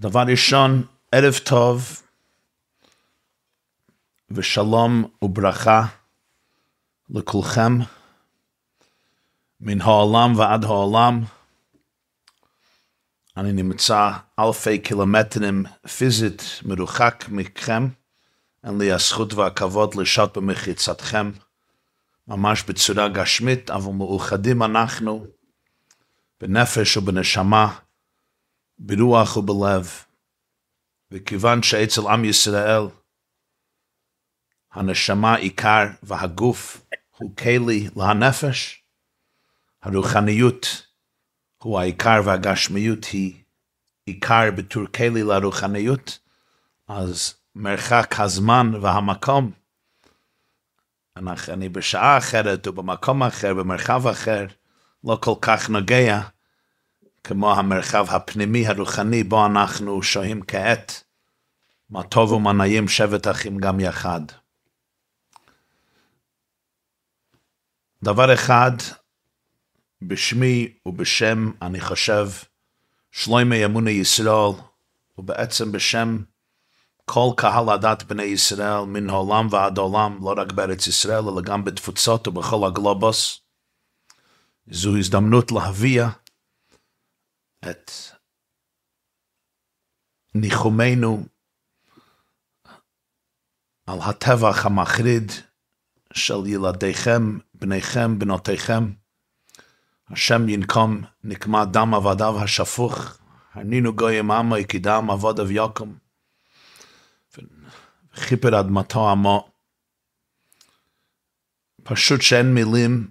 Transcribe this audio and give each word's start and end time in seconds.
דבר 0.00 0.22
ראשון, 0.28 0.86
ערב 1.12 1.34
טוב 1.44 2.02
ושלום 4.30 5.04
וברכה 5.22 5.86
לכולכם 7.10 7.78
מן 9.60 9.80
העולם 9.80 10.38
ועד 10.38 10.64
העולם. 10.64 11.24
אני 13.36 13.52
נמצא 13.52 14.10
אלפי 14.38 14.78
קילומטרים 14.78 15.64
פיזית 15.96 16.42
מרוחק 16.62 17.24
מכם. 17.28 17.88
אין 18.64 18.78
לי 18.78 18.92
הזכות 18.92 19.34
והכבוד 19.34 19.94
לשהות 19.94 20.36
במחיצתכם, 20.36 21.30
ממש 22.28 22.62
בצורה 22.62 23.08
גשמית, 23.08 23.70
אבל 23.70 23.92
מאוחדים 23.92 24.62
אנחנו 24.62 25.26
בנפש 26.40 26.96
ובנשמה, 26.96 27.78
ברוח 28.84 29.36
ובלב. 29.36 30.04
וכיוון 31.10 31.62
שאצל 31.62 32.00
עם 32.08 32.24
ישראל 32.24 32.82
הנשמה 34.72 35.36
עיקר 35.36 35.84
והגוף 36.02 36.86
הוא 37.16 37.36
כלי 37.36 37.88
לנפש, 37.96 38.82
הרוחניות 39.82 40.86
הוא 41.62 41.80
העיקר 41.80 42.20
והגשמיות 42.24 43.04
היא 43.04 43.42
עיקר 44.06 44.50
בתור 44.56 44.86
כלי 44.96 45.22
לרוחניות, 45.22 46.18
אז 46.88 47.34
מרחק 47.54 48.14
הזמן 48.18 48.74
והמקום, 48.74 49.50
אני 51.48 51.68
בשעה 51.68 52.18
אחרת 52.18 52.66
ובמקום 52.66 53.22
אחר, 53.22 53.54
במרחב 53.54 54.06
אחר, 54.06 54.46
לא 55.04 55.18
כל 55.22 55.34
כך 55.40 55.70
נוגע 55.70 56.20
כמו 57.24 57.54
המרחב 57.54 58.06
הפנימי 58.10 58.66
הרוחני 58.66 59.24
בו 59.24 59.46
אנחנו 59.46 60.02
שוהים 60.02 60.42
כעת, 60.48 61.04
מה 61.90 62.02
טוב 62.02 62.32
ומה 62.32 62.52
נעים 62.52 62.88
שבת 62.88 63.28
אחים 63.28 63.58
גם 63.58 63.80
יחד. 63.80 64.20
דבר 68.02 68.34
אחד, 68.34 68.72
בשמי 70.02 70.72
ובשם, 70.86 71.50
אני 71.62 71.80
חושב, 71.80 72.28
שלוימי 73.10 73.64
אמוני 73.64 73.90
ישראל, 73.90 74.52
ובעצם 75.18 75.72
בשם 75.72 76.18
כל 77.04 77.28
קהל 77.36 77.68
הדת 77.68 78.02
בני 78.02 78.22
ישראל, 78.22 78.84
מן 78.84 79.10
העולם 79.10 79.48
ועד 79.50 79.78
עולם, 79.78 80.18
לא 80.22 80.34
רק 80.36 80.52
בארץ 80.52 80.86
ישראל, 80.86 81.28
אלא 81.28 81.40
גם 81.40 81.64
בתפוצות 81.64 82.28
ובכל 82.28 82.66
הגלובוס. 82.66 83.40
זו 84.70 84.96
הזדמנות 84.96 85.52
להביע 85.52 86.08
את 87.70 87.90
ניחומנו 90.34 91.24
על 93.86 93.98
הטבח 94.00 94.66
המחריד 94.66 95.32
של 96.12 96.46
ילדיכם, 96.46 97.38
בניכם, 97.54 98.18
בנותיכם. 98.18 98.92
השם 100.08 100.48
ינקום 100.48 101.02
נקמה 101.24 101.64
דם 101.64 101.94
עבדיו 101.94 102.42
השפוך, 102.42 103.18
הנינו 103.52 103.96
גויים 103.96 104.30
עמו 104.30 104.56
יקידם 104.56 105.10
עבודיו 105.10 105.52
יקום. 105.52 105.98
וכיפר 108.14 108.60
אדמתו 108.60 109.10
עמו. 109.10 109.48
פשוט 111.84 112.22
שאין 112.22 112.54
מילים 112.54 113.10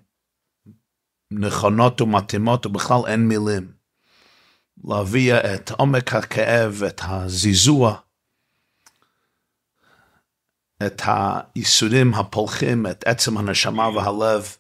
נכונות 1.32 2.02
ומתאימות, 2.02 2.66
ובכלל 2.66 3.02
אין 3.08 3.28
מילים. 3.28 3.81
להביע 4.84 5.54
את 5.54 5.72
עומק 5.72 6.14
הכאב, 6.14 6.84
את 6.88 7.02
הזיזוע, 7.04 7.96
את 10.86 11.02
הייסורים 11.06 12.14
הפולחים, 12.14 12.88
את 12.88 13.08
עצם 13.08 13.38
הנשמה 13.38 13.90
והלב, 13.90 14.56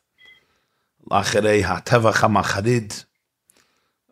לאחרי 1.11 1.65
הטבח 1.65 2.23
המחריד 2.23 2.93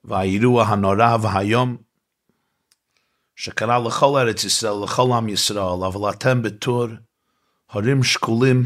והאירוע 0.03 0.64
הנורא 0.64 1.18
והיום, 1.22 1.78
שקרה 3.36 3.80
לכל 3.80 4.19
ארץ 4.19 4.44
ישראל, 4.44 4.84
לכל 4.84 5.12
עם 5.18 5.30
ישראל, 5.30 5.84
אבל 5.88 6.09
אתם 6.09 6.42
בתור 6.42 6.88
הורים 7.72 8.03
שקולים, 8.03 8.66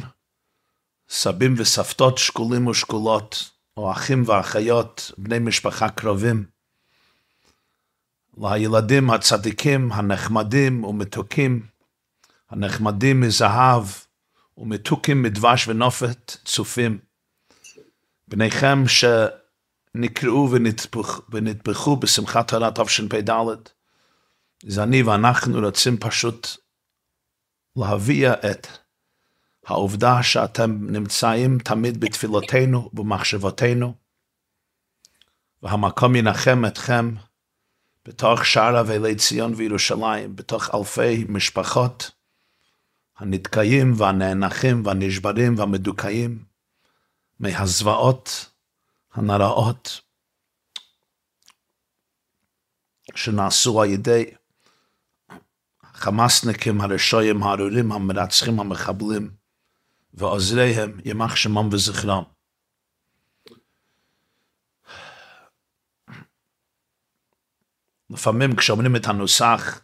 סבים 1.09 1.55
וסבתות 1.57 2.17
שקולים 2.17 2.67
ושקולות, 2.67 3.49
או 3.77 3.91
אחים 3.91 4.23
ואחיות, 4.25 5.11
בני 5.17 5.39
משפחה 5.39 5.89
קרובים, 5.89 6.52
לילדים 8.37 9.09
הצדיקים, 9.09 9.91
הנחמדים 9.91 10.83
ומתוקים, 10.83 11.65
הנחמדים 12.49 13.21
מזהב 13.21 13.83
ומתוקים 14.57 15.21
מדבש 15.21 15.67
ונופת 15.67 16.37
צופים, 16.45 16.99
בניכם 18.27 18.83
שנקראו 18.87 20.51
ונטבחו, 20.51 21.21
ונטבחו 21.29 21.95
בשמחת 21.95 22.47
תורה 22.47 22.71
תשפ"ד, 22.71 23.29
זה 24.65 24.83
אני 24.83 25.03
ואנחנו 25.03 25.59
רוצים 25.59 25.97
פשוט 25.97 26.47
להביע 27.75 28.33
את 28.33 28.67
העובדה 29.67 30.23
שאתם 30.23 30.77
נמצאים 30.91 31.59
תמיד 31.59 31.99
בתפילותינו 31.99 32.89
ובמחשבותינו, 32.93 33.93
והמקום 35.63 36.15
ינחם 36.15 36.65
אתכם 36.67 37.13
בתוך 38.05 38.45
שאר 38.45 38.79
אבלי 38.81 39.15
ציון 39.15 39.53
וירושלים, 39.55 40.35
בתוך 40.35 40.75
אלפי 40.75 41.25
משפחות 41.29 42.11
הנתקעים 43.17 43.93
והנאנחים 43.97 44.85
והנשברים 44.85 45.57
והמדוכאים 45.57 46.43
מהזוועות 47.39 48.51
הנראות 49.13 50.01
שנעשו 53.15 53.81
על 53.81 53.89
ידי 53.89 54.25
החמאסניקים 55.83 56.81
הרשויים 56.81 57.43
הארורים, 57.43 57.91
המרצחים, 57.91 58.59
המחבלים 58.59 59.31
ועוזריהם, 60.13 60.99
ימח 61.05 61.35
שמם 61.35 61.69
וזכרם. 61.71 62.32
לפעמים 68.13 68.55
כשאומרים 68.55 68.95
את 68.95 69.07
הנוסח 69.07 69.81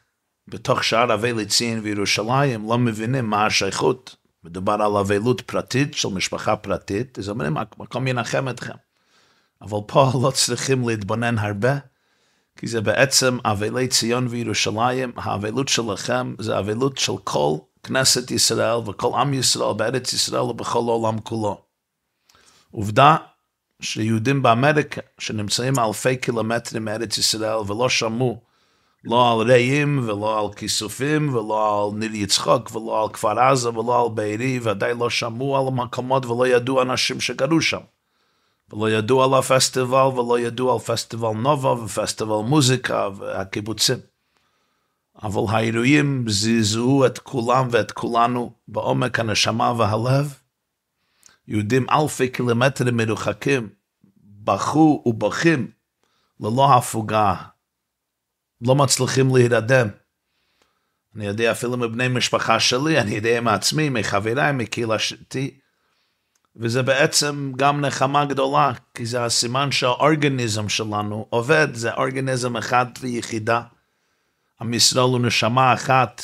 בתוך 0.47 0.83
שער 0.83 1.13
אבי 1.13 1.45
צין 1.45 1.79
וירושלים, 1.83 2.69
לא 2.69 2.77
מבינים 2.77 3.29
מה 3.29 3.45
השייכות. 3.45 4.15
מדובר 4.43 4.73
על 4.73 4.97
אבלות 4.97 5.41
פרטית 5.41 5.93
של 5.93 6.07
משפחה 6.09 6.55
פרטית, 6.55 7.19
אז 7.19 7.29
אומרים, 7.29 7.57
המקום 7.57 8.07
ינחם 8.07 8.49
אתכם. 8.49 8.73
אבל 9.61 9.77
פה 9.87 10.11
לא 10.23 10.31
צריכים 10.31 10.87
להתבונן 10.87 11.37
הרבה, 11.37 11.77
כי 12.57 12.67
זה 12.67 12.81
בעצם 12.81 13.37
אבלי 13.45 13.87
ציון 13.87 14.27
וירושלים, 14.27 15.11
האבלות 15.15 15.67
שלכם 15.67 16.35
זה 16.39 16.59
אבלות 16.59 16.97
של 16.97 17.13
כל 17.23 17.57
כנסת 17.83 18.31
ישראל 18.31 18.75
וכל 18.75 19.11
עם 19.19 19.33
ישראל 19.33 19.73
בארץ 19.73 20.13
ישראל 20.13 20.41
ובכל 20.41 20.79
העולם 20.79 21.19
כולו. 21.19 21.61
עובדה 22.71 23.15
שיהודים 23.81 24.41
באמריקה, 24.41 25.01
שנמצאים 25.19 25.79
אלפי 25.79 26.17
קילומטרים 26.17 26.85
מארץ 26.85 27.17
ישראל 27.17 27.57
ולא 27.71 27.89
שמעו 27.89 28.41
לא 29.03 29.31
על 29.31 29.51
רעים 29.51 29.99
ולא 30.09 30.39
על 30.39 30.53
כיסופים 30.53 31.35
ולא 31.35 31.89
על 31.91 31.97
ניר 31.99 32.15
יצחוק 32.15 32.75
ולא 32.75 33.03
על 33.03 33.09
כפר 33.09 33.39
עזה 33.39 33.69
ולא 33.69 34.03
על 34.03 34.09
בארי, 34.13 34.59
ודאי 34.63 34.93
לא 34.99 35.09
שמעו 35.09 35.57
על 35.57 35.67
המקומות 35.67 36.25
ולא 36.25 36.47
ידעו 36.47 36.81
אנשים 36.81 37.21
שגרו 37.21 37.61
שם. 37.61 37.79
ולא 38.73 38.89
ידעו 38.89 39.23
על 39.23 39.33
הפסטיבל 39.33 39.95
ולא 39.95 40.39
ידעו 40.39 40.73
על 40.73 40.79
פסטיבל 40.79 41.31
נובה 41.31 41.69
ופסטיבל 41.69 42.41
מוזיקה 42.45 43.09
והקיבוצים. 43.17 43.97
אבל 45.23 45.41
האירועים 45.49 46.25
זעזעו 46.27 47.05
את 47.05 47.19
כולם 47.19 47.67
ואת 47.71 47.91
כולנו 47.91 48.51
בעומק 48.67 49.19
הנשמה 49.19 49.73
והלב. 49.77 50.39
יהודים 51.49 51.85
אלפי 51.89 52.29
קילומטרים 52.29 52.97
מרוחקים 52.97 53.69
בכו 54.23 55.03
ובוכים 55.05 55.71
ללא 56.39 56.73
הפוגה, 56.73 57.35
לא 58.61 58.75
מצליחים 58.75 59.35
להירדם. 59.35 59.87
אני 61.15 61.25
יודע 61.25 61.51
אפילו 61.51 61.77
מבני 61.77 62.07
משפחה 62.07 62.59
שלי, 62.59 62.99
אני 62.99 63.15
יודע 63.15 63.41
מעצמי, 63.41 63.89
מחבריי, 63.89 64.51
מקהילתי, 64.51 65.59
וזה 66.55 66.83
בעצם 66.83 67.51
גם 67.55 67.81
נחמה 67.81 68.25
גדולה, 68.25 68.71
כי 68.93 69.05
זה 69.05 69.25
הסימן 69.25 69.71
שהאורגניזם 69.71 70.69
שלנו 70.69 71.25
עובד, 71.29 71.67
זה 71.73 71.93
אורגניזם 71.93 72.57
אחד 72.57 72.85
ויחידה. 72.99 73.61
עם 74.61 74.73
ישראל 74.73 75.05
הוא 75.05 75.19
נשמה 75.19 75.73
אחת 75.73 76.23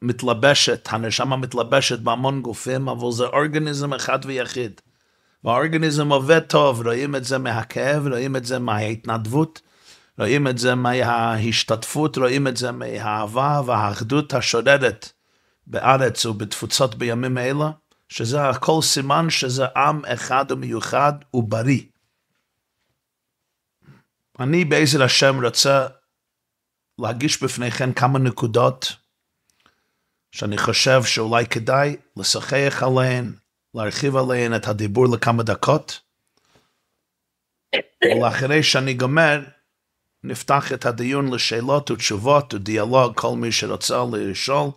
שמתלבשת, 0.00 0.88
הנשמה 0.90 1.36
מתלבשת 1.36 1.98
בהמון 1.98 2.42
גופים, 2.42 2.88
אבל 2.88 3.12
זה 3.12 3.24
אורגניזם 3.24 3.92
אחד 3.92 4.18
ויחיד. 4.24 4.80
והאורגניזם 5.44 6.12
עובד 6.12 6.40
טוב, 6.40 6.86
רואים 6.86 7.16
את 7.16 7.24
זה 7.24 7.38
מהכאב, 7.38 8.06
רואים 8.06 8.36
את 8.36 8.44
זה 8.44 8.58
מההתנדבות, 8.58 9.60
רואים 10.18 10.48
את 10.48 10.58
זה 10.58 10.74
מההשתתפות, 10.74 12.18
רואים 12.18 12.46
את 12.46 12.56
זה 12.56 12.72
מהאהבה 12.72 13.60
והאחדות 13.66 14.34
השודדת 14.34 15.12
בארץ 15.66 16.26
ובתפוצות 16.26 16.94
בימים 16.94 17.38
אלה, 17.38 17.70
שזה 18.08 18.48
הכל 18.48 18.78
סימן 18.82 19.30
שזה 19.30 19.66
עם 19.76 20.04
אחד 20.04 20.44
ומיוחד 20.50 21.12
ובריא. 21.34 21.82
אני 24.40 24.64
בעזר 24.64 25.02
השם 25.02 25.44
רוצה 25.44 25.86
להגיש 26.98 27.42
בפניכם 27.42 27.92
כמה 27.92 28.18
נקודות 28.18 28.96
שאני 30.36 30.58
חושב 30.58 31.02
שאולי 31.04 31.46
כדאי 31.46 31.96
לשחק 32.16 32.82
עליהן, 32.82 33.32
להרחיב 33.74 34.16
עליהן 34.16 34.54
את 34.54 34.68
הדיבור 34.68 35.06
לכמה 35.14 35.42
דקות. 35.42 36.00
ולאחרי 38.04 38.62
שאני 38.62 38.94
גומר, 38.94 39.44
נפתח 40.24 40.72
את 40.72 40.86
הדיון 40.86 41.34
לשאלות 41.34 41.90
ותשובות 41.90 42.54
ודיאלוג, 42.54 43.12
כל 43.14 43.36
מי 43.36 43.52
שרוצה 43.52 43.94
לשאול, 44.12 44.70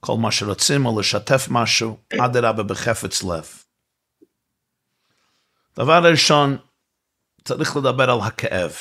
כל 0.00 0.16
מה 0.16 0.32
שרוצים 0.32 0.86
או 0.86 1.00
לשתף 1.00 1.46
משהו, 1.50 1.98
אדרבה 2.24 2.62
בחפץ 2.62 3.22
לב. 3.22 3.46
דבר 5.76 6.10
ראשון, 6.10 6.56
צריך 7.44 7.76
לדבר 7.76 8.10
על 8.10 8.20
הכאב. 8.20 8.72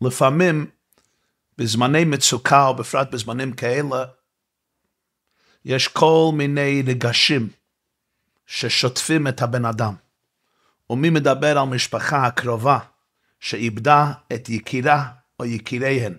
לפעמים, 0.00 0.70
בזמני 1.58 2.04
מצוקה, 2.04 2.66
או 2.66 2.74
בפרט 2.74 3.10
בזמנים 3.10 3.52
כאלה, 3.52 4.04
יש 5.64 5.88
כל 5.88 6.30
מיני 6.34 6.82
רגשים 6.86 7.48
ששוטפים 8.46 9.28
את 9.28 9.42
הבן 9.42 9.64
אדם. 9.64 9.94
ומי 10.90 11.10
מדבר 11.10 11.58
על 11.58 11.64
משפחה 11.64 12.26
הקרובה 12.26 12.78
שאיבדה 13.40 14.12
את 14.32 14.48
יקירה 14.48 15.08
או 15.40 15.44
יקיריהן, 15.44 16.16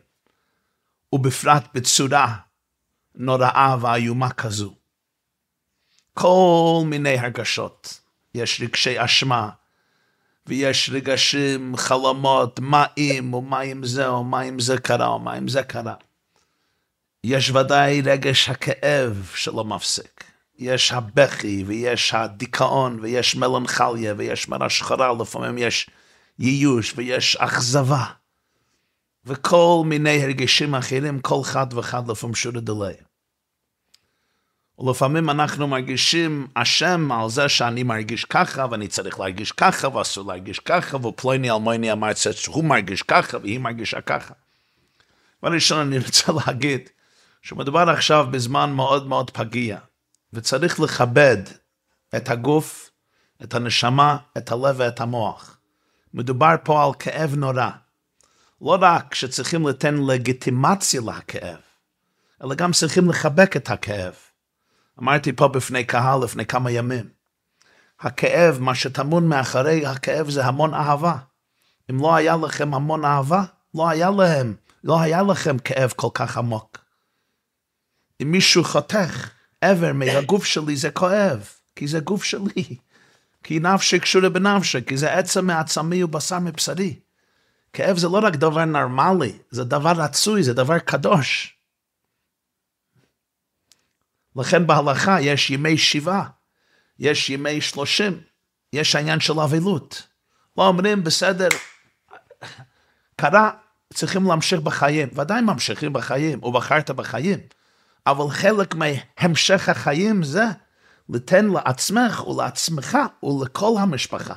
ובפרט 1.14 1.68
בצורה 1.74 2.36
נוראה 3.16 3.76
ואיומה 3.82 4.32
כזו. 4.32 4.76
כל 6.14 6.82
מיני 6.86 7.20
הרגשות. 7.20 8.00
יש 8.36 8.62
רגשי 8.62 9.06
אשמה, 9.06 9.50
ויש 10.50 10.90
רגשים, 10.94 11.78
חלומות, 11.78 12.60
מה 12.60 12.86
אם, 12.98 13.34
או 13.34 13.42
מה 13.42 13.62
אם 13.62 13.86
זה, 13.86 14.08
או 14.08 14.24
מה 14.24 14.42
אם 14.42 14.60
זה 14.60 14.78
קרה, 14.78 15.08
או 15.08 15.20
מה 15.20 15.38
אם 15.38 15.48
זה 15.48 15.64
קרה. 15.64 15.94
יש 17.24 17.50
ודאי 17.50 18.02
רגש 18.02 18.50
הכאב 18.50 19.32
שלא 19.36 19.66
מפסיק. 19.66 20.24
יש 20.58 20.92
הבכי, 20.92 21.64
ויש 21.68 22.14
הדיכאון, 22.14 23.00
ויש 23.02 23.36
מלנכליה, 23.36 24.14
ויש 24.18 24.50
מרה 24.50 24.70
שחורה, 24.70 25.14
לפעמים 25.22 25.58
יש 25.58 25.90
ייאוש, 26.40 26.94
ויש 26.96 27.36
אכזבה. 27.36 28.06
וכל 29.26 29.82
מיני 29.86 30.24
הרגשים 30.24 30.76
אחרים, 30.76 31.20
כל 31.20 31.42
אחד 31.42 31.68
ואחד 31.74 32.08
לפעמים 32.08 32.36
שורי 32.36 32.62
דלי. 32.62 32.94
ולפעמים 34.80 35.30
אנחנו 35.30 35.68
מרגישים 35.68 36.48
אשם 36.54 37.12
על 37.12 37.30
זה 37.30 37.50
שאני 37.50 37.84
מרגיש 37.84 38.26
ככה, 38.26 38.66
ואני 38.72 38.88
צריך 38.88 39.20
להרגיש 39.20 39.52
ככה, 39.52 39.98
ואסור 39.98 40.28
להרגיש 40.28 40.60
ככה, 40.60 41.08
ופלוני 41.08 41.52
אלמוני 41.52 41.92
אמר 41.92 42.14
שהוא 42.14 42.64
מרגיש 42.64 43.02
ככה, 43.02 43.38
והיא 43.38 43.60
מרגישה 43.60 44.02
ככה. 44.02 44.34
וראשון 45.44 45.80
אני 45.80 45.98
רוצה 46.00 46.32
להגיד, 46.46 46.90
שמדובר 47.42 47.90
עכשיו 47.90 48.28
בזמן 48.32 48.74
מאוד 48.74 49.08
מאוד 49.08 49.32
פגיע, 49.32 49.78
וצריך 50.34 50.80
לכבד 50.80 51.38
את 52.16 52.30
הגוף, 52.30 52.92
את 53.44 53.54
הנשמה, 53.54 54.18
את 54.38 54.52
הלב 54.52 54.76
ואת 54.78 55.02
המוח. 55.02 55.58
מדובר 56.14 56.56
פה 56.64 56.86
על 56.86 56.92
כאב 57.00 57.36
נורא. 57.36 57.70
לא 58.62 58.78
רק 58.82 59.16
שצריכים 59.16 59.68
לתת 59.68 59.90
לגיטימציה 60.08 61.02
לכאב, 61.02 61.60
אלא 62.44 62.56
גם 62.56 62.72
צריכים 62.72 63.10
לחבק 63.10 63.58
את 63.58 63.70
הכאב. 63.70 64.29
אמרתי 65.02 65.34
פה 65.34 65.48
בפני 65.48 65.84
קהל 65.84 66.24
לפני 66.24 66.46
כמה 66.46 66.72
ימים, 66.72 67.10
הכאב, 68.00 68.58
מה 68.60 68.76
שטמון 68.76 69.28
מאחורי 69.28 69.86
הכאב 69.86 70.30
זה 70.30 70.46
המון 70.46 70.74
אהבה. 70.74 71.16
אם 71.90 72.02
לא 72.02 72.16
היה 72.16 72.36
לכם 72.38 72.74
המון 72.74 73.06
אהבה, 73.06 73.44
לא 73.76 73.90
היה 73.90 74.10
להם, 74.10 74.56
לא 74.84 75.02
היה 75.02 75.24
לכם 75.24 75.60
כאב 75.60 75.94
כל 75.96 76.08
כך 76.14 76.38
עמוק. 76.38 76.78
אם 78.22 78.32
מישהו 78.32 78.64
חותך 78.64 79.30
איבר 79.64 79.94
מהגוף 79.94 80.46
שלי 80.46 80.76
זה 80.76 80.92
כואב, 80.92 81.50
כי 81.76 81.88
זה 81.88 82.00
גוף 82.00 82.24
שלי. 82.24 82.78
כי 83.44 83.60
נפשי 83.60 84.00
קשורה 84.00 84.30
בנפשי, 84.30 84.86
כי 84.86 84.98
זה 84.98 85.14
עצם 85.14 85.48
מעצמי 85.48 86.04
ובשר 86.04 86.40
מבשרי. 86.40 87.00
כאב 87.74 87.98
זה 87.98 88.08
לא 88.08 88.20
רק 88.24 88.36
דבר 88.36 88.66
נורמלי, 88.66 89.38
זה 89.52 89.64
דבר 89.64 89.92
רצוי, 89.92 90.44
זה 90.44 90.54
דבר 90.54 90.80
קדוש. 90.80 91.59
לכן 94.36 94.68
בהלכה 94.68 95.22
יש 95.22 95.50
ימי 95.50 95.78
שבעה, 95.78 96.24
יש 97.00 97.30
ימי 97.30 97.62
שלושים, 97.62 98.22
יש 98.74 98.96
העניין 98.96 99.20
של 99.20 99.40
אבלות. 99.40 100.08
לא 100.58 100.68
אומרים, 100.68 101.04
בסדר, 101.04 101.48
קרה, 103.16 103.52
צריכים 103.94 104.28
להמשיך 104.28 104.62
בחיים. 104.62 105.10
ודאי 105.14 105.42
ממשיכים 105.42 105.94
בחיים, 105.94 106.44
ובחרת 106.44 106.92
בחיים. 106.92 107.40
אבל 108.08 108.30
חלק 108.30 108.76
מהמשך 108.76 109.70
החיים 109.70 110.24
זה 110.24 110.46
לתן 111.10 111.46
לעצמך 111.46 112.28
ולעצמך 112.28 112.98
ולכל 113.24 113.76
המשפחה. 113.80 114.34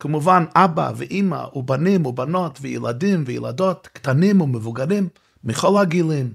כמובן 0.00 0.44
אבא 0.54 0.92
ואימא 0.96 1.46
ובנים 1.54 2.06
ובנות 2.06 2.58
וילדים 2.60 3.24
וילדות, 3.26 3.88
קטנים 3.92 4.40
ומבוגרים, 4.40 5.08
מכל 5.44 5.80
הגילים 5.82 6.32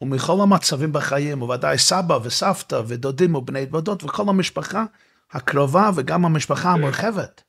ומכל 0.00 0.38
המצבים 0.42 0.92
בחיים, 0.92 1.42
וודאי 1.42 1.78
סבא 1.78 2.18
וסבתא 2.22 2.82
ודודים 2.86 3.34
ובני 3.34 3.66
דודות 3.66 4.04
וכל 4.04 4.28
המשפחה 4.28 4.84
הקרובה 5.32 5.90
וגם 5.94 6.24
המשפחה 6.24 6.72
המורחבת. 6.72 7.42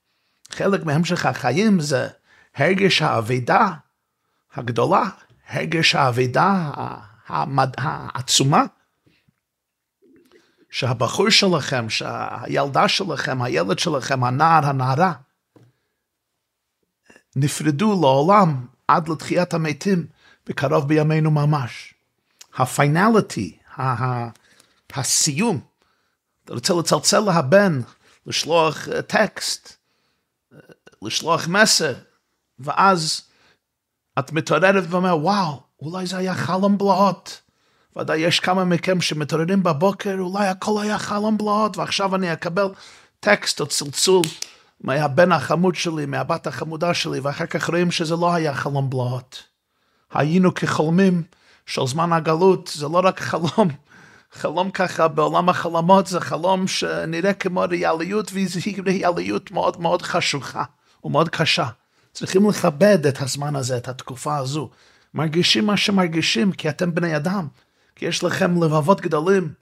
חלק 0.49 0.83
מהמשך 0.83 1.25
החיים 1.25 1.79
זה 1.79 2.07
הרגש 2.55 3.01
האבידה 3.01 3.71
הגדולה, 4.53 5.03
הרגש 5.49 5.95
האבידה 5.95 6.71
המד... 7.27 7.73
העצומה, 7.77 8.63
שהבחור 10.69 11.29
שלכם, 11.29 11.89
שהילדה 11.89 12.87
שלכם, 12.87 13.41
הילד 13.41 13.79
שלכם, 13.79 14.23
הנער, 14.23 14.65
הנערה, 14.65 15.13
נפרדו 17.35 18.01
לעולם 18.01 18.65
עד 18.87 19.09
לתחיית 19.09 19.53
המתים 19.53 20.07
בקרוב 20.47 20.87
בימינו 20.87 21.31
ממש. 21.31 21.94
הפיינליטי, 22.55 23.57
הסיום, 24.93 25.59
אתה 26.45 26.53
רוצה 26.53 26.73
לצלצל 26.73 27.19
להבן, 27.19 27.81
לשלוח 28.25 28.87
טקסט, 29.07 29.73
לשלוח 31.01 31.47
מסר, 31.47 31.93
ואז 32.59 33.21
את 34.19 34.31
מתעוררת 34.31 34.83
ואומרת, 34.89 35.19
וואו, 35.21 35.61
אולי 35.81 36.07
זה 36.07 36.17
היה 36.17 36.35
חלום 36.35 36.77
בלהות. 36.77 37.41
ודאי 37.97 38.17
יש 38.17 38.39
כמה 38.39 38.65
מכם 38.65 39.01
שמתעוררים 39.01 39.63
בבוקר, 39.63 40.15
אולי 40.19 40.47
הכל 40.47 40.81
היה 40.81 40.97
חלום 40.97 41.37
בלהות, 41.37 41.77
ועכשיו 41.77 42.15
אני 42.15 42.33
אקבל 42.33 42.67
טקסט 43.19 43.59
או 43.59 43.67
צלצול 43.67 44.21
מהבן 44.81 45.31
החמוד 45.31 45.75
שלי, 45.75 46.05
מהבת 46.05 46.47
החמודה 46.47 46.93
שלי, 46.93 47.19
ואחר 47.19 47.45
כך 47.45 47.69
רואים 47.69 47.91
שזה 47.91 48.15
לא 48.15 48.33
היה 48.33 48.53
חלום 48.53 48.89
בלהות. 48.89 49.43
היינו 50.11 50.53
כחולמים 50.53 51.23
של 51.65 51.87
זמן 51.87 52.13
הגלות, 52.13 52.71
זה 52.75 52.87
לא 52.87 53.01
רק 53.03 53.19
חלום, 53.19 53.69
חלום 54.39 54.71
ככה 54.71 55.07
בעולם 55.07 55.49
החלומות, 55.49 56.07
זה 56.07 56.19
חלום 56.19 56.67
שנראה 56.67 57.33
כמו 57.33 57.63
ריאליות, 57.69 58.31
והיא 58.33 58.81
ריאליות 58.85 59.51
מאוד 59.51 59.81
מאוד 59.81 60.01
חשוכה 60.01 60.63
ומאוד 61.03 61.29
קשה. 61.29 61.67
צריכים 62.13 62.49
לכבד 62.49 63.05
את 63.05 63.21
הזמן 63.21 63.55
הזה, 63.55 63.77
את 63.77 63.87
התקופה 63.87 64.37
הזו. 64.37 64.69
מרגישים 65.13 65.65
מה 65.65 65.77
שמרגישים, 65.77 66.51
כי 66.51 66.69
אתם 66.69 66.95
בני 66.95 67.15
אדם, 67.15 67.47
כי 67.95 68.05
יש 68.05 68.23
לכם 68.23 68.63
לבבות 68.63 69.01
גדולים, 69.01 69.53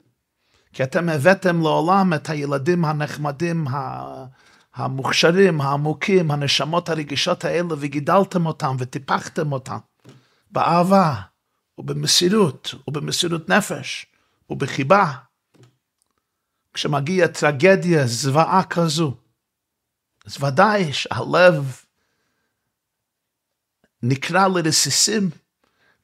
כי 0.72 0.82
אתם 0.82 1.08
הבאתם 1.08 1.60
לעולם 1.60 2.14
את 2.14 2.30
הילדים 2.30 2.84
הנחמדים, 2.84 3.66
המוכשרים, 4.74 5.60
העמוקים, 5.60 6.30
הנשמות 6.30 6.88
הרגישות 6.88 7.44
האלה, 7.44 7.68
וגידלתם 7.78 8.46
אותם 8.46 8.76
וטיפחתם 8.78 9.52
אותם 9.52 9.78
באהבה 10.50 11.14
ובמסירות 11.78 12.74
ובמסירות 12.88 13.48
נפש 13.48 14.06
ובחיבה. 14.50 15.12
כשמגיע 16.74 17.26
טרגדיה, 17.26 18.06
זוועה 18.06 18.64
כזו, 18.64 19.14
אז 20.26 20.42
ודאי 20.42 20.92
שהלב 20.92 21.80
נקרע 24.02 24.48
לרסיסים. 24.48 25.30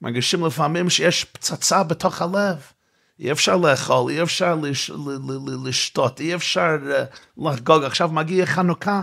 מרגישים 0.03 0.47
לפעמים 0.47 0.91
שיש 0.91 1.25
פצצה 1.25 1.83
בתוך 1.83 2.23
הלב. 2.23 2.73
אי 3.19 3.33
אפשר 3.33 3.57
לאכול, 3.57 4.11
אי 4.11 4.23
אפשר 4.23 4.55
לש, 4.55 4.91
לשתות, 5.65 6.21
אי 6.21 6.35
אפשר 6.35 6.77
uh, 6.83 7.17
לחגוג. 7.45 7.85
עכשיו 7.85 8.09
מגיע 8.09 8.47
חנוכה, 8.47 9.03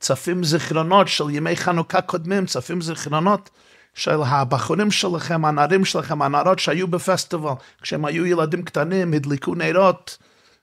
צפים 0.00 0.44
זיכרונות 0.44 1.08
של 1.08 1.30
ימי 1.30 1.56
חנוכה 1.56 2.00
קודמים, 2.00 2.46
צפים 2.46 2.80
זיכרונות 2.80 3.50
של 3.96 4.22
הבחורים 4.26 4.90
שלכם, 4.90 5.44
הנערים 5.44 5.84
שלכם, 5.84 6.22
הנערות 6.22 6.58
שהיו 6.58 6.88
בפסטיבל, 6.88 7.52
כשהם 7.82 8.04
היו 8.04 8.26
ילדים 8.26 8.62
קטנים, 8.62 9.12
הדליקו 9.12 9.54
נרות, 9.54 10.18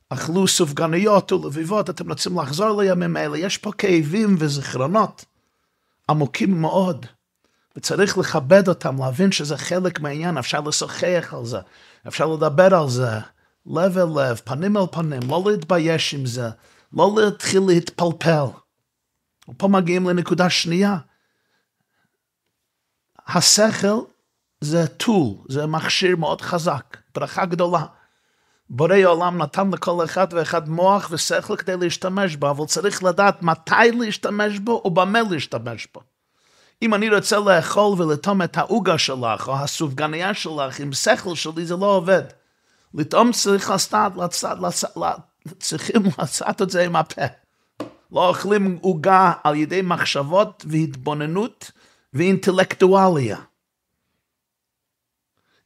אכלו 0.09 0.47
סופגניות 0.47 1.31
ולביבות, 1.31 1.89
אתם 1.89 2.09
רוצים 2.09 2.39
לחזור 2.39 2.81
לימים 2.81 3.17
אלה, 3.17 3.37
יש 3.37 3.57
פה 3.57 3.71
כאבים 3.71 4.35
וזיכרונות 4.39 5.25
עמוקים 6.09 6.61
מאוד, 6.61 7.05
וצריך 7.75 8.17
לכבד 8.17 8.67
אותם, 8.67 9.01
להבין 9.01 9.31
שזה 9.31 9.57
חלק 9.57 9.99
מהעניין, 9.99 10.37
אפשר 10.37 10.61
לשוחח 10.61 11.33
על 11.37 11.45
זה, 11.45 11.59
אפשר 12.07 12.27
לדבר 12.27 12.75
על 12.75 12.89
זה, 12.89 13.19
לב 13.65 13.97
אל 13.97 14.29
לב, 14.29 14.41
פנים 14.43 14.77
אל 14.77 14.87
פנים, 14.91 15.21
לא 15.29 15.43
להתבייש 15.45 16.13
עם 16.13 16.25
זה, 16.25 16.49
לא 16.93 17.15
להתחיל 17.17 17.61
להתפלפל. 17.67 18.45
ופה 19.49 19.67
מגיעים 19.67 20.09
לנקודה 20.09 20.49
שנייה. 20.49 20.97
השכל 23.27 23.99
זה 24.61 24.87
טול, 24.87 25.33
זה 25.49 25.65
מכשיר 25.65 26.15
מאוד 26.15 26.41
חזק, 26.41 26.97
ברכה 27.15 27.45
גדולה. 27.45 27.85
בורא 28.69 28.95
העולם 28.95 29.37
נתן 29.37 29.69
לכל 29.73 30.03
אחד 30.03 30.27
ואחד 30.31 30.69
מוח 30.69 31.07
ושכל 31.11 31.55
כדי 31.55 31.77
להשתמש 31.77 32.35
בו, 32.35 32.49
אבל 32.49 32.65
צריך 32.65 33.03
לדעת 33.03 33.41
מתי 33.41 33.91
להשתמש 33.99 34.59
בו 34.59 34.81
ובמה 34.85 35.19
להשתמש 35.31 35.87
בו. 35.93 36.01
אם 36.81 36.93
אני 36.93 37.09
רוצה 37.09 37.39
לאכול 37.39 38.01
ולטום 38.01 38.41
את 38.41 38.57
העוגה 38.57 38.97
שלך 38.97 39.47
או 39.47 39.55
הסופגניה 39.55 40.33
שלך 40.33 40.79
עם 40.79 40.93
שכל 40.93 41.35
שלי, 41.35 41.65
זה 41.65 41.75
לא 41.75 41.85
עובד. 41.85 42.23
לטום 42.93 43.31
צריך 43.31 43.69
לצאת, 43.69 44.11
לצאת, 44.17 44.57
לצאת, 44.59 45.19
צריכים 45.59 46.01
לעשות 46.17 46.61
את 46.61 46.69
זה 46.69 46.85
עם 46.85 46.95
הפה. 46.95 47.21
לא 48.11 48.27
אוכלים 48.27 48.79
עוגה 48.81 49.31
על 49.43 49.55
ידי 49.55 49.81
מחשבות 49.81 50.65
והתבוננות 50.67 51.71
ואינטלקטואליה. 52.13 53.37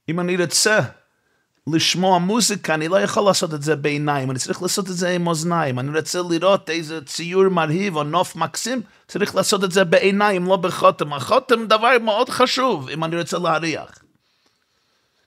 אם 0.09 0.19
אני 0.19 0.37
רוצה 0.37 0.79
לשמוע 1.67 2.19
מוזיקה, 2.19 2.73
אני 2.73 2.87
לא 2.87 3.01
יכול 3.01 3.23
לעשות 3.23 3.53
את 3.53 3.63
זה 3.63 3.75
בעיניים, 3.75 4.31
אני 4.31 4.39
צריך 4.39 4.61
לעשות 4.61 4.89
את 4.89 4.95
זה 4.97 5.09
עם 5.09 5.27
אוזניים. 5.27 5.79
אני 5.79 5.99
רוצה 5.99 6.19
לראות 6.29 6.69
איזה 6.69 7.05
ציור 7.05 7.49
מרהיב 7.49 7.95
או 7.95 8.03
נוף 8.03 8.35
מקסים, 8.35 8.81
צריך 9.07 9.35
לעשות 9.35 9.63
את 9.63 9.71
זה 9.71 9.83
בעיניים, 9.83 10.45
לא 10.45 10.55
בחותם. 10.55 11.13
החותם 11.13 11.67
דבר 11.67 11.91
מאוד 12.01 12.29
חשוב, 12.29 12.89
אם 12.89 13.03
אני 13.03 13.19
רוצה 13.19 13.37
להריח. 13.37 14.03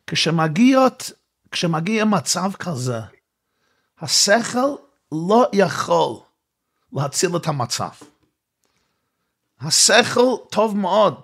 כשמגיעות, 0.06 1.10
כשמגיע 1.50 2.04
מצב 2.04 2.52
כזה, 2.58 3.00
השכל 4.00 4.74
לא 5.12 5.46
יכול 5.52 6.16
להציל 6.92 7.36
את 7.36 7.46
המצב. 7.46 7.90
השכל 9.62 10.34
טוב 10.50 10.76
מאוד 10.76 11.14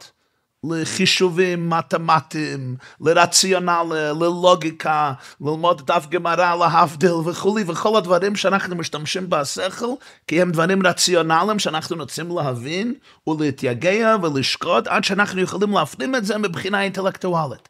לחישובים 0.65 1.71
מתמטיים, 1.71 2.77
לרציונל, 3.01 3.83
ללוגיקה, 3.93 5.13
ללמוד 5.41 5.87
דף 5.87 6.07
גמרא, 6.11 6.55
להבדיל 6.55 7.13
וכולי, 7.13 7.65
וכל 7.67 7.97
הדברים 7.97 8.37
שאנחנו 8.37 8.77
משתמשים 8.77 9.31
בשכל, 9.31 9.87
כי 10.27 10.43
הם 10.43 10.51
דברים 10.51 10.87
רציונליים 10.87 11.59
שאנחנו 11.59 11.97
רוצים 11.97 12.37
להבין 12.37 12.95
ולהתייגע 13.27 14.17
ולשקוד, 14.23 14.89
עד 14.89 15.05
שאנחנו 15.05 15.41
יכולים 15.41 15.73
להפנים 15.73 16.15
את 16.17 16.25
זה 16.25 16.39
מבחינה 16.39 16.83
אינטלקטואלית. 16.83 17.69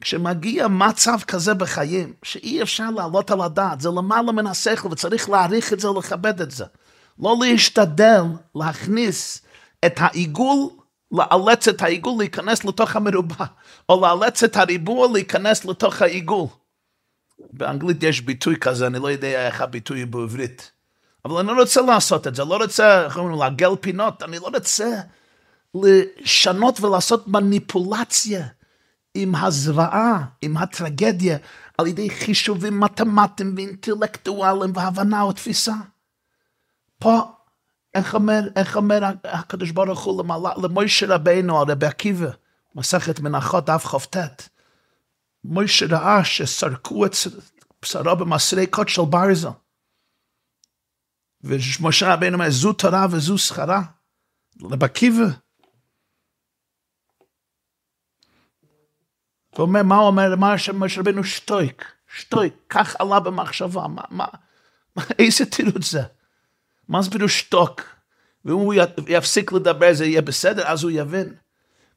כשמגיע 0.00 0.68
מצב 0.68 1.18
כזה 1.26 1.54
בחיים, 1.54 2.12
שאי 2.22 2.62
אפשר 2.62 2.90
לעלות 2.90 3.30
על 3.30 3.40
הדעת, 3.40 3.80
זה 3.80 3.88
למעלה 3.88 4.32
מן 4.32 4.46
השכל 4.46 4.88
וצריך 4.88 5.30
להעריך 5.30 5.72
את 5.72 5.80
זה 5.80 5.90
ולכבד 5.90 6.40
את 6.40 6.50
זה. 6.50 6.64
לא 7.18 7.36
להשתדל 7.40 8.22
להכניס 8.54 9.43
את 9.86 9.94
העיגול, 9.96 10.70
לאלץ 11.12 11.68
את 11.68 11.82
העיגול 11.82 12.14
להיכנס 12.18 12.64
לתוך 12.64 12.96
המרובע, 12.96 13.44
או 13.88 14.00
לאלץ 14.00 14.42
את 14.42 14.56
הריבוע 14.56 15.08
להיכנס 15.12 15.64
לתוך 15.64 16.02
העיגול. 16.02 16.46
באנגלית 17.52 18.02
יש 18.02 18.20
ביטוי 18.20 18.56
כזה, 18.56 18.86
אני 18.86 18.98
לא 18.98 19.10
יודע 19.10 19.46
איך 19.46 19.60
הביטוי 19.60 20.04
בעברית. 20.04 20.70
אבל 21.24 21.38
אני 21.38 21.48
לא 21.48 21.60
רוצה 21.60 21.82
לעשות 21.82 22.26
את 22.26 22.34
זה, 22.34 22.44
לא 22.44 22.56
רוצה, 22.56 23.04
איך 23.04 23.18
אומרים, 23.18 23.38
לעגל 23.38 23.76
פינות, 23.80 24.22
אני 24.22 24.38
לא 24.38 24.50
רוצה 24.54 25.00
לשנות 25.74 26.80
ולעשות 26.80 27.28
מניפולציה 27.28 28.46
עם 29.14 29.34
הזוועה, 29.34 30.24
עם 30.42 30.56
הטרגדיה, 30.56 31.38
על 31.78 31.86
ידי 31.86 32.10
חישובים 32.10 32.80
מתמטיים 32.80 33.54
ואינטלקטואליים 33.56 34.72
והבנה 34.74 35.24
ותפיסה. 35.24 35.74
פה, 36.98 37.20
איך 37.94 38.14
אומר, 38.14 38.40
איך 38.56 38.76
אומר 38.76 39.00
הקדוש 39.24 39.70
ברוך 39.70 40.04
הוא 40.04 40.24
למוישה 40.62 41.06
רבינו, 41.08 41.58
הרבי 41.58 41.86
עקיבא, 41.86 42.30
מסכת 42.74 43.20
מנחות 43.20 43.66
דף 43.66 43.86
כ"ט, 43.86 44.16
מוישה 45.44 45.86
ראה 45.90 46.24
שסרקו 46.24 47.06
את 47.06 47.12
בשרו 47.82 48.16
במסרי 48.16 48.66
קוד 48.66 48.88
של 48.88 49.02
ברזל. 49.10 49.48
ומשה 51.44 52.14
רבינו 52.14 52.34
אומר, 52.34 52.50
זו 52.50 52.72
תורה 52.72 53.06
וזו 53.10 53.38
שכרה. 53.38 53.82
רבי 54.62 54.84
עקיבא. 54.84 55.24
ואומר, 59.58 59.82
מה 59.82 59.98
אומר? 59.98 60.36
מה 60.36 60.54
משה 60.74 61.00
רבינו 61.00 61.24
שטויק, 61.24 61.92
שטויק, 62.16 62.54
כך 62.68 62.96
עלה 62.98 63.20
במחשבה, 63.20 63.86
מה, 63.88 64.02
מה, 64.10 64.26
איזה 65.18 65.46
תירוץ 65.46 65.90
זה? 65.90 66.02
מה 66.88 67.02
זה 67.02 67.10
פירוש 67.10 67.38
שתוק? 67.38 67.82
ואם 68.44 68.54
הוא 68.54 68.74
יפסיק 69.08 69.52
לדבר 69.52 69.92
זה 69.92 70.06
יהיה 70.06 70.22
בסדר, 70.22 70.66
אז 70.66 70.82
הוא 70.82 70.90
יבין. 70.90 71.34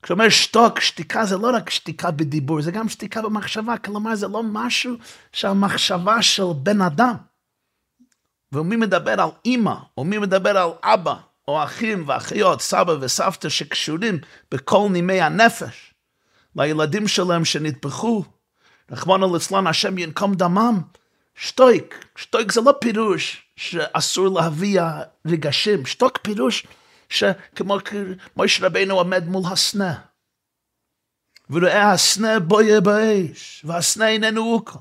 כשאומר 0.01 0.29
שתוק, 0.29 0.79
שתיקה 0.79 1.25
זה 1.25 1.37
לא 1.37 1.49
רק 1.53 1.69
שתיקה 1.69 2.11
בדיבור, 2.11 2.61
זה 2.61 2.71
גם 2.71 2.89
שתיקה 2.89 3.21
במחשבה, 3.21 3.77
כלומר 3.77 4.15
זה 4.15 4.27
לא 4.27 4.43
משהו 4.43 4.93
שהמחשבה 5.31 6.21
של 6.21 6.43
בן 6.63 6.81
אדם. 6.81 7.15
ומי 8.51 8.75
מדבר 8.75 9.21
על 9.21 9.29
אימא, 9.45 9.75
או 9.97 10.03
מי 10.03 10.17
מדבר 10.17 10.57
על 10.57 10.69
אבא, 10.83 11.15
או 11.47 11.63
אחים 11.63 12.03
ואחיות, 12.07 12.61
סבא 12.61 12.93
וסבתא 13.01 13.49
שקשורים 13.49 14.19
בכל 14.51 14.87
נימי 14.91 15.21
הנפש, 15.21 15.93
לילדים 16.55 17.07
שלהם 17.07 17.45
שנטבחו, 17.45 18.23
רחמנא 18.91 19.25
ליצלן 19.33 19.67
השם 19.67 19.97
ינקום 19.97 20.33
דמם, 20.33 20.81
שטויק, 21.35 22.05
שטויק 22.15 22.51
זה 22.51 22.61
לא 22.61 22.73
פירוש 22.81 23.46
שאסור 23.57 24.39
להביע 24.39 25.01
רגשים, 25.27 25.85
שטוק 25.85 26.17
פירוש 26.17 26.67
שכמו 27.09 27.77
מויש 28.35 28.61
רבינו 28.61 28.95
עומד 28.95 29.27
מול 29.27 29.43
הסנה, 29.51 30.01
וראה 31.49 31.91
הסנה 31.91 32.39
בויה 32.39 32.81
באש, 32.81 33.65
והסנה 33.65 34.07
איננו 34.07 34.53
אוקו. 34.53 34.79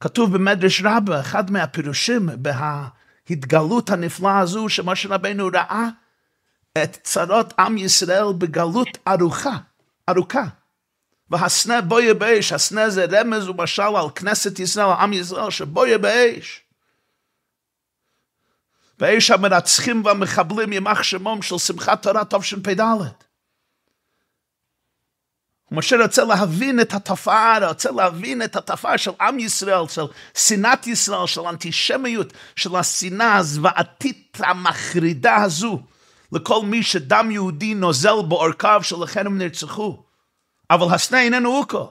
כתוב 0.00 0.34
במדרש 0.34 0.82
רבה, 0.84 1.20
אחד 1.20 1.50
מהפירושים 1.50 2.28
בהתגלות 2.38 3.90
הנפלאה 3.90 4.38
הזו, 4.38 4.68
שמשה 4.68 5.08
רבינו 5.08 5.48
ראה 5.54 5.88
את 6.82 6.98
צרות 7.02 7.54
עם 7.58 7.78
ישראל 7.78 8.32
בגלות 8.38 8.98
ארוכה, 9.08 9.56
ארוכה. 10.08 10.44
והסנה 11.30 11.80
בויה 11.80 12.14
באש, 12.14 12.52
הסנה 12.52 12.90
זה 12.90 13.06
רמז 13.10 13.48
ומשל 13.48 13.82
על 13.82 14.10
כנסת 14.14 14.58
ישראל, 14.58 14.86
על 14.86 14.92
עם 14.92 15.12
ישראל, 15.12 15.50
שבויה 15.50 15.98
באש. 15.98 16.62
באש 18.98 19.30
המרצחים 19.30 20.04
והמחבלים 20.04 20.72
ימח 20.72 21.02
שמום 21.02 21.42
של 21.42 21.58
שמחת 21.58 22.02
תורה 22.02 22.24
תשפ"ד. 22.24 22.80
משה 25.70 25.96
רוצה 26.02 26.24
להבין 26.24 26.80
את 26.80 26.94
התופעה, 26.94 27.68
רוצה 27.68 27.90
להבין 27.90 28.42
את 28.42 28.56
התופעה 28.56 28.98
של 28.98 29.10
עם 29.20 29.38
ישראל, 29.38 29.88
של 29.88 30.04
שנאת 30.34 30.86
ישראל, 30.86 31.26
של 31.26 31.40
אנטישמיות, 31.40 32.32
של 32.56 32.76
השנאה 32.76 33.36
הזוועתית 33.36 34.38
המחרידה 34.40 35.36
הזו, 35.36 35.82
לכל 36.32 36.62
מי 36.62 36.82
שדם 36.82 37.30
יהודי 37.30 37.74
נוזל 37.74 38.22
בעורקיו 38.28 38.80
שלכן 38.82 39.26
הם 39.26 39.38
נרצחו. 39.38 40.05
אבל 40.70 40.94
הסנה 40.94 41.22
איננו 41.22 41.56
אוקו. 41.58 41.90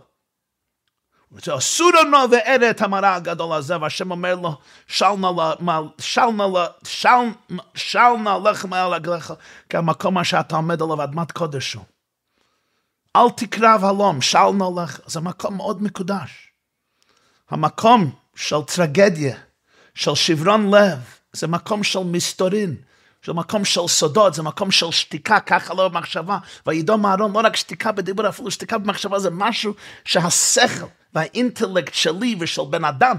אסור 1.57 1.91
לנו 1.91 2.17
ועד 2.31 2.63
את 2.63 2.81
המראה 2.81 3.15
הגדול 3.15 3.53
הזה, 3.53 3.81
והשם 3.81 4.11
אומר 4.11 4.35
לו, 4.35 4.57
של 4.87 5.05
נא 8.23 8.39
לך 8.43 8.65
מעל 8.65 8.93
רגליך, 8.93 9.33
כי 9.69 9.77
המקום 9.77 10.23
שאתה 10.23 10.55
עומד 10.55 10.81
עליו 10.81 11.03
אדמת 11.03 11.31
קודש 11.31 11.73
הוא. 11.73 11.83
אל 13.15 13.29
תקרב 13.37 13.83
הלום, 13.83 14.21
של 14.21 14.49
נא 14.57 14.81
לך, 14.81 14.99
זה 15.05 15.19
מקום 15.19 15.57
מאוד 15.57 15.83
מקודש. 15.83 16.51
המקום 17.49 18.11
של 18.35 18.61
טרגדיה, 18.75 19.37
של 19.95 20.15
שברון 20.15 20.75
לב, 20.75 20.99
זה 21.33 21.47
מקום 21.47 21.83
של 21.83 21.99
מסתורין, 22.03 22.75
זה 23.25 23.33
מקום 23.33 23.65
של 23.65 23.87
סודות, 23.87 24.33
זה 24.33 24.43
מקום 24.43 24.71
של 24.71 24.91
שתיקה, 24.91 25.39
ככה 25.39 25.73
לא 25.73 25.87
במחשבה. 25.87 26.37
וידום 26.67 27.05
אהרון, 27.05 27.33
לא 27.33 27.39
רק 27.43 27.55
שתיקה 27.55 27.91
בדיבור, 27.91 28.29
אפילו 28.29 28.51
שתיקה 28.51 28.77
במחשבה, 28.77 29.19
זה 29.19 29.29
משהו 29.29 29.73
שהשכל 30.05 30.85
והאינטלקט 31.13 31.93
שלי 31.93 32.35
ושל 32.39 32.61
בן 32.69 32.85
אדם 32.85 33.15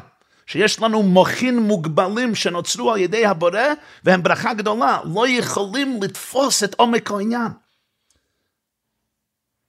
שיש 0.47 0.81
לנו 0.81 1.03
מוחין 1.03 1.59
מוגבלים 1.59 2.35
שנוצרו 2.35 2.93
על 2.93 2.99
ידי 2.99 3.27
הבורא, 3.27 3.61
והם 4.05 4.23
ברכה 4.23 4.55
גדולה, 4.55 4.99
לא 5.15 5.29
יכולים 5.29 6.03
לתפוס 6.03 6.65
את 6.65 6.75
עומק 6.75 7.11
העניין. 7.11 7.49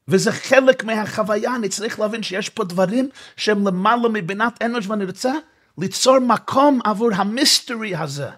וזה 0.07 0.31
חלק 0.31 0.83
מהחוויה, 0.83 1.55
אני 1.55 1.69
צריך 1.69 1.99
להבין 1.99 2.23
שיש 2.23 2.49
פה 2.49 2.63
דברים 2.63 3.09
שהם 3.37 3.67
למעלה 3.67 4.09
מבינת 4.09 4.61
אנוש, 4.61 4.87
ואני 4.87 5.05
רוצה 5.05 5.33
ליצור 5.77 6.19
מקום 6.19 6.79
עבור 6.83 7.09
המיסטרי 7.15 7.95
הזה, 7.95 8.29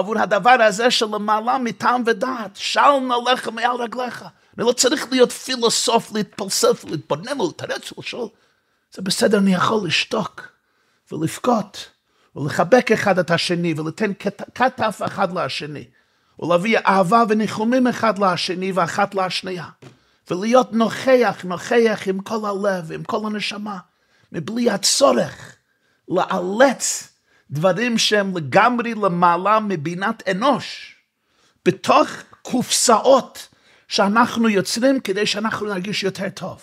עבור 0.00 0.18
הדבר 0.18 0.56
הזה 0.60 0.90
שלמעלה 0.90 1.58
מטעם 1.58 2.02
ודעת, 2.06 2.56
של 2.56 2.98
נעליך 3.08 3.48
מעל 3.48 3.76
רגליך. 3.76 4.24
אני 4.58 4.66
לא 4.66 4.72
צריך 4.72 5.06
להיות 5.10 5.32
פילוסוף, 5.32 6.12
להתפלסף, 6.12 6.84
להתבונן, 6.84 7.38
לתרץ 7.48 7.92
ולשאול. 7.92 8.28
זה 8.94 9.02
בסדר, 9.02 9.38
אני 9.38 9.54
יכול 9.54 9.86
לשתוק 9.86 10.48
ולבכות 11.12 11.88
ולחבק 12.36 12.92
אחד 12.92 13.18
את 13.18 13.30
השני 13.30 13.74
ולתן 13.76 14.12
כתף 14.54 15.00
אחד 15.04 15.38
לשני 15.38 15.84
ולהביא 16.38 16.78
אהבה 16.78 17.22
וניחומים 17.28 17.86
אחד 17.86 18.18
לשני 18.18 18.72
ואחת 18.72 19.14
לשנייה 19.14 19.66
ולהיות 20.30 20.72
נוכח, 20.72 21.44
נוכח 21.44 22.00
עם 22.06 22.20
כל 22.20 22.46
הלב, 22.46 22.92
עם 22.92 23.04
כל 23.04 23.26
הנשמה, 23.26 23.78
מבלי 24.32 24.70
הצורך 24.70 25.56
לאלץ 26.08 27.09
דברים 27.50 27.98
שהם 27.98 28.36
לגמרי 28.36 28.94
למעלה 28.94 29.60
מבינת 29.60 30.28
אנוש, 30.28 30.96
בתוך 31.64 32.08
קופסאות 32.42 33.48
שאנחנו 33.88 34.48
יוצרים 34.48 35.00
כדי 35.00 35.26
שאנחנו 35.26 35.66
נרגיש 35.66 36.02
יותר 36.02 36.28
טוב. 36.28 36.62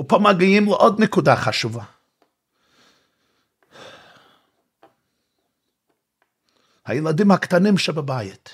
ופה 0.00 0.18
מגיעים 0.18 0.66
לעוד 0.66 1.00
נקודה 1.00 1.36
חשובה. 1.36 1.84
הילדים 6.84 7.30
הקטנים 7.30 7.78
שבבית. 7.78 8.50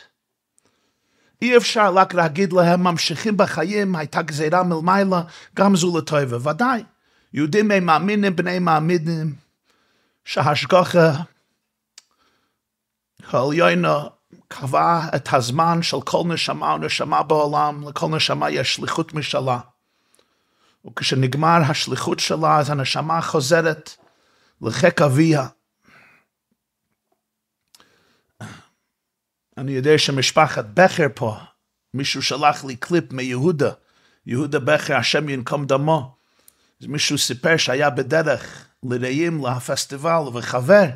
אי 1.43 1.57
אפשר 1.57 1.95
רק 1.95 2.15
להגיד 2.15 2.53
להם 2.53 2.85
ממשיכים 2.85 3.37
בחיים, 3.37 3.97
הייתה 3.97 4.23
גזירה 4.23 4.63
מלמעלה, 4.63 5.23
גם 5.55 5.77
זו 5.77 5.99
לטובה. 5.99 6.51
ודאי, 6.51 6.85
יהודים 7.33 7.71
הם 7.71 7.87
מאמינים, 7.87 8.37
בני 8.37 8.59
מאמינים, 8.59 9.46
שההשגחה 10.27 11.13
העליונה 13.23 14.05
קבעה 14.49 15.09
את 15.17 15.29
הזמן 15.33 15.83
של 15.83 15.97
כל 16.05 16.23
נשמה 16.27 16.75
ונשמה 16.75 17.23
בעולם, 17.23 17.89
לכל 17.89 18.07
נשמה 18.07 18.51
יש 18.51 18.75
שליחות 18.75 19.15
משלה. 19.15 19.59
וכשנגמר 20.87 21.59
השליחות 21.69 22.21
שלה, 22.21 22.59
אז 22.59 22.71
הנשמה 22.71 23.23
חוזרת 23.23 23.97
לחיק 24.63 25.03
אביה. 25.03 25.47
אני 29.57 29.73
יודע 29.73 29.99
שמשפחת 29.99 30.65
בכר 30.75 31.07
פה, 31.15 31.37
מישהו 31.95 32.23
שלח 32.23 32.65
לי 32.65 32.77
קליפ 32.77 33.13
מיהודה, 33.13 33.71
יהודה 34.27 34.59
בכר, 34.59 34.97
השם 34.97 35.29
ינקום 35.29 35.67
דמו. 35.67 36.17
אז 36.81 36.87
מישהו 36.87 37.19
סיפר 37.19 37.57
שהיה 37.57 37.91
בדרך 37.91 38.66
לרעים 38.83 39.47
לפסטיבל 39.47 40.23
וחבר 40.33 40.87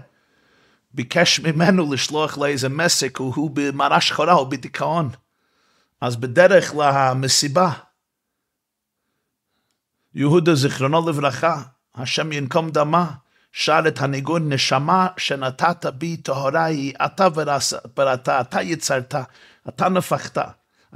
ביקש 0.94 1.40
ממנו 1.40 1.92
לשלוח 1.92 2.38
לאיזה 2.38 2.68
מסק, 2.68 3.16
הוא 3.18 3.50
במראה 3.54 4.00
שחורה, 4.00 4.32
הוא 4.32 4.48
בדיכאון. 4.48 5.10
אז 6.00 6.16
בדרך 6.16 6.74
למסיבה, 6.78 7.70
יהודה 10.14 10.54
זיכרונו 10.54 11.08
לברכה, 11.08 11.62
השם 11.94 12.32
ינקום 12.32 12.70
דמה, 12.70 13.10
שר 13.52 13.80
את 13.88 14.00
הניגון 14.00 14.52
נשמה 14.52 15.08
שנתת 15.16 15.86
בי 15.86 16.16
טהרה 16.16 16.64
היא 16.64 16.94
אתה 17.04 17.28
בראתה, 17.96 18.40
אתה 18.40 18.62
יצרת, 18.62 19.14
אתה 19.68 19.88
נפחת, 19.88 20.38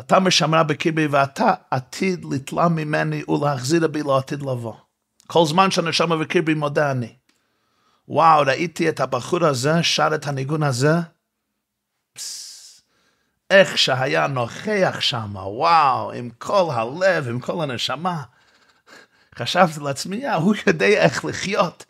אתה 0.01 0.21
משמרה 0.21 0.63
בקרבי 0.63 1.07
ואתה 1.07 1.55
עתיד 1.71 2.25
לתלה 2.31 2.69
ממני 2.69 3.23
ולהחזיר 3.29 3.87
בי 3.87 4.03
לעתיד 4.03 4.43
לבוא. 4.43 4.75
כל 5.27 5.45
זמן 5.47 5.71
שהנשמה 5.71 6.17
בקרבי 6.17 6.55
מודה 6.55 6.91
אני. 6.91 7.13
וואו, 8.09 8.43
ראיתי 8.47 8.89
את 8.89 9.01
הבחור 9.01 9.45
הזה 9.45 9.83
שר 9.83 10.11
את 10.15 10.27
הניגון 10.27 10.63
הזה, 10.63 10.95
פס, 12.13 12.83
איך 13.51 13.79
שהיה 13.79 14.27
נוכח 14.27 14.97
שם, 15.01 15.37
וואו, 15.37 16.13
עם 16.13 16.31
כל 16.39 16.69
הלב, 16.73 17.29
עם 17.29 17.41
כל 17.41 17.63
הנשמה. 17.63 18.23
חשבתי 19.39 19.81
לעצמי, 19.81 20.29
הוא 20.29 20.55
יודע 20.67 20.87
איך 20.87 21.25
לחיות. 21.25 21.85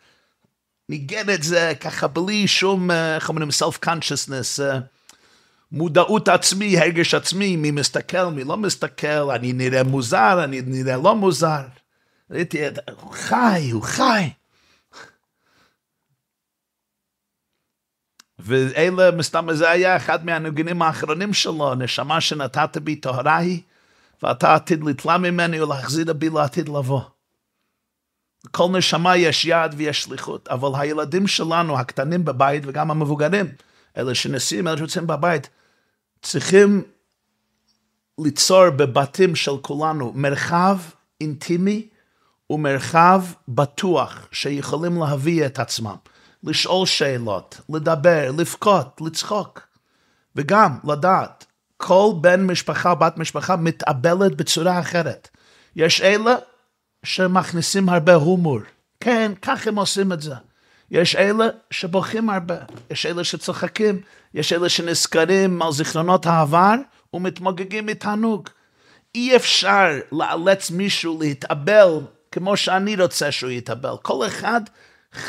ניגן 0.89 1.29
את 1.29 1.43
זה 1.43 1.73
ככה 1.79 2.07
בלי 2.07 2.47
שום, 2.47 2.91
אה, 2.91 3.15
איך 3.15 3.29
אומרים, 3.29 3.49
self-consciousness, 3.49 4.63
אה, 4.63 4.79
מודעות 5.71 6.27
עצמי, 6.27 6.79
הרגש 6.79 7.13
עצמי, 7.13 7.55
מי 7.55 7.71
מסתכל, 7.71 8.25
מי 8.25 8.43
לא 8.43 8.57
מסתכל, 8.57 9.31
אני 9.31 9.53
נראה 9.53 9.83
מוזר, 9.83 10.43
אני 10.43 10.61
נראה 10.61 10.97
לא 10.97 11.15
מוזר. 11.15 11.61
ראיתי, 12.31 12.59
הוא 13.01 13.11
חי, 13.13 13.69
הוא 13.71 13.83
חי. 13.83 14.29
ואלה, 18.39 19.11
מסתם 19.11 19.47
זה 19.53 19.69
היה 19.69 19.95
אחד 19.97 20.25
מהנגנים 20.25 20.81
האחרונים 20.81 21.33
שלו, 21.33 21.75
נשמה 21.75 22.21
שנתת 22.21 22.77
בי 22.77 22.95
טהרה 22.95 23.37
היא, 23.37 23.61
ואתה 24.23 24.55
עתיד 24.55 24.83
לתלה 24.83 25.17
ממני 25.17 25.61
ולהחזיר 25.61 26.13
בי 26.13 26.29
לעתיד 26.29 26.69
לבוא. 26.69 27.01
כל 28.51 28.67
נשמה 28.77 29.17
יש 29.17 29.45
יד 29.45 29.71
ויש 29.77 30.03
שליחות, 30.03 30.47
אבל 30.47 30.69
הילדים 30.73 31.27
שלנו, 31.27 31.79
הקטנים 31.79 32.25
בבית 32.25 32.63
וגם 32.65 32.91
המבוגרים, 32.91 33.45
אלה 33.97 34.15
שנשיאים, 34.15 34.67
אלה 34.67 34.77
שיוצאים 34.77 35.07
בבית, 35.07 35.49
צריכים 36.21 36.83
ליצור 38.19 38.69
בבתים 38.69 39.35
של 39.35 39.57
כולנו 39.61 40.11
מרחב 40.15 40.77
אינטימי 41.21 41.87
ומרחב 42.49 43.23
בטוח 43.47 44.27
שיכולים 44.31 45.01
להביא 45.01 45.45
את 45.45 45.59
עצמם, 45.59 45.95
לשאול 46.43 46.85
שאלות, 46.85 47.61
לדבר, 47.69 48.31
לבכות, 48.37 49.01
לצחוק, 49.01 49.61
וגם 50.35 50.77
לדעת, 50.83 51.45
כל 51.77 52.11
בן 52.21 52.45
משפחה, 52.45 52.95
בת 52.95 53.17
משפחה, 53.17 53.55
מתאבלת 53.55 54.35
בצורה 54.35 54.79
אחרת. 54.79 55.29
יש 55.75 56.01
אלה 56.01 56.35
שמכניסים 57.03 57.89
הרבה 57.89 58.13
הומור. 58.13 58.59
כן, 58.99 59.31
כך 59.41 59.67
הם 59.67 59.75
עושים 59.75 60.13
את 60.13 60.21
זה. 60.21 60.35
יש 60.91 61.15
אלה 61.15 61.47
שבוכים 61.71 62.29
הרבה, 62.29 62.55
יש 62.89 63.05
אלה 63.05 63.23
שצוחקים, 63.23 64.01
יש 64.33 64.53
אלה 64.53 64.69
שנזכרים 64.69 65.61
על 65.61 65.71
זיכרונות 65.71 66.25
העבר 66.25 66.73
ומתמוגגים 67.13 67.85
מתענוג. 67.85 68.49
אי 69.15 69.35
אפשר 69.35 69.87
לאלץ 70.11 70.71
מישהו 70.71 71.19
להתאבל 71.21 71.99
כמו 72.35 72.57
שאני 72.57 72.95
רוצה 72.95 73.31
שהוא 73.31 73.51
יתאבל. 73.51 73.95
כל 74.01 74.27
אחד 74.27 74.61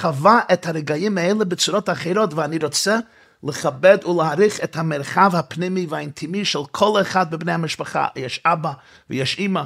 חווה 0.01 0.40
את 0.53 0.66
הרגעים 0.66 1.19
האלה 1.19 1.45
בצורות 1.45 1.90
אחרות, 1.90 2.35
ואני 2.35 2.59
רוצה 2.59 2.99
לכבד 3.42 3.99
ולהעריך 4.05 4.64
את 4.64 4.77
המרחב 4.77 5.31
הפנימי 5.35 5.87
והאינטימי 5.88 6.45
של 6.45 6.59
כל 6.71 7.01
אחד 7.01 7.31
בבני 7.31 7.53
המשפחה. 7.53 8.07
יש 8.16 8.40
אבא 8.45 8.73
ויש 9.11 9.38
אימא, 9.38 9.62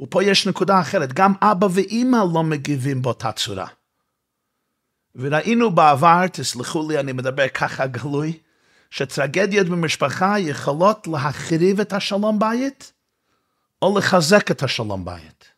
ופה 0.00 0.24
יש 0.24 0.46
נקודה 0.46 0.80
אחרת, 0.80 1.12
גם 1.12 1.32
אבא 1.42 1.66
ואימא 1.70 2.18
לא 2.34 2.42
מגיבים 2.42 3.02
באותה 3.02 3.32
צורה. 3.32 3.66
וראינו 5.14 5.70
בעבר, 5.70 6.26
תסלחו 6.26 6.88
לי, 6.88 7.00
אני 7.00 7.12
מדבר 7.12 7.48
ככה 7.48 7.86
גלוי, 7.86 8.38
שטרגדיות 8.90 9.66
במשפחה 9.66 10.38
יכולות 10.38 11.06
להחריב 11.06 11.80
את 11.80 11.92
השלום 11.92 12.38
בית, 12.38 12.92
או 13.82 13.98
לחזק 13.98 14.50
את 14.50 14.62
השלום 14.62 15.04
בית. 15.04 15.49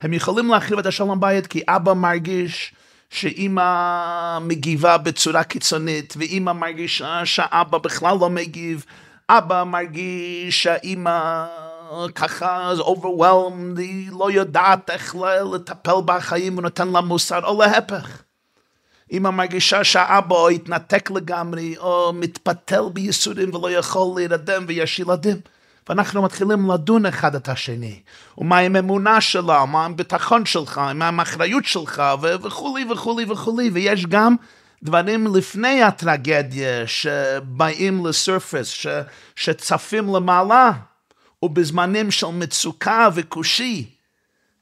הם 0.00 0.12
יכולים 0.12 0.48
להחריב 0.48 0.78
את 0.78 0.86
השלום 0.86 1.20
בית 1.20 1.46
כי 1.46 1.62
אבא 1.68 1.92
מרגיש 1.92 2.74
שאימא 3.10 4.38
מגיבה 4.38 4.98
בצורה 4.98 5.44
קיצונית, 5.44 6.14
ואימא 6.16 6.52
מרגישה 6.52 7.26
שאבא 7.26 7.78
בכלל 7.78 8.16
לא 8.20 8.30
מגיב, 8.30 8.84
אבא 9.28 9.64
מרגיש 9.64 10.62
שהאימא 10.62 11.46
ככה 12.14 12.72
overwhelmed, 12.78 13.78
היא 13.78 14.10
לא 14.12 14.30
יודעת 14.30 14.90
איך 14.90 15.16
לטפל 15.54 15.96
בחיים 16.04 16.58
ונותן 16.58 16.88
לה 16.88 17.00
מוסר, 17.00 17.44
או 17.44 17.60
להפך. 17.60 18.22
אמא 19.12 19.30
מרגישה 19.30 19.84
שהאבא 19.84 20.48
התנתק 20.48 21.10
לגמרי, 21.10 21.76
או 21.78 22.12
מתפתל 22.12 22.82
בייסורים 22.92 23.54
ולא 23.54 23.70
יכול 23.70 24.16
להירדם 24.16 24.64
ויש 24.68 24.98
ילדים. 24.98 25.36
ואנחנו 25.90 26.22
מתחילים 26.22 26.70
לדון 26.70 27.06
אחד 27.06 27.34
את 27.34 27.48
השני, 27.48 28.00
ומה 28.38 28.58
עם 28.58 28.76
אמונה 28.76 29.20
שלה, 29.20 29.64
מה 29.64 29.84
עם 29.84 29.96
ביטחון 29.96 30.46
שלך, 30.46 30.78
מה 30.94 31.08
עם 31.08 31.20
האחריות 31.20 31.64
שלך, 31.64 32.02
וכולי 32.20 32.84
וכולי 32.92 33.24
וכולי, 33.28 33.70
ויש 33.72 34.06
גם 34.06 34.36
דברים 34.82 35.34
לפני 35.34 35.82
הטרגדיה 35.82 36.86
שבאים 36.86 38.06
לסרפס, 38.06 38.86
שצפים 39.36 40.14
למעלה, 40.14 40.72
ובזמנים 41.42 42.10
של 42.10 42.26
מצוקה 42.26 43.08
וקושי, 43.14 43.90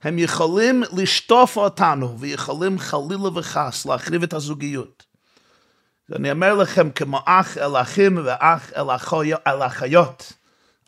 הם 0.02 0.18
יכולים 0.18 0.82
לשטוף 0.92 1.56
אותנו, 1.56 2.18
ויכולים 2.18 2.78
חלילה 2.78 3.28
וחס 3.34 3.86
להחריב 3.86 4.22
את 4.22 4.32
הזוגיות. 4.32 5.04
אני 6.16 6.30
אומר 6.30 6.54
לכם, 6.54 6.90
כמו 6.90 7.20
אח 7.24 7.58
אל 7.58 7.76
אחים 7.76 8.18
ואח 8.24 8.72
אל, 8.76 8.90
אחו, 8.90 9.22
אל 9.22 9.62
אחיות, 9.62 10.37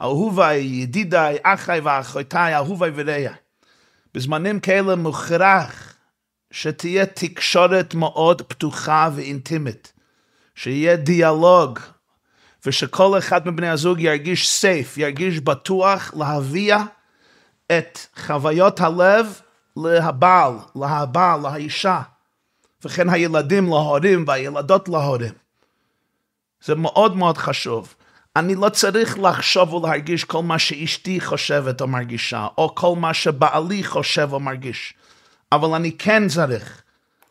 אהוביי, 0.03 0.61
ידידיי, 0.61 1.39
אחיי 1.43 1.81
ואחיותיי, 1.81 2.57
אהוביי 2.57 2.91
ורעיי. 2.95 3.29
בזמנים 4.15 4.61
כאלה 4.61 4.97
מוכרח 4.97 5.95
שתהיה 6.51 7.07
תקשורת 7.07 7.95
מאוד 7.95 8.43
פתוחה 8.43 9.11
ואינטימית, 9.15 9.93
שיהיה 10.55 10.97
דיאלוג, 10.97 11.79
ושכל 12.67 13.19
אחד 13.19 13.49
מבני 13.49 13.69
הזוג 13.69 14.01
ירגיש 14.01 14.49
סייף, 14.49 14.99
ירגיש 14.99 15.41
בטוח 15.41 16.15
להביע 16.17 16.79
את 17.73 17.99
חוויות 18.27 18.81
הלב 18.81 19.41
להבעל, 19.77 20.53
להבעל, 20.77 21.41
לאישה, 21.41 22.01
וכן 22.85 23.09
הילדים 23.09 23.67
להורים 23.67 24.25
והילדות 24.27 24.89
להורים. 24.89 25.33
זה 26.65 26.75
מאוד 26.75 27.17
מאוד 27.17 27.39
חשוב. 27.39 27.95
אני 28.41 28.55
לא 28.55 28.69
צריך 28.69 29.19
לחשוב 29.19 29.75
ולהרגיש 29.75 30.25
כל 30.25 30.43
מה 30.43 30.59
שאשתי 30.59 31.21
חושבת 31.21 31.81
או 31.81 31.87
מרגישה, 31.87 32.47
או 32.59 32.75
כל 32.75 32.97
מה 32.97 33.15
שבעלי 33.15 33.85
חושב 33.85 34.29
או 34.33 34.41
מרגיש. 34.41 34.95
אבל 35.53 35.75
אני 35.75 35.93
כן 35.99 36.29
צריך 36.29 36.83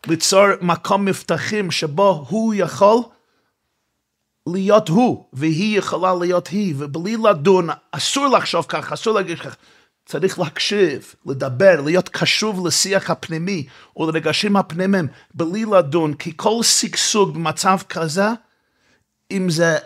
ליצור 0.07 0.45
מקום 0.61 1.05
מבטחים 1.05 1.71
שבו 1.71 2.25
הוא 2.29 2.53
יכול 2.57 2.97
להיות 4.47 4.89
הוא, 4.89 5.25
והיא 5.33 5.77
יכולה 5.77 6.13
להיות 6.21 6.47
היא, 6.47 6.75
ובלי 6.77 7.17
לדון, 7.17 7.69
אסור 7.91 8.27
לחשוב 8.27 8.65
כך, 8.69 8.91
אסור 8.91 9.13
להרגיש 9.13 9.39
כך. 9.39 9.55
צריך 10.05 10.39
להקשיב, 10.39 11.15
לדבר, 11.25 11.81
להיות 11.81 12.09
קשוב 12.09 12.67
לשיח 12.67 13.09
הפנימי 13.09 13.67
ולרגשים 13.97 14.57
הפנימיים, 14.57 15.07
בלי 15.33 15.65
לדון, 15.65 16.13
כי 16.13 16.31
כל 16.35 16.63
שגשוג 16.63 17.33
במצב 17.33 17.77
כזה, 17.89 18.27
אם 19.31 19.49
זה 19.49 19.77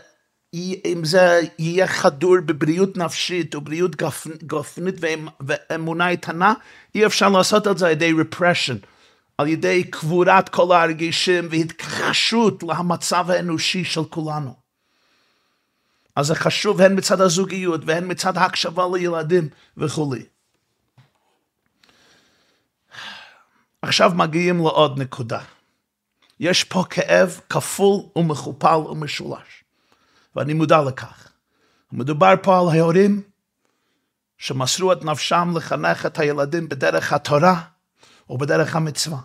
אם 0.54 1.02
זה 1.04 1.42
יהיה 1.60 1.88
חדור 1.88 2.36
בבריאות 2.46 2.98
נפשית 2.98 3.56
ובריאות 3.56 3.96
גופנית 4.44 4.96
ואמונה 5.40 6.10
איתנה, 6.10 6.54
אי 6.96 7.06
אפשר 7.06 7.30
לעשות 7.30 7.68
את 7.68 7.78
זה 7.78 7.86
על 7.86 7.92
ידי 7.92 8.12
repression, 8.12 8.86
על 9.38 9.48
ידי 9.48 9.84
קבורת 9.84 10.50
כל 10.50 10.76
הרגישים 10.76 11.48
והתכחשות 11.52 12.64
למצב 12.64 13.30
האנושי 13.30 13.84
של 13.84 14.04
כולנו. 14.04 14.56
אז 16.16 16.28
זה 16.28 16.36
חשוב 16.36 16.82
הן 16.82 16.98
מצד 16.98 17.22
הזוגיות 17.22 17.82
והן 17.86 18.12
מצד 18.12 18.38
ההקשבה 18.38 18.86
לילדים 18.94 19.50
וכולי. 19.78 20.26
עכשיו 23.82 24.12
מגיעים 24.16 24.58
לעוד 24.58 25.00
נקודה. 25.00 25.40
יש 26.40 26.64
פה 26.64 26.84
כאב 26.90 27.40
כפול 27.50 28.02
ומכופל 28.16 28.76
ומשולש. 28.76 29.63
ואני 30.36 30.54
מודע 30.54 30.82
לכך. 30.82 31.28
מדובר 31.92 32.34
פה 32.42 32.60
על 32.60 32.66
ההורים 32.78 33.22
שמסרו 34.38 34.92
את 34.92 35.06
נפשם 35.06 35.54
לחנך 35.56 36.06
את 36.06 36.20
הילדים 36.20 36.70
בדרך 36.70 37.14
התורה 37.14 37.62
ובדרך 38.30 38.76
המצווה. 38.76 39.20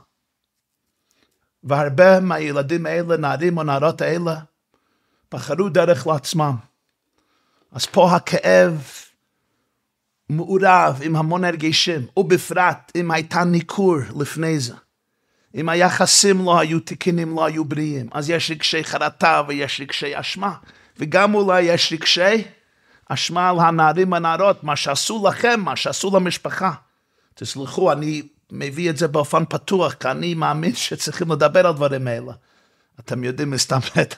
והרבה 1.64 2.20
מהילדים 2.20 2.86
האלה, 2.86 3.16
נערים 3.16 3.58
או 3.58 3.62
נערות 3.62 4.00
האלה, 4.00 4.36
בחרו 5.32 5.68
דרך 5.68 6.06
לעצמם. 6.06 6.56
אז 7.72 7.86
פה 7.86 8.16
הכאב 8.16 8.86
מעורב 10.28 11.00
עם 11.02 11.16
המון 11.16 11.44
הרגשים, 11.44 12.06
ובפרט 12.16 12.92
אם 12.94 13.10
הייתה 13.10 13.44
ניכור 13.44 13.96
לפני 14.20 14.60
זה. 14.60 14.74
אם 15.54 15.68
היחסים 15.68 16.44
לא 16.44 16.58
היו 16.58 16.80
תקינים, 16.80 17.36
לא 17.36 17.44
היו 17.44 17.64
בריאים, 17.64 18.08
אז 18.12 18.30
יש 18.30 18.50
רגשי 18.50 18.84
חרטה 18.84 19.42
ויש 19.48 19.80
רגשי 19.80 20.20
אשמה. 20.20 20.54
וגם 20.98 21.34
אולי 21.34 21.62
יש 21.62 21.92
רגשי 21.92 22.44
אשמה 23.08 23.50
על 23.50 23.60
הנערים 23.60 24.12
והנערות, 24.12 24.64
מה 24.64 24.76
שעשו 24.76 25.28
לכם, 25.28 25.60
מה 25.60 25.76
שעשו 25.76 26.16
למשפחה. 26.16 26.72
תסלחו, 27.34 27.92
אני 27.92 28.22
מביא 28.52 28.90
את 28.90 28.96
זה 28.96 29.08
באופן 29.08 29.44
פתוח, 29.44 29.94
כי 29.94 30.08
אני 30.08 30.34
מאמין 30.34 30.74
שצריכים 30.74 31.32
לדבר 31.32 31.66
על 31.66 31.72
דברים 31.72 32.06
האלה. 32.06 32.32
אתם 33.00 33.24
יודעים 33.24 33.50
מסתם 33.50 33.78
את 34.02 34.14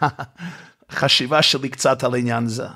החשיבה 0.91 1.43
שלי 1.43 1.69
קצת 1.69 2.05
על 2.05 2.15
העניין 2.15 2.45
הזה. 2.45 2.67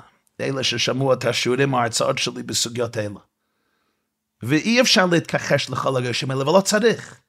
אלה 0.41 0.63
ששמעו 0.63 1.13
את 1.13 1.25
השיעורים 1.25 1.73
או 1.73 1.79
ההרצאות 1.79 2.17
שלי 2.17 2.43
בסוגיות 2.43 2.97
האלה. 2.97 3.19
ואי 4.43 4.81
אפשר 4.81 5.05
להתכחש 5.05 5.69
לכל 5.69 5.95
הרגשים 5.95 6.31
האלה, 6.31 6.49
ולא 6.49 6.61
צריך. 6.61 7.19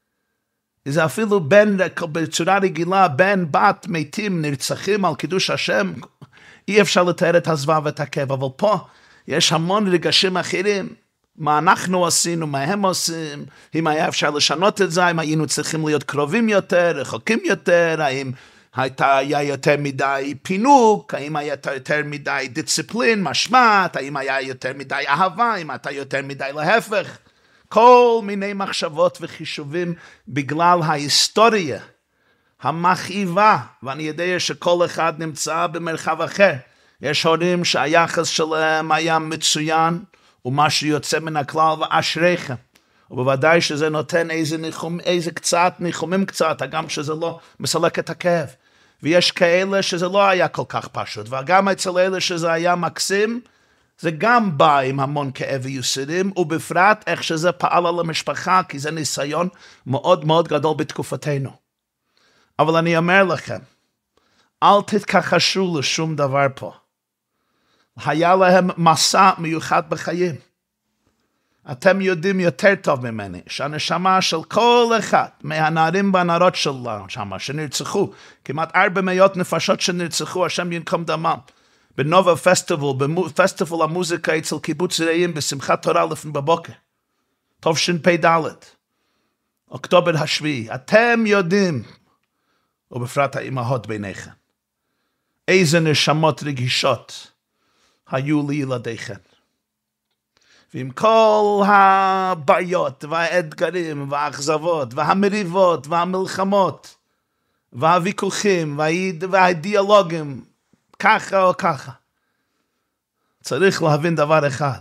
זה 0.89 1.05
אפילו 1.05 1.41
בן, 1.41 1.77
בצורה 2.13 2.59
רגילה, 2.59 3.09
בן, 3.09 3.45
בת, 3.51 3.87
מתים, 3.89 4.43
נרצחים 4.43 5.05
על 5.05 5.15
קידוש 5.15 5.51
השם, 5.51 5.93
אי 6.69 6.81
אפשר 6.81 7.03
לתאר 7.03 7.37
את 7.37 7.49
הזוועה 7.49 7.81
ואת 7.85 8.01
הכאב, 8.01 8.33
אבל 8.33 8.49
פה 8.57 8.79
יש 9.29 9.53
המון 9.53 9.89
רגשים 9.89 10.37
אחרים. 10.37 10.89
מה 11.37 11.59
אנחנו 11.59 12.07
עשינו, 12.07 12.47
מה 12.47 12.63
הם 12.63 12.85
עושים, 12.85 13.45
אם 13.75 13.87
היה 13.87 14.09
אפשר 14.09 14.31
לשנות 14.31 14.83
את 14.83 14.91
זה, 14.91 15.11
אם 15.11 15.19
היינו 15.19 15.47
צריכים 15.47 15.87
להיות 15.87 16.03
קרובים 16.03 16.49
יותר, 16.49 16.93
רחוקים 16.95 17.39
יותר, 17.45 17.97
האם 17.99 18.33
הייתה, 18.77 19.17
היה 19.17 19.43
יותר 19.43 19.75
מדי 19.79 20.35
פינוק, 20.43 21.15
האם 21.15 21.37
היה 21.37 21.55
יותר 21.75 22.01
מדי 22.05 22.49
דיסציפלין, 22.53 23.23
משמעת, 23.23 23.97
האם 23.97 24.17
היה 24.17 24.41
יותר 24.41 24.73
מדי 24.75 25.05
אהבה, 25.09 25.57
אם 25.57 25.71
הייתה 25.71 25.91
יותר 25.91 26.21
מדי 26.23 26.51
להפך. 26.55 27.19
כל 27.69 28.21
מיני 28.23 28.53
מחשבות 28.53 29.19
וחישובים 29.21 29.95
בגלל 30.29 30.79
ההיסטוריה. 30.83 31.81
המכאיבה, 32.63 33.59
ואני 33.83 34.03
יודע 34.03 34.41
שכל 34.41 34.85
אחד 34.85 35.13
נמצא 35.19 35.67
במרחב 35.67 36.23
אחר. 36.23 36.53
יש 37.03 37.25
הורים 37.25 37.65
שהיחס 37.65 38.29
שלהם 38.29 38.93
היה 38.93 39.19
מצוין, 39.19 40.05
ומשהו 40.45 40.87
יוצא 40.87 41.19
מן 41.19 41.37
הכלל, 41.37 41.75
ואשריכם. 41.81 42.55
ובוודאי 43.11 43.61
שזה 43.61 43.89
נותן 43.89 44.31
איזה, 44.31 44.59
ניחום, 44.59 45.01
איזה 45.01 45.31
קצת, 45.31 45.75
ניחומים 45.79 46.27
קצת, 46.27 46.63
גם 46.71 46.89
שזה 46.89 47.15
לא 47.15 47.39
מסלק 47.61 47.99
את 47.99 48.11
הכאב. 48.11 48.49
ויש 49.03 49.31
כאלה 49.31 49.83
שזה 49.83 50.09
לא 50.09 50.29
היה 50.29 50.49
כל 50.49 50.63
כך 50.69 50.89
פשוט, 50.89 51.27
וגם 51.31 51.69
אצל 51.69 51.99
אלה 51.99 52.21
שזה 52.21 52.53
היה 52.53 52.75
מקסים, 52.75 53.41
זה 53.99 54.11
גם 54.11 54.59
בא 54.59 54.79
עם 54.79 55.01
המון 55.01 55.31
כאב 55.35 55.61
ויוסרים, 55.65 56.33
ובפרט 56.37 57.05
איך 57.07 57.25
שזה 57.25 57.53
פעל 57.53 57.87
על 57.87 58.01
המשפחה, 58.01 58.61
כי 58.69 58.79
זה 58.79 58.91
ניסיון 58.91 59.49
מאוד 59.87 60.25
מאוד 60.25 60.49
גדול 60.49 60.75
בתקופתנו. 60.77 61.66
אבל 62.59 62.77
אני 62.77 62.97
אומר 62.97 63.25
לכם, 63.25 63.59
אל 64.63 64.83
תתכחשו 64.87 65.79
לשום 65.79 66.17
דבר 66.17 66.47
פה. 66.55 66.73
היה 68.05 68.37
להם 68.37 68.69
מסע 68.77 69.31
מיוחד 69.39 69.91
בחיים. 69.91 70.35
אתם 71.71 72.01
יודעים 72.01 72.41
יותר 72.41 72.75
טוב 72.83 73.11
ממני 73.11 73.41
שהנשמה 73.47 74.23
של 74.23 74.43
כל 74.43 74.93
אחד 74.99 75.29
מהנערים 75.43 76.15
והנערות 76.15 76.55
שלנו 76.55 77.05
שם, 77.09 77.31
שנרצחו, 77.39 78.11
כמעט 78.45 78.77
ארבע 78.77 79.01
מאות 79.01 79.37
נפשות 79.37 79.81
שנרצחו, 79.81 80.47
השם 80.47 80.73
ינקום 80.73 81.05
דמם, 81.05 81.39
בנובה 81.97 82.37
פסטיבל, 82.37 82.87
בפסטיבל 82.99 83.83
המוזיקה 83.83 84.39
אצל 84.39 84.59
קיבוץ 84.59 85.01
רעים 85.01 85.35
בשמחת 85.35 85.83
תורה 85.83 86.07
לפני 86.07 86.33
בבוקר, 86.33 86.73
תשפ"ד, 87.61 88.27
אוקטובר 89.71 90.17
השביעי. 90.17 90.75
אתם 90.75 91.25
יודעים 91.27 91.83
ובפרט 92.91 93.37
האימהות 93.37 93.87
ביניכם. 93.87 94.31
איזה 95.49 95.81
נשמות 95.81 96.43
רגישות 96.43 97.31
היו 98.11 98.51
לילדיכם. 98.51 99.15
ועם 100.75 100.91
כל 100.91 101.63
הבעיות 101.67 103.05
והאתגרים 103.05 104.13
והאכזבות 104.13 104.95
והמריבות 104.95 105.87
והמלחמות 105.87 106.97
והוויכוחים 107.73 108.81
והאידיאולוגים, 109.31 110.45
ככה 110.99 111.43
או 111.43 111.57
ככה, 111.57 111.93
צריך 113.43 113.83
להבין 113.83 114.15
דבר 114.15 114.47
אחד. 114.47 114.81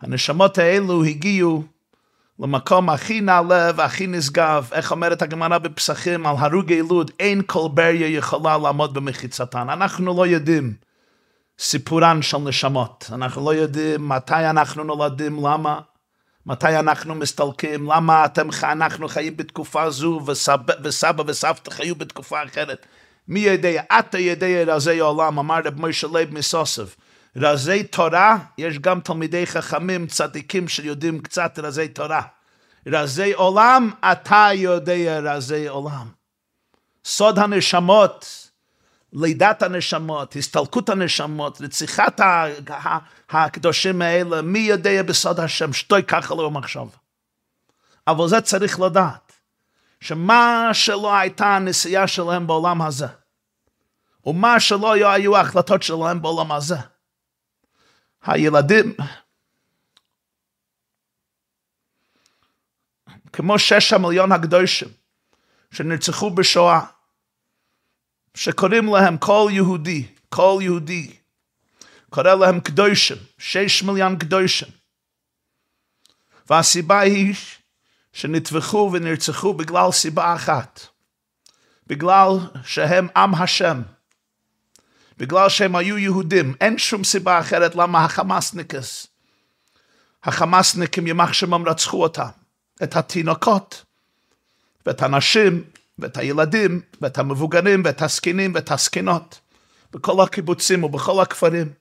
הנשמות 0.00 0.58
האלו 0.58 1.04
הגיעו 1.04 1.64
למקום 2.38 2.90
הכי 2.90 3.20
נעלה 3.20 3.70
והכי 3.76 4.06
נשגב, 4.06 4.68
איך 4.72 4.90
אומרת 4.90 5.22
הגמרא 5.22 5.58
בפסחים 5.58 6.26
על 6.26 6.36
הרוגי 6.38 6.82
לוד, 6.82 7.10
אין 7.20 7.42
כל 7.46 7.68
בריה 7.74 8.08
יכולה 8.08 8.58
לעמוד 8.58 8.94
במחיצתן. 8.94 9.70
אנחנו 9.70 10.16
לא 10.16 10.26
יודעים 10.26 10.74
סיפורן 11.58 12.22
של 12.22 12.38
נשמות, 12.38 13.10
אנחנו 13.12 13.44
לא 13.44 13.54
יודעים 13.54 14.08
מתי 14.08 14.50
אנחנו 14.50 14.84
נולדים, 14.84 15.46
למה, 15.46 15.80
מתי 16.46 16.78
אנחנו 16.78 17.14
מסתלקים, 17.14 17.90
למה 17.90 18.24
אתם, 18.24 18.48
אנחנו 18.62 19.08
חיים 19.08 19.36
בתקופה 19.36 19.90
זו 19.90 20.20
וסבא, 20.26 20.74
וסבא 20.84 21.22
וסבתא 21.26 21.70
חיו 21.70 21.94
בתקופה 21.94 22.44
אחרת. 22.44 22.86
מי 23.28 23.40
יודע, 23.40 23.82
אתה 23.98 24.18
יודע 24.18 24.46
רזי 24.66 24.98
עולם, 24.98 25.38
אמר 25.38 25.60
רב 25.64 25.80
מוישה 25.80 26.06
לייב 26.12 26.34
מסאסוב. 26.34 26.96
רזי 27.36 27.84
תורה, 27.84 28.38
יש 28.58 28.78
גם 28.78 29.00
תלמידי 29.00 29.46
חכמים 29.46 30.06
צדיקים 30.06 30.68
שיודעים 30.68 31.20
קצת 31.20 31.58
רזי 31.58 31.88
תורה. 31.88 32.22
רזי 32.86 33.32
עולם, 33.32 33.90
אתה 34.12 34.48
יודע 34.54 35.20
רזי 35.20 35.68
עולם. 35.68 36.08
סוד 37.04 37.38
הנשמות, 37.38 38.48
לידת 39.12 39.62
הנשמות, 39.62 40.36
הסתלקות 40.36 40.88
הנשמות, 40.88 41.60
רציחת 41.60 42.20
הקדושים 43.30 44.02
האלה, 44.02 44.42
מי 44.42 44.58
יודע 44.58 45.02
בסוד 45.02 45.40
השם, 45.40 45.72
שתוק 45.72 46.02
ככה 46.02 46.34
עלה 46.34 46.50
במחשבה. 46.50 46.86
אבל 48.06 48.28
זה 48.28 48.40
צריך 48.40 48.80
לדעת, 48.80 49.32
שמה 50.00 50.68
שלא 50.72 51.14
הייתה 51.14 51.56
הנסיעה 51.56 52.06
שלהם 52.06 52.46
בעולם 52.46 52.82
הזה, 52.82 53.06
ומה 54.26 54.60
שלא 54.60 55.10
היו 55.10 55.36
ההחלטות 55.36 55.82
שלהם 55.82 56.22
בעולם 56.22 56.52
הזה, 56.52 56.76
הילדים, 58.22 58.94
כמו 63.32 63.58
שש 63.58 63.92
המיליון 63.92 64.32
הקדושים 64.32 64.88
שנרצחו 65.70 66.30
בשואה, 66.30 66.80
שקוראים 68.34 68.86
להם 68.94 69.18
כל 69.18 69.48
יהודי, 69.52 70.06
כל 70.28 70.58
יהודי, 70.62 71.16
קורא 72.10 72.34
להם 72.34 72.60
קדושים, 72.60 73.16
שש 73.38 73.82
מיליון 73.82 74.18
קדושים. 74.18 74.68
והסיבה 76.50 77.00
היא 77.00 77.34
שנטבחו 78.12 78.90
ונרצחו 78.92 79.54
בגלל 79.54 79.92
סיבה 79.92 80.34
אחת, 80.34 80.80
בגלל 81.86 82.28
שהם 82.64 83.08
עם 83.16 83.34
השם, 83.34 83.82
בגלל 85.22 85.48
שהם 85.48 85.76
היו 85.76 85.98
יהודים, 85.98 86.54
אין 86.60 86.78
שום 86.78 87.04
סיבה 87.04 87.40
אחרת 87.40 87.74
למה 87.74 88.04
החמאסניקס, 88.04 89.06
החמאסניקים 90.24 91.06
ימח 91.06 91.32
שמם 91.32 91.68
רצחו 91.68 92.02
אותם, 92.02 92.28
את 92.82 92.96
התינוקות 92.96 93.84
ואת 94.86 95.02
הנשים 95.02 95.64
ואת 95.98 96.16
הילדים 96.16 96.80
ואת 97.00 97.18
המבוגרים 97.18 97.82
ואת 97.84 98.02
הזקנים 98.02 98.54
ואת 98.54 98.70
הזקנות 98.70 99.40
בכל 99.92 100.24
הקיבוצים 100.24 100.84
ובכל 100.84 101.22
הכפרים 101.22 101.72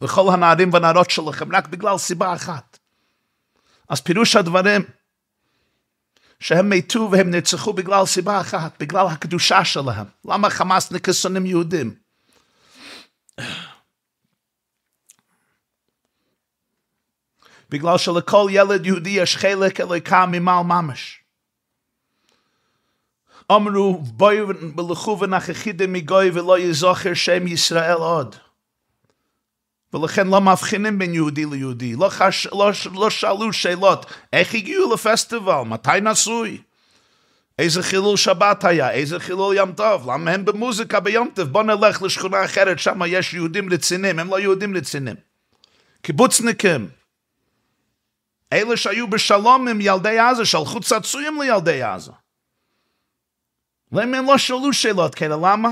וכל 0.00 0.34
הנערים 0.34 0.72
והנערות 0.72 1.10
שלכם 1.10 1.56
רק 1.56 1.68
בגלל 1.68 1.98
סיבה 1.98 2.34
אחת. 2.34 2.78
אז 3.88 4.00
פירוש 4.00 4.36
הדברים 4.36 4.82
שהם 6.40 6.70
מתו 6.70 7.08
והם 7.12 7.30
נרצחו 7.30 7.72
בגלל 7.72 8.06
סיבה 8.06 8.40
אחת, 8.40 8.76
בגלל 8.80 9.06
הקדושה 9.06 9.64
שלהם. 9.64 10.06
למה 10.24 10.50
חמאס 10.50 10.92
שונאים 11.12 11.46
יהודים? 11.46 11.94
בגלל 17.70 17.98
שלכל 17.98 18.46
ילד 18.50 18.86
יהודי 18.86 19.10
יש 19.10 19.36
חלק 19.36 19.80
אלוקה 19.80 20.26
ממעל 20.26 20.64
ממש. 20.64 21.20
אמרו 23.52 23.98
בואי 23.98 24.42
ולכו 24.76 25.18
ונכחידם 25.20 25.92
מגוי 25.92 26.30
ולא 26.30 26.58
יזוכר 26.58 27.14
שם 27.14 27.46
ישראל 27.46 27.96
עוד. 27.96 28.36
ולכן 29.96 30.26
לא 30.26 30.40
מבחינים 30.40 30.98
בין 30.98 31.14
יהודי 31.14 31.44
ליהודי, 31.46 31.96
לא, 31.96 32.08
חש, 32.08 32.46
לא, 32.46 32.70
לא 32.94 33.10
שאלו 33.10 33.52
שאלות, 33.52 34.06
איך 34.32 34.54
הגיעו 34.54 34.94
לפסטיבל, 34.94 35.60
מתי 35.66 35.90
נשוי, 36.02 36.58
איזה 37.58 37.82
חילול 37.82 38.16
שבת 38.16 38.64
היה, 38.64 38.90
איזה 38.90 39.20
חילול 39.20 39.56
ים 39.58 39.72
טוב, 39.72 40.10
למה 40.10 40.30
הם 40.30 40.44
במוזיקה 40.44 41.00
ביום 41.00 41.28
טוב, 41.34 41.48
בוא 41.48 41.62
נלך 41.62 42.02
לשכונה 42.02 42.44
אחרת, 42.44 42.78
שם 42.78 43.00
יש 43.06 43.34
יהודים 43.34 43.72
רצינים, 43.72 44.18
הם 44.18 44.30
לא 44.30 44.40
יהודים 44.40 44.76
רצינים. 44.76 45.16
קיבוצניקים, 46.02 46.88
אלה 48.52 48.76
שהיו 48.76 49.10
בשלום 49.10 49.68
עם 49.68 49.80
ילדי 49.80 50.18
עזה, 50.18 50.44
שלחו 50.44 50.80
צעצועים 50.80 51.40
לילדי 51.42 51.82
עזה. 51.82 52.12
למה 53.92 54.18
הם 54.18 54.26
לא 54.26 54.38
שאלו 54.38 54.72
שאלות 54.72 55.14
כאלה? 55.14 55.36
למה? 55.36 55.70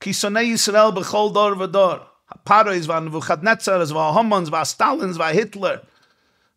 כי 0.00 0.12
שונאי 0.12 0.42
ישראל 0.42 0.90
בכל 0.90 1.28
דור 1.32 1.60
ודור. 1.60 1.96
Parois, 2.44 2.86
waren 2.88 3.12
wo 3.12 3.20
hat 3.20 3.42
es 3.42 3.94
war 3.94 4.14
Hommons 4.14 4.50
war 4.50 4.64
Stalins 4.64 5.18
war 5.18 5.30
Hitler. 5.30 5.82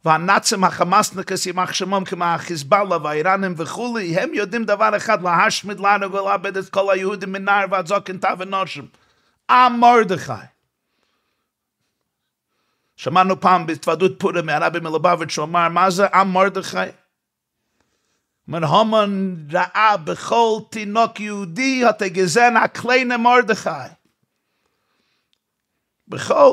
War 0.04 0.18
natze 0.18 0.58
mach 0.58 0.80
Hamasne 0.80 1.24
kes 1.24 1.46
mach 1.54 1.74
shmom 1.74 2.06
kem 2.06 2.20
mach 2.20 2.50
Hezbollah 2.50 3.04
war 3.04 3.16
Iranem 3.16 3.56
ve 3.56 3.66
Khuli 3.66 4.14
hem 4.14 4.34
yodim 4.34 4.66
davar 4.66 4.94
echad 4.94 5.22
la 5.22 5.38
hash 5.38 5.64
mit 5.64 5.80
lana 5.80 6.08
gol 6.08 6.28
abed 6.28 6.58
es 6.58 6.70
kol 6.70 6.88
yehud 6.96 7.26
min 7.28 7.44
nar 7.44 7.68
va 7.68 7.84
zokn 7.84 8.20
tave 8.20 8.46
noshim 8.46 8.90
a 9.48 9.70
Mordechai. 9.70 10.50
Shamanu 12.98 13.40
pam 13.40 13.66
bis 13.66 13.78
tvadut 13.80 14.18
pura 14.18 14.42
me 14.42 14.54
Arabi 14.54 14.80
Milobavitch 14.80 15.38
omar 15.38 15.70
maza 15.70 16.10
am 16.12 16.32
Mordechai. 16.32 16.94
Men 18.48 18.64
Hamon 18.64 19.48
ra'a 19.52 20.04
bechol 20.04 20.70
tinok 20.72 21.20
yudi 21.20 21.84
hat 21.84 22.02
er 22.02 22.10
gezen 22.10 22.58
a 22.58 22.68
kleine 22.68 23.18
Mordechai. 23.18 23.98
בכל 26.12 26.52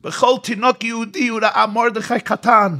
בכל 0.00 0.34
תינוק 0.42 0.84
יהודי 0.84 1.28
הוא 1.28 1.40
ראה 1.42 1.66
מרדכי 1.66 2.20
קטן. 2.20 2.76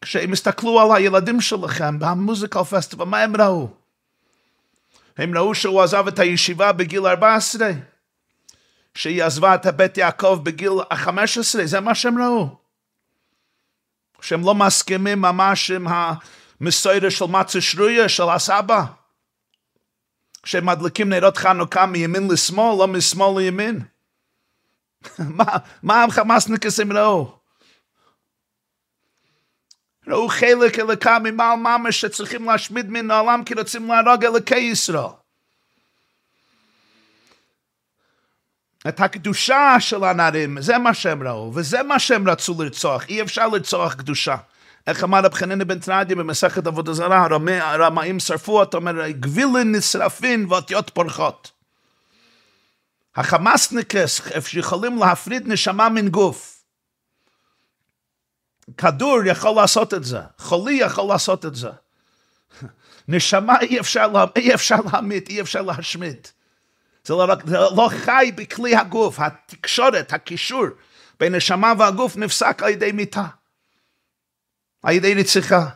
כשהם 0.00 0.32
הסתכלו 0.32 0.80
על 0.80 0.96
הילדים 0.96 1.40
שלכם 1.40 1.98
במוזיקל 1.98 2.64
פסטיבל, 2.64 3.04
מה 3.04 3.20
הם 3.20 3.36
ראו? 3.36 3.68
הם 5.16 5.38
ראו 5.38 5.54
שהוא 5.54 5.82
עזב 5.82 6.08
את 6.08 6.18
הישיבה 6.18 6.72
בגיל 6.72 7.06
14, 7.06 7.70
שהיא 8.94 9.24
עזבה 9.24 9.54
את 9.54 9.66
בית 9.66 9.98
יעקב 9.98 10.40
בגיל 10.42 10.72
ה-15, 10.90 11.64
זה 11.64 11.80
מה 11.80 11.94
שהם 11.94 12.22
ראו. 12.22 12.56
שהם 14.20 14.44
לא 14.44 14.54
מסכימים 14.54 15.20
ממש 15.20 15.70
עם 15.70 15.86
המסוירה 16.60 17.10
של 17.10 17.24
מצה 17.24 17.60
שרויה 17.60 18.08
של 18.08 18.28
הסבא. 18.28 18.84
כשהם 20.44 20.66
מדליקים 20.66 21.08
נרות 21.08 21.36
חנוכה 21.36 21.86
מימין 21.86 22.28
לשמאל, 22.30 22.78
לא 22.78 22.86
משמאל 22.88 23.42
לימין. 23.42 23.80
מה, 25.82 26.04
החמאסניקים 26.04 26.92
ראו? 26.92 27.38
ראו 30.06 30.28
חלק 30.28 30.78
אלוקה 30.78 31.18
ממעל 31.18 31.56
ממש 31.56 32.00
שצריכים 32.00 32.44
להשמיד 32.44 32.90
מן 32.90 33.10
העולם 33.10 33.44
כי 33.44 33.54
רוצים 33.54 33.88
להרוג 33.88 34.24
אלוקי 34.24 34.56
ישראל. 34.56 35.06
את 38.88 39.00
הקדושה 39.00 39.76
של 39.78 40.04
הנערים, 40.04 40.60
זה 40.60 40.78
מה 40.78 40.94
שהם 40.94 41.28
ראו, 41.28 41.54
וזה 41.54 41.82
מה 41.82 41.98
שהם 41.98 42.28
רצו 42.28 42.62
לרצוח, 42.62 43.08
אי 43.08 43.22
אפשר 43.22 43.48
לרצוח 43.48 43.94
קדושה. 43.94 44.36
איך 44.86 45.04
אמר 45.04 45.20
רב 45.24 45.34
חנין 45.34 45.58
בן 45.58 45.78
תנדיה 45.78 46.16
במסכת 46.16 46.66
עבודה 46.66 46.92
זרה, 46.92 47.26
הרמאים 47.60 48.20
שרפו 48.20 48.60
אותו, 48.60 48.78
אומר, 48.78 49.10
גבילין 49.10 49.74
נשרפין 49.74 50.46
ואותיות 50.48 50.90
פורחות. 50.90 51.50
החמאסניקס 53.16 54.20
יכולים 54.54 54.98
להפריד 54.98 55.48
נשמה 55.48 55.88
מן 55.88 56.08
גוף. 56.08 56.62
כדור 58.76 59.18
יכול 59.26 59.56
לעשות 59.56 59.94
את 59.94 60.04
זה, 60.04 60.18
חולי 60.38 60.72
יכול 60.72 61.08
לעשות 61.08 61.44
את 61.46 61.54
זה. 61.54 61.70
נשמה 63.08 63.60
אי 63.60 63.80
אפשר, 63.80 64.06
אי 64.36 64.54
אפשר 64.54 64.76
להמית, 64.92 65.28
אי 65.28 65.40
אפשר 65.40 65.62
להשמיד. 65.62 66.28
זה 67.04 67.14
לא, 67.14 67.34
זה 67.44 67.58
לא 67.58 67.88
חי 67.92 68.32
בכלי 68.34 68.76
הגוף, 68.76 69.20
התקשורת, 69.20 70.12
הקישור 70.12 70.64
בין 71.20 71.34
נשמה 71.34 71.72
והגוף 71.78 72.16
נפסק 72.16 72.62
על 72.62 72.68
ידי 72.68 72.92
מיתה. 72.92 73.24
על 74.84 74.94
ידי 74.94 75.14
רציחה. 75.14 75.66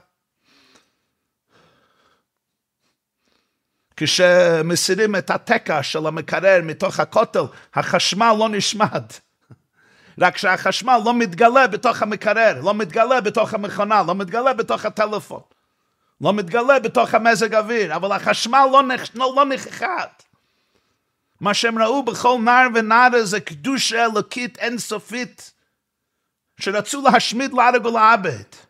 כשמסירים 3.97 5.17
את 5.17 5.31
התקע 5.31 5.83
של 5.83 6.07
המקרר 6.07 6.61
מתוך 6.63 7.01
הכותל, 7.01 7.43
החשמל 7.75 8.33
לא 8.39 8.49
נשמד. 8.49 9.05
רק 10.21 10.37
שהחשמל 10.37 10.99
לא 11.05 11.15
מתגלה 11.15 11.67
בתוך 11.67 12.03
המקרר, 12.03 12.61
לא 12.61 12.75
מתגלה 12.75 13.21
בתוך 13.21 13.55
המכונה, 13.55 14.03
לא 14.03 14.15
מתגלה 14.15 14.53
בתוך 14.53 14.85
הטלפון, 14.85 15.41
לא 16.21 16.33
מתגלה 16.33 16.81
בתוך 16.81 17.15
המזג 17.15 17.55
אוויר, 17.55 17.97
אבל 17.97 18.13
החשמל 18.13 18.67
לא, 18.73 18.83
נח... 18.83 19.01
לא, 19.15 19.33
לא 19.37 19.45
נכחד. 19.45 20.07
מה 21.41 21.55
שהם 21.55 21.83
ראו 21.83 22.03
בכל 22.03 22.39
נער 22.45 22.67
ונערה 22.75 23.25
זה 23.25 23.41
קדושה 23.41 24.05
אלוקית 24.05 24.59
אינסופית, 24.59 25.53
שרצו 26.61 27.03
להשמיד 27.03 27.53
להרג 27.53 27.87
ולעבד. 27.87 28.68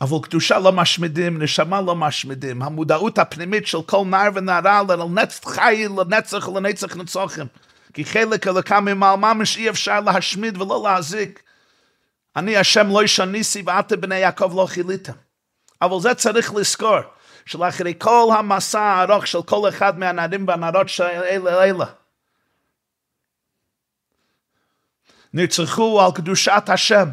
אבל 0.00 0.16
קדושה 0.22 0.58
לא 0.58 0.72
משמידים, 0.72 1.42
נשמה 1.42 1.80
לא 1.80 1.94
משמידים. 1.94 2.62
המודעות 2.62 3.18
הפנימית 3.18 3.66
של 3.66 3.82
כל 3.82 4.02
נער 4.06 4.30
ונערה 4.34 4.82
לנצח 4.82 5.50
חי, 5.50 5.84
לנצח 5.96 6.48
ולנצח 6.48 6.96
נצוחים. 6.96 7.46
כי 7.92 8.04
חלק 8.04 8.46
אלוקם 8.46 8.84
ממעל 8.84 9.16
ממש 9.16 9.56
אי 9.56 9.70
אפשר 9.70 10.00
להשמיד 10.00 10.62
ולא 10.62 10.82
להזיק. 10.84 11.42
אני 12.36 12.56
השם 12.56 12.88
לא 12.90 13.04
ישניסי 13.04 13.62
ואתה 13.66 13.96
בני 13.96 14.18
יעקב 14.18 14.52
לא 14.56 14.66
חיליתם. 14.66 15.12
אבל 15.82 16.00
זה 16.00 16.14
צריך 16.14 16.54
לזכור, 16.54 16.98
שלאחרי 17.46 17.94
כל 17.98 18.28
המסע 18.38 18.80
הארוך 18.80 19.26
של 19.26 19.42
כל 19.42 19.68
אחד 19.68 19.98
מהנערים 19.98 20.48
והנערות 20.48 20.88
של 20.88 21.04
אלה 21.04 21.64
אלה, 21.64 21.84
נרצחו 25.34 26.02
על 26.02 26.12
קדושת 26.12 26.62
השם, 26.68 27.08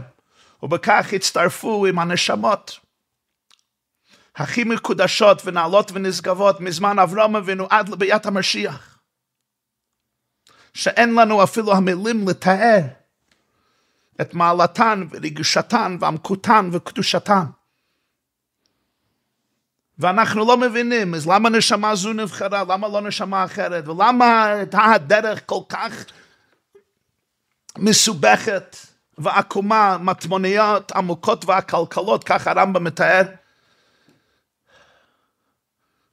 ובכך 0.63 1.13
הצטרפו 1.15 1.85
עם 1.85 1.99
הנשמות 1.99 2.79
הכי 4.35 4.63
מקודשות 4.63 5.41
ונעלות 5.45 5.91
ונשגבות 5.93 6.61
מזמן 6.61 6.99
אברהם 6.99 7.35
אבינו 7.35 7.67
עד 7.69 7.89
לביאת 7.89 8.25
המשיח. 8.25 8.99
שאין 10.73 11.15
לנו 11.15 11.43
אפילו 11.43 11.73
המילים 11.73 12.27
לתאר 12.29 12.79
את 14.21 14.33
מעלתן 14.33 15.07
ורגישתן 15.11 15.97
ועמקותן 15.99 16.69
וקדושתן. 16.71 17.43
ואנחנו 19.99 20.45
לא 20.45 20.57
מבינים, 20.57 21.15
אז 21.15 21.27
למה 21.27 21.49
נשמה 21.49 21.95
זו 21.95 22.13
נבחרה, 22.13 22.63
למה 22.63 22.87
לא 22.87 23.01
נשמה 23.01 23.45
אחרת, 23.45 23.87
ולמה 23.87 24.45
הייתה 24.45 24.83
הדרך 24.83 25.41
כל 25.45 25.61
כך 25.69 26.05
מסובכת 27.77 28.92
ועקומה, 29.17 29.97
מטמוניות 30.01 30.91
עמוקות 30.91 31.45
ועקלקלות, 31.45 32.23
ככה 32.23 32.51
הרמב"ם 32.51 32.83
מתאר. 32.83 33.21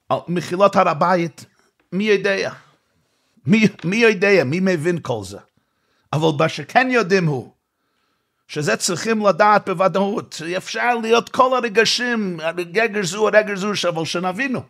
על 0.09 0.19
מחילות 0.29 0.77
הר 0.77 0.89
הבית, 0.89 1.45
מי 1.93 2.05
יודע? 2.05 2.53
מי, 3.47 3.69
מי 3.85 3.97
יודע? 3.97 4.45
מי 4.45 4.61
מבין 4.61 4.99
כל 5.03 5.21
זה? 5.25 5.39
אבל 6.13 6.29
מה 6.39 6.49
שכן 6.49 6.89
יודעים 6.91 7.27
הוא, 7.27 7.53
שזה 8.49 8.77
צריכים 8.77 9.27
לדעת 9.27 9.69
בוודאות. 9.69 10.43
אפשר 10.57 10.95
להיות 10.95 11.29
כל 11.29 11.57
הרגשים, 11.57 12.41
הרגש 12.41 13.07
זו, 13.07 13.29
הרגש 13.29 13.59
זו, 13.59 13.89
אבל 13.89 14.05
שנבינו. 14.05 14.63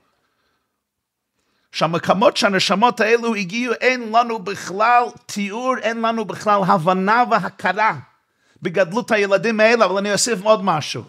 שהמקומות 1.72 2.36
שהנשמות 2.36 3.00
האלו 3.00 3.34
הגיעו, 3.34 3.74
אין 3.74 4.12
לנו 4.12 4.38
בכלל 4.38 5.04
תיאור, 5.26 5.74
אין 5.78 6.00
לנו 6.02 6.24
בכלל 6.24 6.60
הבנה 6.66 7.24
והכרה 7.30 7.98
בגדלות 8.62 9.10
הילדים 9.10 9.60
האלה, 9.60 9.84
אבל 9.84 9.96
אני 9.98 10.12
אוסיף 10.12 10.42
עוד 10.42 10.64
משהו. 10.64 11.02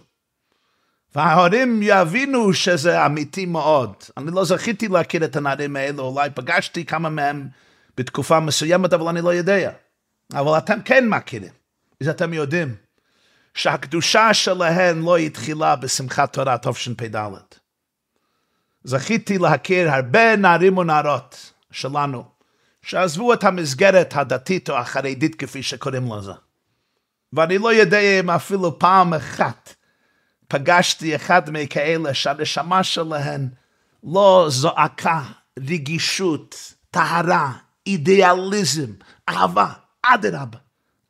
וההורים 1.15 1.79
יבינו 1.83 2.53
שזה 2.53 3.05
אמיתי 3.05 3.45
מאוד. 3.45 3.93
אני 4.17 4.31
לא 4.31 4.43
זכיתי 4.43 4.87
להכיר 4.87 5.25
את 5.25 5.35
הנערים 5.35 5.75
האלו, 5.75 6.03
אולי 6.03 6.29
פגשתי 6.35 6.85
כמה 6.85 7.09
מהם 7.09 7.47
בתקופה 7.97 8.39
מסוימת, 8.39 8.93
אבל 8.93 9.07
אני 9.07 9.21
לא 9.21 9.33
יודע. 9.33 9.71
אבל 10.33 10.57
אתם 10.57 10.81
כן 10.85 11.09
מכירים. 11.09 11.51
אז 12.01 12.07
אתם 12.07 12.33
יודעים 12.33 12.75
שהקדושה 13.53 14.33
שלהם 14.33 15.05
לא 15.05 15.17
התחילה 15.17 15.75
בשמחת 15.75 16.33
תורה 16.33 16.57
תשפ"ד. 16.57 17.15
זכיתי 18.83 19.37
להכיר 19.37 19.91
הרבה 19.91 20.35
נערים 20.35 20.77
ונערות 20.77 21.53
שלנו, 21.71 22.23
שעזבו 22.81 23.33
את 23.33 23.43
המסגרת 23.43 24.13
הדתית 24.15 24.69
או 24.69 24.77
החרדית 24.77 25.35
כפי 25.35 25.63
שקוראים 25.63 26.13
לזה. 26.13 26.31
ואני 27.33 27.57
לא 27.57 27.73
יודע 27.73 27.99
אם 27.99 28.29
אפילו 28.29 28.79
פעם 28.79 29.13
אחת 29.13 29.75
פגשתי 30.47 31.15
אחד 31.15 31.41
מכאלה 31.51 32.13
שהנשמה 32.13 32.83
שלהן 32.83 33.49
לא 34.03 34.45
זועקה 34.49 35.21
רגישות, 35.59 36.73
טהרה, 36.91 37.51
אידיאליזם, 37.87 38.91
אהבה, 39.29 39.73
אדרבה, 40.01 40.57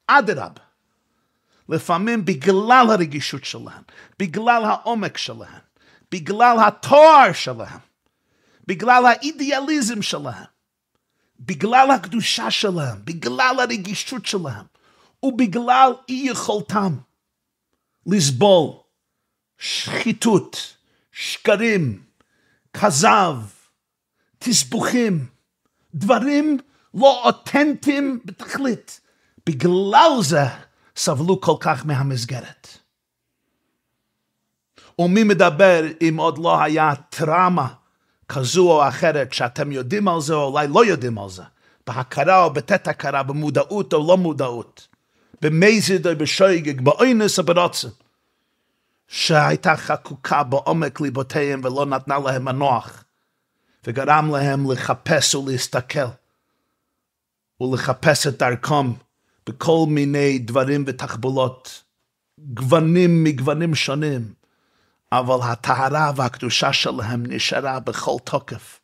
אדרבה. 0.08 0.62
לפעמים 1.70 2.26
בגלל 2.26 2.88
הרגישות 2.90 3.46
שלהם, 3.46 3.84
בגלל 4.20 4.64
העומק 4.66 5.18
שלהם, 5.18 5.62
בגלל 6.12 6.58
התואר 6.68 7.34
שלהם, 7.34 7.80
בגלל 8.68 9.06
האידיאליזם 9.06 10.02
שלהם, 10.02 10.44
בגלל 11.40 11.92
הקדושה 11.92 12.52
שלהם, 12.52 12.98
בגלל 13.04 13.56
הרגישות 13.60 14.26
שלהם, 14.26 14.66
ובגלל 15.24 15.92
אי 16.10 16.28
יכולתם 16.32 16.98
לסבול 18.06 18.70
שחיתות, 19.58 20.76
שקרים, 21.12 22.04
כזב, 22.74 23.36
תסבוכים, 24.40 25.26
דברים 25.96 26.58
לא 26.94 27.26
אותנטיים 27.26 28.20
בתכלית. 28.26 29.02
בגלל 29.46 30.12
זה 30.22 30.44
סבלו 30.96 31.42
כל 31.42 31.56
כך 31.60 31.86
מהמסגרת. 31.86 32.68
ומי 35.00 35.24
מדבר 35.24 35.84
אם 36.02 36.16
עוד 36.18 36.38
לא 36.38 36.62
היה 36.62 36.94
טראומה 37.10 37.68
כזו 38.28 38.72
או 38.72 38.88
אחרת 38.88 39.34
שאתם 39.34 39.72
יודעים 39.72 40.08
על 40.08 40.22
זה 40.22 40.34
או 40.34 40.44
אולי 40.44 40.68
לא 40.68 40.86
יודעים 40.86 41.18
על 41.18 41.30
זה, 41.30 41.44
בהכרה 41.88 42.44
או 42.44 42.54
בתת 42.54 42.88
הכרה, 42.88 43.24
במודעות 43.24 43.94
או 43.94 44.08
לא 44.08 44.18
מודעות, 44.18 44.88
במזיד 45.42 46.08
או 46.08 46.18
בשויגג, 46.18 46.82
באוינס 46.82 47.40
או 47.40 47.44
ברוצן, 47.44 47.88
שהייתה 49.08 49.78
חקוקה 49.78 50.44
בעומק 50.44 51.02
ליבותיהם 51.02 51.62
ולא 51.64 51.86
נתנה 51.86 52.20
להם 52.20 52.46
מנוח, 52.46 53.04
וגרם 53.88 54.32
להם 54.32 54.72
לחפש 54.72 55.36
ולהסתכל, 55.36 56.08
ולחפש 57.62 58.28
את 58.28 58.38
דרכם. 58.38 58.92
בכל 59.50 59.86
מיני 59.88 60.40
דברים 60.40 60.84
ותחבולות, 60.88 61.84
גוונים 62.40 63.24
מגוונים 63.24 63.76
שונים, 63.76 64.34
אבל 65.12 65.52
הטהרה 65.52 66.12
והקדושה 66.16 66.74
שלהם 66.74 67.24
נשארה 67.28 67.80
בכל 67.80 68.16
תוקף, 68.24 68.80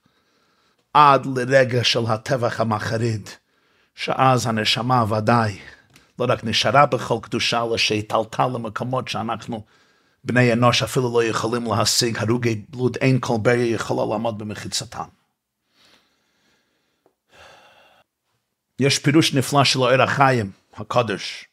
עד 0.93 1.25
לרגע 1.25 1.83
של 1.83 2.05
הטבח 2.07 2.59
המחריד, 2.59 3.29
שאז 3.95 4.45
הנשמה 4.45 5.13
ודאי 5.13 5.59
לא 6.19 6.25
רק 6.29 6.43
נשארה 6.43 6.85
בכל 6.85 7.17
קדושה, 7.21 7.63
אלא 7.63 7.77
שהתעלתה 7.77 8.47
למקומות 8.47 9.07
שאנחנו, 9.07 9.65
בני 10.23 10.53
אנוש, 10.53 10.83
אפילו 10.83 11.13
לא 11.13 11.23
יכולים 11.23 11.65
להשיג, 11.65 12.17
הרוגי 12.17 12.61
בלוד, 12.69 12.97
אין 13.01 13.17
כל 13.19 13.37
בריה 13.41 13.73
יכולה 13.75 14.05
לעמוד 14.11 14.39
במחיצתם. 14.39 15.07
יש 18.79 18.99
פירוש 18.99 19.33
נפלא 19.33 19.63
של 19.63 19.79
אור 19.79 20.01
החיים, 20.01 20.51
הקודש. 20.73 21.45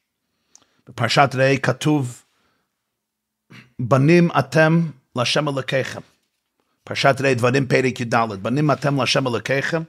בפרשת 0.88 1.30
ראי 1.34 1.58
כתוב, 1.62 2.22
בנים 3.78 4.28
אתם 4.38 4.90
להשם 5.16 5.48
אלוקיכם. 5.48 6.00
פרשת 6.84 7.16
ראי 7.20 7.34
דברים 7.34 7.66
פרק 7.66 8.00
י"ד, 8.00 8.14
בנים 8.42 8.70
אתם 8.70 9.00
להשם 9.00 9.26
אלוקיכם, 9.26 9.82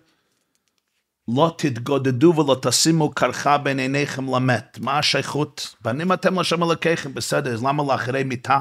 לא 1.27 1.55
תתגודדו 1.57 2.33
ולא 2.37 2.57
תשימו 2.61 3.11
קרחה 3.11 3.57
בין 3.57 3.79
עיניכם 3.79 4.35
למת. 4.35 4.77
מה 4.79 4.99
השייכות? 4.99 5.75
בנים 5.81 6.13
אתם 6.13 6.35
להשם 6.35 6.63
אלוקיכם, 6.63 7.13
בסדר, 7.13 7.53
אז 7.53 7.63
למה 7.63 7.83
לאחרי 7.93 8.23
מיתה 8.23 8.59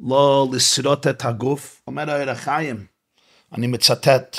לא 0.00 0.48
לשרוט 0.52 1.06
את 1.06 1.24
הגוף? 1.24 1.82
אומר 1.86 2.10
האור 2.10 2.30
החיים, 2.30 2.86
אני 3.52 3.66
מצטט, 3.66 4.36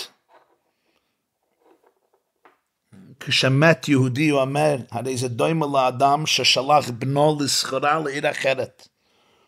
כשמת 3.19 3.87
יהודי 3.87 4.29
הוא 4.29 4.41
אומר, 4.41 4.77
הרי 4.91 5.17
זה 5.17 5.27
דומה 5.27 5.65
לאדם 5.73 6.25
ששלח 6.25 6.89
בנו 6.89 7.37
לסחורה 7.41 7.99
לעיר 7.99 8.31
אחרת, 8.31 8.87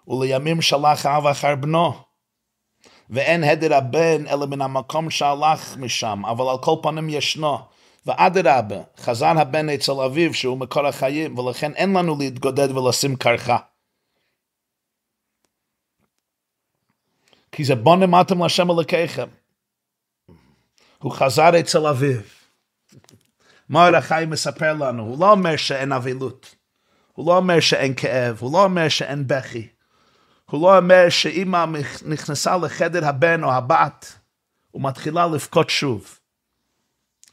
ולימים 0.08 0.62
שלח 0.62 1.06
אב 1.06 1.28
אחר 1.28 1.56
בנו. 1.56 1.94
ואין 3.10 3.44
הדר 3.44 3.74
הבן 3.74 4.28
אלא 4.28 4.46
מן 4.46 4.62
המקום 4.62 5.10
שהלך 5.10 5.78
משם, 5.78 6.26
אבל 6.26 6.50
על 6.50 6.58
כל 6.62 6.76
פנים 6.84 7.10
ישנו. 7.10 7.75
ואדרבה, 8.06 8.82
חזר 8.98 9.40
הבן 9.40 9.70
אצל 9.70 9.92
אביו 9.92 10.34
שהוא 10.34 10.58
מקור 10.58 10.88
החיים, 10.88 11.38
ולכן 11.38 11.72
אין 11.74 11.94
לנו 11.94 12.16
להתגודד 12.20 12.72
ולשים 12.72 13.16
קרחה. 13.16 13.58
כי 17.52 17.66
זה 17.66 17.76
בוא 17.76 17.96
נמדתם 17.96 18.44
להשם 18.44 18.72
אלוקיכם. 18.72 19.28
הוא 20.98 21.12
חזר 21.12 21.60
אצל 21.60 21.88
אביו. 21.88 22.22
מה 23.70 23.88
אור 23.88 23.96
החיים 23.96 24.30
מספר 24.30 24.74
לנו? 24.74 25.04
הוא 25.04 25.20
לא 25.20 25.32
אומר 25.32 25.56
שאין 25.56 25.92
אבילות. 25.92 26.56
הוא 27.14 27.28
לא 27.28 27.38
אומר 27.38 27.60
שאין 27.60 27.94
כאב. 27.98 28.38
הוא 28.40 28.54
לא 28.54 28.64
אומר 28.64 28.90
שאין 28.90 29.28
בכי. 29.28 29.68
הוא 30.46 30.62
לא 30.62 30.78
אומר 30.78 31.10
שאימא 31.10 31.66
נכנסה 32.06 32.58
לחדר 32.58 33.08
הבן 33.08 33.44
או 33.44 33.52
הבת 33.52 34.20
ומתחילה 34.74 35.28
לבכות 35.28 35.70
שוב. 35.70 36.20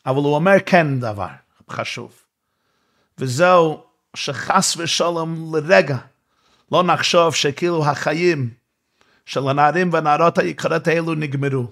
אבל 0.07 0.17
הוא 0.17 0.35
אומר 0.35 0.57
כן 0.67 1.01
דבר 1.01 1.29
חשוב. 1.71 2.13
וזהו 3.19 3.85
שחס 4.17 4.77
ושלום 4.77 5.55
לרגע 5.57 5.97
לא 6.73 6.83
נחשוב 6.83 7.35
שכאילו 7.35 7.85
החיים 7.85 8.51
של 9.27 9.49
הנערים 9.49 9.93
והנערות 9.93 10.39
היקרות 10.39 10.87
האלו 10.87 11.15
נגמרו. 11.15 11.67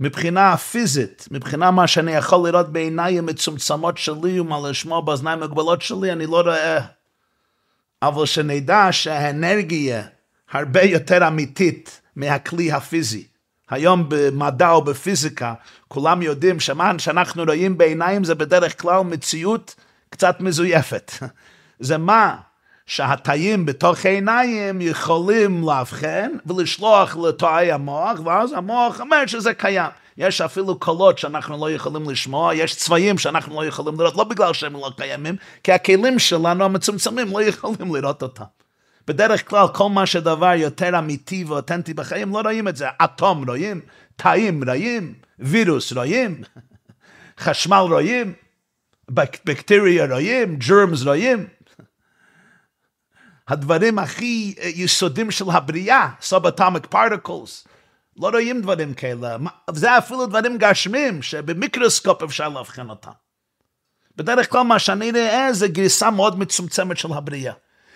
מבחינה 0.00 0.56
פיזית, 0.56 1.28
מבחינה 1.30 1.70
מה 1.70 1.86
שאני 1.86 2.12
יכול 2.12 2.48
לראות 2.48 2.72
בעיניים 2.72 3.26
מצומצמות 3.26 3.98
שלי 3.98 4.40
ומה 4.40 4.68
לשמוע 4.70 5.00
באוזניים 5.00 5.40
מגבלות 5.40 5.82
שלי, 5.82 6.12
אני 6.12 6.26
לא 6.26 6.40
רואה. 6.40 6.86
אבל 8.02 8.26
שנדע 8.26 8.88
שהאנרגיה 8.90 10.02
הרבה 10.50 10.82
יותר 10.82 11.28
אמיתית 11.28 12.00
מהכלי 12.16 12.72
הפיזי. 12.72 13.26
היום 13.70 14.04
במדע 14.08 14.70
או 14.70 14.82
בפיזיקה, 14.82 15.54
כולם 15.88 16.22
יודעים 16.22 16.60
שמה 16.60 16.92
שאנחנו 16.98 17.44
רואים 17.44 17.78
בעיניים 17.78 18.24
זה 18.24 18.34
בדרך 18.34 18.80
כלל 18.82 19.00
מציאות 19.00 19.74
קצת 20.10 20.40
מזויפת. 20.40 21.12
זה 21.80 21.98
מה 21.98 22.36
שהתאים 22.86 23.66
בתוך 23.66 24.06
העיניים 24.06 24.80
יכולים 24.80 25.62
לאבחן 25.68 26.30
ולשלוח 26.46 27.16
לתואי 27.16 27.72
המוח, 27.72 28.20
ואז 28.24 28.52
המוח 28.52 29.00
אומר 29.00 29.26
שזה 29.26 29.54
קיים. 29.54 29.90
יש 30.18 30.40
אפילו 30.40 30.78
קולות 30.78 31.18
שאנחנו 31.18 31.58
לא 31.58 31.70
יכולים 31.70 32.10
לשמוע, 32.10 32.54
יש 32.54 32.74
צבעים 32.74 33.18
שאנחנו 33.18 33.60
לא 33.60 33.66
יכולים 33.66 34.00
לראות, 34.00 34.16
לא 34.16 34.24
בגלל 34.24 34.52
שהם 34.52 34.72
לא 34.72 34.90
קיימים, 34.96 35.36
כי 35.62 35.72
הכלים 35.72 36.18
שלנו 36.18 36.64
המצומצמים 36.64 37.32
לא 37.32 37.42
יכולים 37.42 37.94
לראות 37.94 38.22
אותם. 38.22 38.44
בדרך 39.06 39.48
כלל 39.48 39.66
כל 39.74 39.88
מה 39.88 40.06
שדבר 40.06 40.52
יותר 40.56 40.98
אמיתי 40.98 41.44
ואותנטי 41.44 41.94
בחיים, 41.94 42.32
לא 42.32 42.40
רואים 42.40 42.68
את 42.68 42.76
זה. 42.76 42.88
אטום 43.04 43.48
רואים, 43.48 43.80
תאים 44.16 44.64
רואים, 44.64 45.14
וירוס 45.38 45.92
רואים, 45.92 46.42
חשמל 47.44 47.76
רואים, 47.76 48.32
בקטריה 49.10 50.06
רואים, 50.06 50.56
ג'רמס 50.56 51.02
רואים. 51.02 51.46
הדברים 53.48 53.98
הכי 53.98 54.54
יסודים 54.62 55.30
של 55.30 55.44
הבריאה, 55.50 56.08
סובatomic 56.22 56.94
particles, 56.94 57.68
לא 58.16 58.28
רואים 58.28 58.62
דברים 58.62 58.94
כאלה. 58.94 59.36
זה 59.70 59.98
אפילו 59.98 60.26
דברים 60.26 60.58
גשמים, 60.58 61.22
שבמיקרוסקופ 61.22 62.22
אפשר 62.22 62.48
לאבחן 62.48 62.90
אותם. 62.90 63.10
בדרך 64.16 64.50
כלל 64.50 64.62
מה 64.62 64.78
שאני 64.78 65.10
רואה 65.10 65.52
זה 65.52 65.68
גרסה 65.68 66.10
מאוד 66.10 66.38
מצומצמת 66.38 66.96
של 66.96 67.12
הבריאה. 67.12 67.52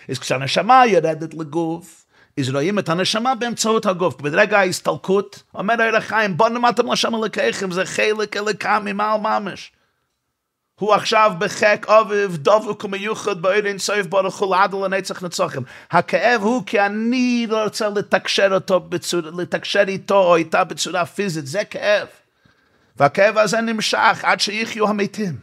אז 0.09 0.19
כשהנשמה 0.19 0.83
יורדת 0.87 1.33
לגוף, 1.33 2.05
אז 2.39 2.49
רואים 2.49 2.79
את 2.79 2.89
הנשמה 2.89 3.35
באמצעות 3.35 3.85
הגוף. 3.85 4.21
ברגע 4.21 4.59
ההסתלקות, 4.59 5.43
אומר 5.55 5.81
הערך 5.81 6.03
חיים, 6.03 6.37
בוא 6.37 6.49
נמדתם 6.49 6.91
לשם 6.91 7.15
אלוקיכם, 7.15 7.71
זה 7.71 7.85
חלק 7.85 8.37
אלוקם 8.37 8.81
ממעל 8.85 9.19
ממש. 9.19 9.71
הוא 10.79 10.93
עכשיו 10.93 11.31
בחק 11.39 11.85
אביב, 11.89 12.37
דבוק 12.37 12.83
ומיוחד 12.83 13.41
באיר 13.41 13.65
אינסוף 13.65 14.07
ברוך 14.07 14.39
הוא 14.39 14.55
לעד 14.55 14.73
לנצח 14.73 15.23
נצחם. 15.23 15.61
הכאב 15.91 16.41
הוא 16.41 16.63
כי 16.65 16.79
אני 16.79 17.47
לא 17.49 17.63
רוצה 17.63 17.89
לתקשר 17.89 18.53
אותו, 18.53 18.79
בצור, 18.79 19.21
לתקשר 19.21 19.83
איתו 19.87 20.17
או 20.23 20.35
איתה 20.35 20.63
בצורה 20.63 21.05
פיזית, 21.05 21.47
זה 21.47 21.63
כאב. 21.65 22.07
והכאב 22.97 23.37
הזה 23.37 23.61
נמשך 23.61 24.19
עד 24.23 24.39
שיחיו 24.39 24.87
המתים. 24.87 25.35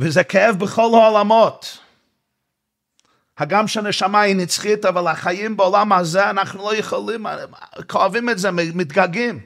וזה 0.00 0.24
כאב 0.24 0.58
בכל 0.58 0.90
העולמות. 0.94 1.78
הגם 3.38 3.68
שהנשמה 3.68 4.20
היא 4.20 4.36
נצחית, 4.36 4.84
אבל 4.84 5.06
החיים 5.06 5.56
בעולם 5.56 5.92
הזה, 5.92 6.30
אנחנו 6.30 6.62
לא 6.62 6.76
יכולים, 6.76 7.26
כואבים 7.86 8.30
את 8.30 8.38
זה, 8.38 8.50
מתגעגעים. 8.50 9.40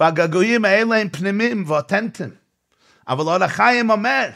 והגעגועים 0.00 0.64
האלה 0.64 0.96
הם 0.96 1.08
פנימיים 1.08 1.64
ואותנטיים. 1.66 2.30
אבל 3.08 3.24
אור 3.24 3.44
החיים 3.44 3.90
אומר, 3.90 4.28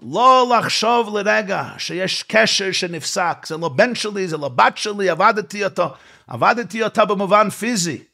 לא 0.00 0.56
לחשוב 0.58 1.16
לרגע 1.16 1.64
שיש 1.78 2.22
קשר 2.22 2.72
שנפסק, 2.72 3.46
זה 3.46 3.56
לא 3.56 3.68
בן 3.68 3.94
שלי, 3.94 4.28
זה 4.28 4.36
לא 4.36 4.48
בת 4.48 4.76
שלי, 4.76 5.10
עבדתי 5.10 5.64
אותו, 5.64 5.94
עבדתי 6.26 6.82
אותה 6.82 7.04
במובן 7.04 7.50
פיזי. 7.50 8.04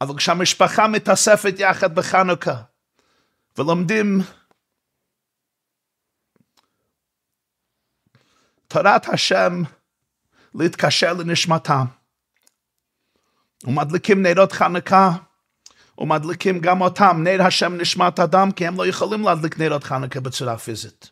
אבל 0.00 0.16
כשהמשפחה 0.16 0.88
מתאספת 0.88 1.54
יחד 1.58 1.94
בחנוכה, 1.94 2.54
ולומדים 3.58 4.20
תורת 8.68 9.08
השם 9.08 9.62
להתקשר 10.54 11.12
לנשמתם. 11.12 11.84
ומדליקים 13.64 14.22
נרות 14.22 14.52
חנוכה, 14.52 15.10
ומדליקים 15.98 16.58
גם 16.58 16.80
אותם, 16.80 17.20
נר 17.24 17.42
השם 17.42 17.74
נשמת 17.74 18.20
אדם, 18.20 18.50
כי 18.50 18.66
הם 18.66 18.76
לא 18.76 18.86
יכולים 18.86 19.22
להדליק 19.22 19.58
נרות 19.58 19.84
חנוכה 19.84 20.20
בצורה 20.20 20.58
פיזית. 20.58 21.10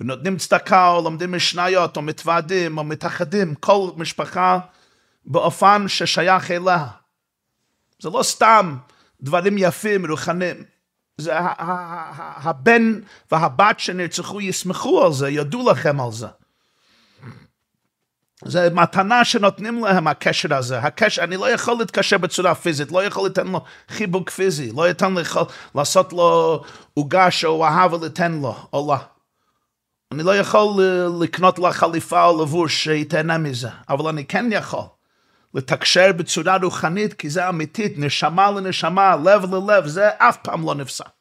ונותנים 0.00 0.36
צדקה, 0.36 0.88
או 0.88 1.02
לומדים 1.02 1.32
משניות, 1.32 1.96
או 1.96 2.02
מתוועדים, 2.02 2.78
או 2.78 2.84
מתאחדים, 2.84 3.54
כל 3.54 3.90
משפחה 3.96 4.58
באופן 5.24 5.88
ששייך 5.88 6.50
אליה. 6.50 6.86
זה 8.02 8.10
לא 8.10 8.22
סתם 8.22 8.76
דברים 9.20 9.58
יפים, 9.58 10.10
רוחניים. 10.10 10.64
זה 11.18 11.32
הבן 11.38 13.00
והבת 13.32 13.80
שנרצחו 13.80 14.40
ישמחו 14.40 15.04
על 15.04 15.12
זה, 15.12 15.30
ידעו 15.30 15.70
לכם 15.70 16.00
על 16.00 16.12
זה. 16.12 16.26
זה 18.44 18.68
מתנה 18.72 19.24
שנותנים 19.24 19.84
להם 19.84 20.06
הקשר 20.06 20.54
הזה. 20.54 20.78
הקשר, 20.78 21.24
אני 21.24 21.36
לא 21.36 21.50
יכול 21.50 21.74
להתקשר 21.78 22.18
בצורה 22.18 22.54
פיזית, 22.54 22.92
לא 22.92 23.04
יכול 23.04 23.26
לתת 23.26 23.42
לו 23.44 23.60
חיבוק 23.88 24.30
פיזי, 24.30 24.72
לא 24.76 24.90
אתן 24.90 25.14
לך 25.14 25.40
לעשות 25.74 26.12
לו 26.12 26.62
עוגה 26.94 27.30
שהוא 27.30 27.64
אהב 27.64 27.92
ולתן 27.92 28.32
לו, 28.32 28.56
או 28.72 28.86
לא. 28.88 28.96
אני 30.12 30.22
לא 30.22 30.36
יכול 30.36 30.82
לקנות 31.20 31.58
לה 31.58 31.72
חליפה 31.72 32.24
או 32.24 32.42
לבוש 32.42 32.84
שיתהנה 32.84 33.38
מזה, 33.38 33.68
אבל 33.88 34.08
אני 34.08 34.24
כן 34.24 34.46
יכול 34.52 34.84
לתקשר 35.54 36.12
בצורה 36.12 36.56
רוחנית, 36.62 37.14
כי 37.14 37.30
זה 37.30 37.48
אמיתית, 37.48 37.94
נשמה 37.96 38.50
לנשמה, 38.50 39.16
לב 39.16 39.54
ללב, 39.54 39.86
זה 39.86 40.08
אף 40.18 40.36
פעם 40.36 40.66
לא 40.66 40.74
נפסק. 40.74 41.17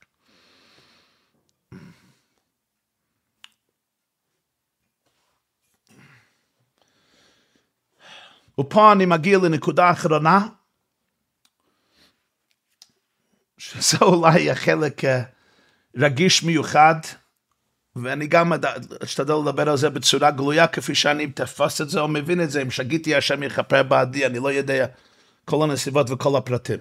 ופה 8.59 8.91
אני 8.91 9.05
מגיע 9.05 9.37
לנקודה 9.37 9.85
האחרונה, 9.85 10.47
שזה 13.57 13.97
אולי 14.01 14.51
החלק 14.51 15.05
אה, 15.05 15.21
רגיש 15.97 16.43
מיוחד, 16.43 16.95
ואני 17.95 18.27
גם 18.27 18.53
אשתדל 19.03 19.33
לדבר 19.33 19.69
על 19.69 19.77
זה 19.77 19.89
בצורה 19.89 20.31
גלויה, 20.31 20.67
כפי 20.67 20.95
שאני 20.95 21.27
תפס 21.27 21.81
את 21.81 21.89
זה 21.89 21.99
או 21.99 22.07
מבין 22.07 22.41
את 22.41 22.51
זה, 22.51 22.61
אם 22.61 22.71
שגיתי 22.71 23.15
השם 23.15 23.43
יכפר 23.43 23.83
בעדי, 23.83 24.25
אני 24.25 24.39
לא 24.39 24.51
יודע 24.51 24.85
כל 25.45 25.63
הנסיבות 25.63 26.09
וכל 26.09 26.37
הפרטים. 26.37 26.79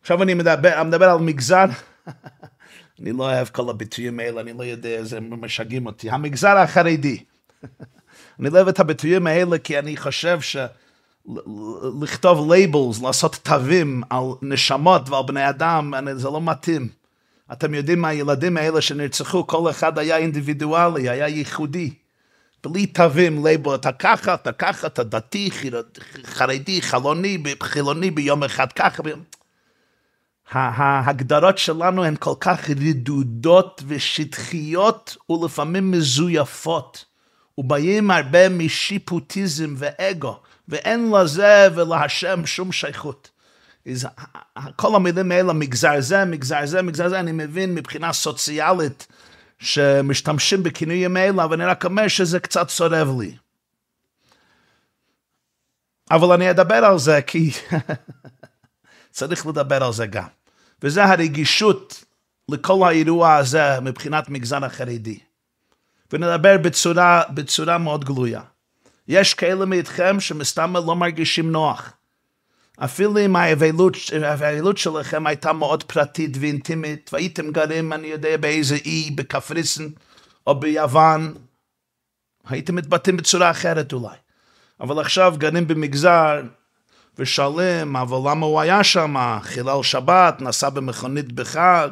עכשיו 0.00 0.22
אני 0.22 0.34
מדבר, 0.34 0.80
אני 0.80 0.88
מדבר 0.88 1.10
על 1.10 1.18
מגזר, 1.18 1.64
אני 3.00 3.12
לא 3.12 3.22
אוהב 3.22 3.48
כל 3.48 3.70
הביטויים 3.70 4.20
האלה, 4.20 4.40
אני 4.40 4.52
לא 4.52 4.62
יודע, 4.62 5.02
זה 5.02 5.20
משגעים 5.20 5.86
אותי. 5.86 6.10
המגזר 6.10 6.58
החרדי. 6.58 7.24
אני 8.40 8.50
לא 8.50 8.54
אוהב 8.56 8.68
את 8.68 8.80
הביטויים 8.80 9.26
האלה 9.26 9.58
כי 9.58 9.78
אני 9.78 9.96
חושב 9.96 10.40
ש... 10.40 10.56
לכתוב 12.02 12.52
labels, 12.52 13.02
לעשות 13.02 13.38
תווים 13.42 14.02
על 14.10 14.24
נשמות 14.42 15.08
ועל 15.08 15.22
בני 15.26 15.48
אדם, 15.48 15.94
זה 16.14 16.28
לא 16.28 16.40
מתאים. 16.40 16.88
אתם 17.52 17.74
יודעים 17.74 18.00
מה 18.00 18.08
הילדים 18.08 18.56
האלה 18.56 18.80
שנרצחו, 18.80 19.46
כל 19.46 19.70
אחד 19.70 19.98
היה 19.98 20.16
אינדיבידואלי, 20.16 21.08
היה 21.08 21.28
ייחודי. 21.28 21.90
בלי 22.66 22.86
תווים, 22.86 23.46
לייבל, 23.46 23.74
אתה 23.74 23.92
ככה, 23.92 24.34
אתה 24.34 24.52
ככה, 24.52 24.86
אתה 24.86 25.04
דתי, 25.04 25.50
חרדי, 26.24 26.82
חלוני, 26.82 27.38
חילוני 27.62 28.10
ביום 28.10 28.44
אחד 28.44 28.72
ככה. 28.72 29.02
ביום... 29.02 29.20
ההגדרות 30.52 31.58
שלנו 31.58 32.04
הן 32.04 32.14
כל 32.18 32.34
כך 32.40 32.70
רדודות 32.70 33.82
ושטחיות 33.86 35.16
ולפעמים 35.30 35.90
מזויפות, 35.90 37.04
ובאים 37.58 38.10
הרבה 38.10 38.48
משיפוטיזם 38.48 39.74
ואגו. 39.76 40.40
ואין 40.68 41.10
לזה 41.10 41.68
ולהשם 41.74 42.46
שום 42.46 42.72
שייכות. 42.72 43.30
כל 44.76 44.96
המילים 44.96 45.32
האלה, 45.32 45.52
מגזר 45.52 46.00
זה, 46.00 46.24
מגזר 46.24 46.66
זה, 46.66 46.82
מגזר 46.82 47.08
זה, 47.08 47.20
אני 47.20 47.32
מבין 47.32 47.74
מבחינה 47.74 48.12
סוציאלית 48.12 49.06
שמשתמשים 49.58 50.62
בכינויים 50.62 51.16
האלה, 51.16 51.44
אבל 51.44 51.60
אני 51.60 51.70
רק 51.70 51.84
אומר 51.84 52.08
שזה 52.08 52.40
קצת 52.40 52.68
צורב 52.68 53.20
לי. 53.20 53.36
אבל 56.10 56.32
אני 56.32 56.50
אדבר 56.50 56.74
על 56.84 56.98
זה 56.98 57.22
כי 57.22 57.50
צריך 59.10 59.46
לדבר 59.46 59.84
על 59.84 59.92
זה 59.92 60.06
גם. 60.06 60.28
וזה 60.82 61.04
הרגישות 61.04 62.04
לכל 62.48 62.88
האירוע 62.88 63.36
הזה 63.36 63.80
מבחינת 63.80 64.28
מגזר 64.28 64.64
החרדי. 64.64 65.18
ונדבר 66.12 66.58
בצורה, 66.58 67.22
בצורה 67.34 67.78
מאוד 67.78 68.04
גלויה. 68.04 68.42
יש 69.08 69.34
כאלה 69.34 69.64
מאיתכם 69.64 70.20
שמסתם 70.20 70.76
לא 70.76 70.96
מרגישים 70.96 71.52
נוח. 71.52 71.92
אפילו 72.78 73.18
אם 73.18 73.36
האבלות 73.36 74.76
שלכם 74.78 75.26
הייתה 75.26 75.52
מאוד 75.52 75.82
פרטית 75.82 76.36
ואינטימית, 76.40 77.10
והייתם 77.12 77.50
גרים, 77.52 77.92
אני 77.92 78.06
יודע, 78.06 78.36
באיזה 78.36 78.74
אי, 78.74 79.10
בקפריסין 79.10 79.90
או 80.46 80.60
ביוון, 80.60 81.34
הייתם 82.48 82.74
מתבטאים 82.74 83.16
בצורה 83.16 83.50
אחרת 83.50 83.92
אולי. 83.92 84.16
אבל 84.80 84.98
עכשיו 84.98 85.34
גרים 85.38 85.68
במגזר 85.68 86.40
ושואלים, 87.18 87.96
אבל 87.96 88.30
למה 88.30 88.46
הוא 88.46 88.60
היה 88.60 88.84
שם? 88.84 89.38
חילל 89.42 89.82
שבת, 89.82 90.40
נסע 90.40 90.68
במכונית 90.68 91.32
בחג, 91.32 91.88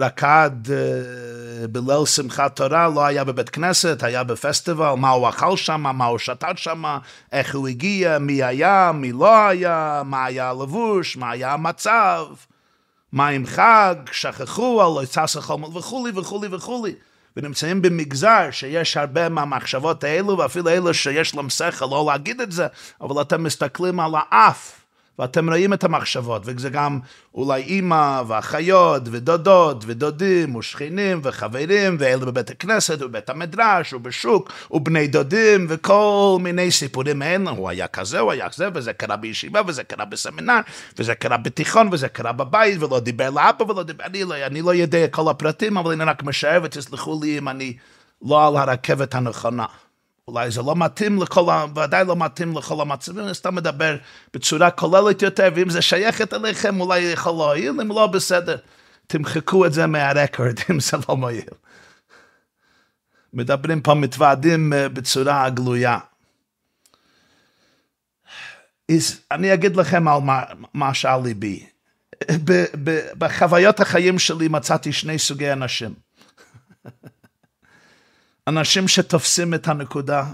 רקד 0.00 0.50
uh, 0.66 1.66
בליל 1.68 2.06
שמחת 2.06 2.56
תורה, 2.56 2.88
לא 2.88 3.04
היה 3.04 3.24
בבית 3.24 3.48
כנסת, 3.48 4.02
היה 4.02 4.24
בפסטיבל, 4.24 4.94
מה 4.94 5.10
הוא 5.10 5.28
אכל 5.28 5.56
שם, 5.56 5.80
מה 5.80 6.04
הוא 6.04 6.18
שתת 6.18 6.58
שם, 6.58 6.84
איך 7.32 7.54
הוא 7.54 7.68
הגיע, 7.68 8.18
מי 8.18 8.42
היה, 8.42 8.92
מי 8.94 9.12
לא 9.12 9.46
היה, 9.46 10.02
מה 10.04 10.24
היה 10.24 10.50
הלבוש, 10.50 11.16
מה 11.16 11.30
היה 11.30 11.52
המצב, 11.52 12.26
מים 13.12 13.46
חג, 13.46 13.94
שכחו, 14.12 14.82
על 14.82 14.88
לא 14.88 15.02
יצא 15.02 15.26
חומל 15.40 15.78
וכולי 15.78 16.12
וכולי 16.14 16.48
וכולי. 16.50 16.94
ונמצאים 17.36 17.82
במגזר 17.82 18.48
שיש 18.50 18.96
הרבה 18.96 19.28
מהמחשבות 19.28 20.04
האלו, 20.04 20.38
ואפילו 20.38 20.68
אלו 20.68 20.94
שיש 20.94 21.34
להם 21.34 21.50
שכל 21.50 21.86
לא 21.90 22.04
להגיד 22.06 22.40
את 22.40 22.52
זה, 22.52 22.66
אבל 23.00 23.22
אתם 23.22 23.42
מסתכלים 23.42 24.00
על 24.00 24.12
האף. 24.14 24.83
ואתם 25.18 25.48
רואים 25.48 25.72
את 25.72 25.84
המחשבות, 25.84 26.42
וזה 26.44 26.70
גם 26.70 27.00
אולי 27.34 27.62
אימא 27.62 28.22
ואחיות 28.26 29.02
ודודות 29.06 29.84
ודודים 29.86 30.54
ושכנים 30.54 31.20
וחברים 31.22 31.96
ואלה 31.98 32.24
בבית 32.24 32.50
הכנסת 32.50 33.02
ובבית 33.02 33.30
המדרש 33.30 33.92
ובשוק 33.92 34.52
ובני 34.70 35.06
דודים 35.06 35.66
וכל 35.68 36.36
מיני 36.40 36.70
סיפורים 36.70 37.22
האלה, 37.22 37.50
הוא 37.50 37.68
היה 37.68 37.86
כזה, 37.86 38.20
הוא 38.20 38.32
היה 38.32 38.50
כזה, 38.50 38.68
וזה 38.74 38.92
קרה 38.92 39.16
בישיבה 39.16 39.60
וזה 39.66 39.84
קרה 39.84 40.04
בסמינר 40.04 40.60
וזה 40.98 41.14
קרה 41.14 41.36
בתיכון 41.36 41.88
וזה 41.92 42.08
קרה 42.08 42.32
בבית 42.32 42.82
ולא 42.82 43.00
דיבר 43.00 43.30
לאבא 43.30 43.62
ולא 43.62 43.82
דיבר, 43.82 44.04
אני 44.04 44.24
לא, 44.24 44.34
אני 44.46 44.62
לא 44.62 44.74
יודע 44.74 45.08
כל 45.08 45.30
הפרטים, 45.30 45.76
אבל 45.76 45.92
אני 45.92 46.04
רק 46.04 46.22
משער 46.22 46.60
ותסלחו 46.64 47.20
לי 47.22 47.38
אם 47.38 47.48
אני 47.48 47.76
לא 48.22 48.46
על 48.46 48.56
הרכבת 48.56 49.14
הנכונה. 49.14 49.64
אולי 50.28 50.50
זה 50.50 50.62
לא 50.62 50.76
מתאים 50.76 51.22
לכל, 51.22 51.50
ודאי 51.76 52.04
לא 52.04 52.16
מתאים 52.16 52.56
לכל 52.56 52.80
המצבים, 52.80 53.24
אני 53.24 53.34
סתם 53.34 53.54
מדבר 53.54 53.96
בצורה 54.34 54.70
כוללת 54.70 55.22
יותר, 55.22 55.48
ואם 55.54 55.70
זה 55.70 55.82
שייכת 55.82 56.34
אליכם, 56.34 56.80
אולי 56.80 57.00
יכול 57.00 57.32
להועיל, 57.32 57.80
אם 57.80 57.88
לא 57.88 58.06
בסדר, 58.06 58.56
תמחקו 59.06 59.66
את 59.66 59.72
זה 59.72 59.86
מהרקורד, 59.86 60.58
אם 60.70 60.80
זה 60.80 60.96
לא 61.08 61.16
מועיל. 61.16 61.48
מדברים 63.32 63.80
פה, 63.80 63.94
מתוועדים 63.94 64.72
אה, 64.72 64.88
בצורה 64.88 65.50
גלויה. 65.50 65.98
אני 69.30 69.54
אגיד 69.54 69.76
לכם 69.76 70.08
על 70.08 70.20
מה, 70.20 70.42
מה 70.74 70.94
שעל 70.94 71.22
ליבי. 71.22 71.66
בחוויות 73.18 73.80
החיים 73.80 74.18
שלי 74.18 74.48
מצאתי 74.48 74.92
שני 74.92 75.18
סוגי 75.18 75.52
אנשים. 75.52 75.94
אנשים 78.48 78.88
שתופסים 78.88 79.54
את 79.54 79.68
הנקודה, 79.68 80.24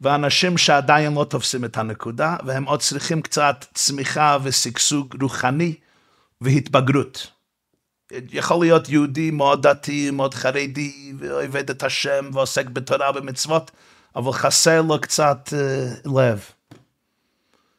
ואנשים 0.00 0.58
שעדיין 0.58 1.14
לא 1.14 1.24
תופסים 1.24 1.64
את 1.64 1.76
הנקודה, 1.76 2.36
והם 2.44 2.64
עוד 2.64 2.80
צריכים 2.80 3.22
קצת 3.22 3.64
צמיחה 3.74 4.38
ושגשוג 4.42 5.22
רוחני 5.22 5.74
והתבגרות. 6.40 7.26
יכול 8.10 8.60
להיות 8.60 8.88
יהודי 8.88 9.30
מאוד 9.30 9.66
דתי, 9.66 10.10
מאוד 10.10 10.34
חרדי, 10.34 11.12
ועובד 11.18 11.70
את 11.70 11.82
השם 11.82 12.30
ועוסק 12.32 12.66
בתורה 12.66 13.10
ומצוות, 13.14 13.70
אבל 14.16 14.32
חסר 14.32 14.82
לו 14.82 15.00
קצת 15.00 15.48
uh, 15.48 16.10
לב. 16.18 16.44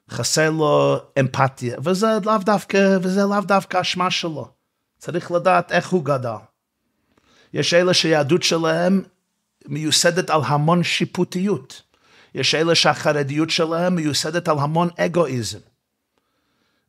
חסר 0.10 0.50
לו 0.50 0.98
אמפתיה, 1.20 1.78
וזה 1.84 2.08
לאו 2.26 2.38
דווקא, 2.38 2.98
וזה 3.02 3.24
לאו 3.24 3.42
דווקא 3.42 3.82
אשמה 3.82 4.12
שלו. 4.12 4.48
צריך 4.98 5.32
לדעת 5.32 5.72
איך 5.72 5.90
הוא 5.90 6.06
גדל. 6.06 6.36
יש 7.54 7.74
אלה 7.74 7.94
שהיהדות 7.94 8.44
שלהם 8.44 9.04
מיוסדת 9.68 10.30
על 10.30 10.42
המון 10.46 10.84
שיפוטיות. 10.84 11.82
יש 12.36 12.56
אלה 12.56 12.76
שהחרדיות 12.76 13.50
שלהם 13.50 13.96
מיוסדת 13.96 14.48
על 14.48 14.60
המון 14.60 14.90
אגואיזם. 14.98 15.60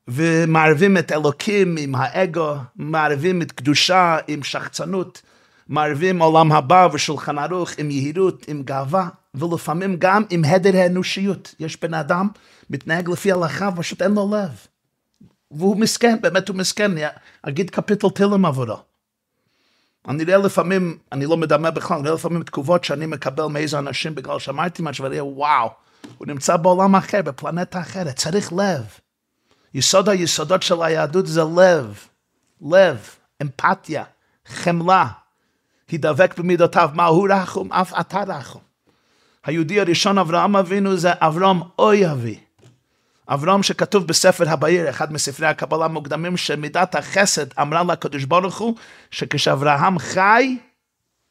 ומערבים 0.09 0.97
את 0.97 1.13
אלוקים 1.13 1.77
עם 1.79 1.95
האגו, 1.95 2.55
מערבים 2.77 3.43
את 3.43 3.53
קדושה 3.53 4.19
עם 4.29 4.43
שחצנות, 4.43 5.23
מערבים 5.69 6.23
עולם 6.23 6.53
הבא 6.53 6.89
ושולחן 6.93 7.39
ערוך 7.39 7.71
עם 7.79 7.91
יהירות, 7.91 8.45
עם 8.49 8.63
גאווה, 8.63 9.09
ולפעמים 9.35 9.97
גם 9.99 10.23
עם 10.31 10.45
הדר 10.45 10.77
האנושיות. 10.77 11.55
יש 11.61 11.81
בן 11.81 11.95
אדם 11.95 12.29
מתנהג 12.71 13.11
לפי 13.11 13.33
הלכה, 13.33 13.71
פשוט 13.77 14.03
אין 14.03 14.13
לו 14.13 14.31
לב. 14.35 14.67
והוא 15.51 15.77
מסכן, 15.77 16.21
באמת 16.21 16.49
הוא 16.49 16.57
מסכן, 16.57 16.91
אגיד 17.43 17.71
קפיטל 17.71 18.09
תילם 18.09 18.47
עבורו. 18.47 18.90
אני 20.09 20.25
רואה 20.25 20.37
לפעמים, 20.37 20.99
אני 21.13 21.27
לא 21.27 21.37
מדמה 21.37 21.71
בכלל, 21.71 21.97
אני 21.97 22.09
רואה 22.09 22.15
לפעמים 22.15 22.43
תגובות 22.43 22.85
שאני 22.85 23.07
מקבל 23.07 23.47
מאיזה 23.47 23.79
אנשים 23.79 24.15
בגלל 24.15 24.39
שאמרתי 24.39 24.83
משהו, 24.83 25.05
ואני 25.05 25.21
רואה, 25.21 25.35
וואו, 25.35 25.71
הוא 26.19 26.27
נמצא 26.27 26.57
בעולם 26.57 26.97
אחר, 26.97 27.23
בפלנטה 27.23 27.81
אחרת, 27.81 28.17
צריך 28.17 28.53
לב. 28.53 28.85
יסוד 29.75 30.09
היסודות 30.09 30.63
של 30.63 30.83
היהדות 30.83 31.27
זה 31.27 31.43
לב, 31.57 31.99
לב, 32.63 33.09
אמפתיה, 33.43 34.05
חמלה, 34.47 35.07
הידבק 35.89 36.39
במידותיו, 36.39 36.91
מה 36.95 37.05
הוא 37.05 37.29
רחום, 37.31 37.73
אף 37.73 38.01
אתה 38.01 38.23
רחום. 38.27 38.63
היהודי 39.45 39.81
הראשון, 39.81 40.19
אברהם 40.19 40.57
אבינו, 40.57 40.97
זה 40.97 41.13
אברהם 41.21 41.61
אוי 41.79 42.11
אבי. 42.11 42.41
אברהם 43.31 43.63
שכתוב 43.63 44.07
בספר 44.07 44.49
הבאיר, 44.49 44.91
אחד 44.91 45.13
מספרי 45.13 45.47
הקבלה 45.47 45.85
המוקדמים, 45.85 46.37
שמידת 46.37 46.95
החסד 46.95 47.47
אמרה 47.61 47.83
לקדוש 47.83 48.25
ברוך 48.25 48.59
הוא, 48.59 48.75
שכשאברהם 49.11 49.99
חי, 49.99 50.57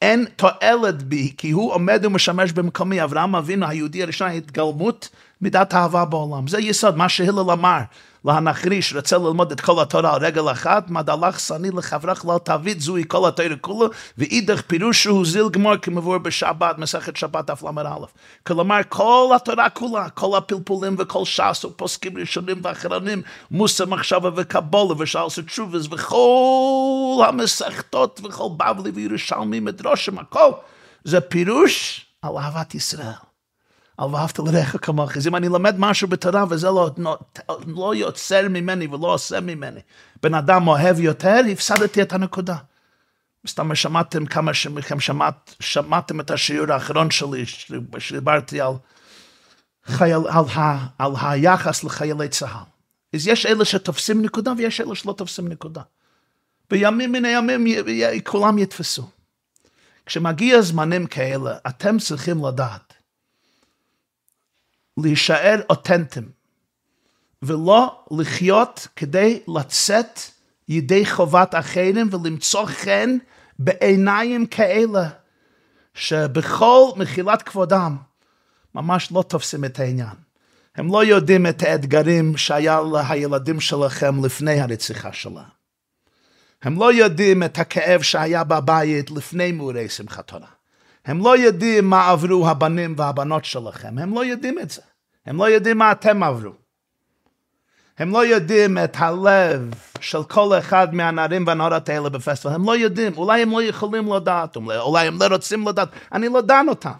אין 0.02 0.26
תועלת 0.36 1.02
בי, 1.02 1.34
כי 1.36 1.50
הוא 1.50 1.72
עומד 1.72 2.00
ומשמש 2.04 2.52
במקומי. 2.52 3.04
אברהם 3.04 3.36
אבינו, 3.36 3.66
היהודי 3.66 4.02
הראשון, 4.02 4.30
התגלמות 4.30 5.08
מידת 5.40 5.74
האהבה 5.74 6.04
בעולם. 6.04 6.46
זה 6.46 6.60
יסוד, 6.60 6.96
מה 6.96 7.08
שהלל 7.08 7.50
אמר. 7.50 7.80
להנחריש, 8.24 8.94
רוצה 8.94 9.18
ללמוד 9.18 9.52
את 9.52 9.60
כל 9.60 9.82
התורה 9.82 10.14
על 10.14 10.24
רגל 10.24 10.50
אחת, 10.50 10.90
מדלך 10.90 11.40
שני 11.40 11.70
לחברך 11.70 12.24
לא 12.24 12.40
תביד, 12.44 12.80
זוהי 12.80 13.04
כל 13.08 13.28
התורה 13.28 13.56
כולו, 13.60 13.90
ואידך 14.18 14.62
פירוש 14.66 15.02
שהוא 15.02 15.26
זיל 15.26 15.48
גמור 15.48 15.76
כמבואר 15.76 16.18
בשבת, 16.18 16.78
מסכת 16.78 17.16
שבת 17.16 17.44
דף 17.46 17.62
ל"א. 17.62 18.06
כלומר, 18.46 18.80
כל 18.88 19.32
התורה 19.36 19.70
כולה, 19.70 20.10
כל 20.10 20.36
הפלפולים 20.38 20.96
וכל 20.98 21.24
ש"ס 21.24 21.64
ופוסקים 21.64 22.18
ראשונים 22.18 22.60
ואחרונים, 22.62 23.22
מוסר 23.50 23.86
מחשבה 23.86 24.30
וקבולה 24.36 24.94
ושאלס 24.98 25.38
תשובס, 25.38 25.86
וכל 25.90 27.24
המסכתות 27.28 28.20
וכל 28.24 28.48
בבלי 28.56 28.90
וירושלמי 28.90 29.60
מדרושים, 29.60 30.18
הכל, 30.18 30.50
זה 31.04 31.20
פירוש 31.20 32.06
על 32.22 32.36
אהבת 32.36 32.74
ישראל. 32.74 33.29
על 34.00 34.14
ואהבת 34.14 34.38
לרעך 34.38 34.76
כמוך. 34.82 35.16
אז 35.16 35.26
אם 35.26 35.36
אני 35.36 35.48
לומד 35.48 35.74
משהו 35.78 36.08
בתורה 36.08 36.44
וזה 36.50 36.66
לא, 36.66 36.90
לא, 36.98 37.18
לא 37.66 37.94
יוצר 37.94 38.48
ממני 38.48 38.86
ולא 38.86 39.14
עושה 39.14 39.40
ממני, 39.40 39.80
בן 40.22 40.34
אדם 40.34 40.68
אוהב 40.68 41.00
יותר, 41.00 41.40
הפסדתי 41.52 42.02
את 42.02 42.12
הנקודה. 42.12 42.56
סתם 43.48 43.74
שמעתם 43.74 44.26
כמה 44.26 44.54
שמכם 44.54 45.00
שמעת, 45.00 45.54
שמעתם 45.60 46.20
את 46.20 46.30
השיעור 46.30 46.72
האחרון 46.72 47.10
שלי, 47.10 47.44
שדיברתי 47.98 48.60
על, 48.60 48.72
חייל, 49.84 50.20
על, 50.28 50.44
ה, 50.54 50.86
על 50.98 51.12
היחס 51.22 51.84
לחיילי 51.84 52.28
צה"ל. 52.28 52.64
אז 53.14 53.26
יש 53.26 53.46
אלה 53.46 53.64
שתופסים 53.64 54.22
נקודה 54.22 54.52
ויש 54.56 54.80
אלה 54.80 54.94
שלא 54.94 55.12
תופסים 55.12 55.48
נקודה. 55.48 55.82
בימים 56.70 57.12
מן 57.12 57.24
הימים 57.24 57.66
כולם 58.24 58.58
יתפסו. 58.58 59.08
כשמגיע 60.06 60.62
זמנים 60.62 61.06
כאלה, 61.06 61.56
אתם 61.66 61.98
צריכים 61.98 62.46
לדעת 62.46 62.89
להישאר 65.02 65.60
אותנטיים, 65.70 66.28
ולא 67.42 68.04
לחיות 68.10 68.88
כדי 68.96 69.40
לצאת 69.48 70.20
ידי 70.68 71.06
חובת 71.06 71.54
אחרים 71.54 72.08
ולמצוא 72.12 72.66
חן 72.66 73.16
בעיניים 73.58 74.46
כאלה, 74.46 75.08
שבכל 75.94 76.90
מחילת 76.96 77.42
כבודם 77.42 77.96
ממש 78.74 79.12
לא 79.12 79.22
תופסים 79.22 79.64
את 79.64 79.80
העניין. 79.80 80.16
הם 80.76 80.92
לא 80.92 81.04
יודעים 81.04 81.46
את 81.46 81.62
האתגרים 81.62 82.36
שהיה 82.36 82.80
לילדים 82.92 83.60
שלכם 83.60 84.24
לפני 84.24 84.60
הרציחה 84.60 85.12
שלה. 85.12 85.42
הם 86.62 86.78
לא 86.78 86.92
יודעים 86.92 87.42
את 87.42 87.58
הכאב 87.58 88.02
שהיה 88.02 88.44
בבית 88.44 89.10
לפני 89.10 89.52
מאורי 89.52 89.88
שמחת 89.88 90.26
תורה. 90.28 90.46
הם 91.04 91.24
לא 91.24 91.38
יודעים 91.38 91.90
מה 91.90 92.10
עברו 92.10 92.48
הבנים 92.48 92.94
והבנות 92.96 93.44
שלכם, 93.44 93.98
הם 93.98 94.14
לא 94.14 94.24
יודעים 94.24 94.58
את 94.58 94.70
זה. 94.70 94.82
הם 95.26 95.36
לא 95.36 95.44
יודעים 95.50 95.78
מה 95.78 95.92
אתם 95.92 96.22
עברו. 96.22 96.52
הם 97.98 98.10
לא 98.10 98.26
יודעים 98.26 98.78
את 98.78 98.96
הלב 98.98 99.74
של 100.00 100.24
כל 100.24 100.58
אחד 100.58 100.94
מהנערים 100.94 101.46
והנערות 101.46 101.88
האלה 101.88 102.08
בפסטיבל. 102.08 102.54
הם 102.54 102.64
לא 102.64 102.76
יודעים, 102.76 103.12
אולי 103.16 103.42
הם 103.42 103.50
לא 103.50 103.62
יכולים 103.62 104.12
לדעת, 104.12 104.56
אולי 104.56 105.06
הם 105.06 105.22
לא 105.22 105.26
רוצים 105.26 105.68
לדעת, 105.68 105.88
אני 106.12 106.28
לא 106.28 106.40
דן 106.40 106.66
אותם. 106.68 106.90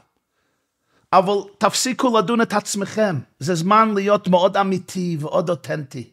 אבל 1.12 1.34
תפסיקו 1.58 2.18
לדון 2.18 2.40
את 2.40 2.52
עצמכם, 2.52 3.18
זה 3.38 3.54
זמן 3.54 3.92
להיות 3.94 4.28
מאוד 4.28 4.56
אמיתי 4.56 5.16
ועוד 5.20 5.50
אותנטי. 5.50 6.10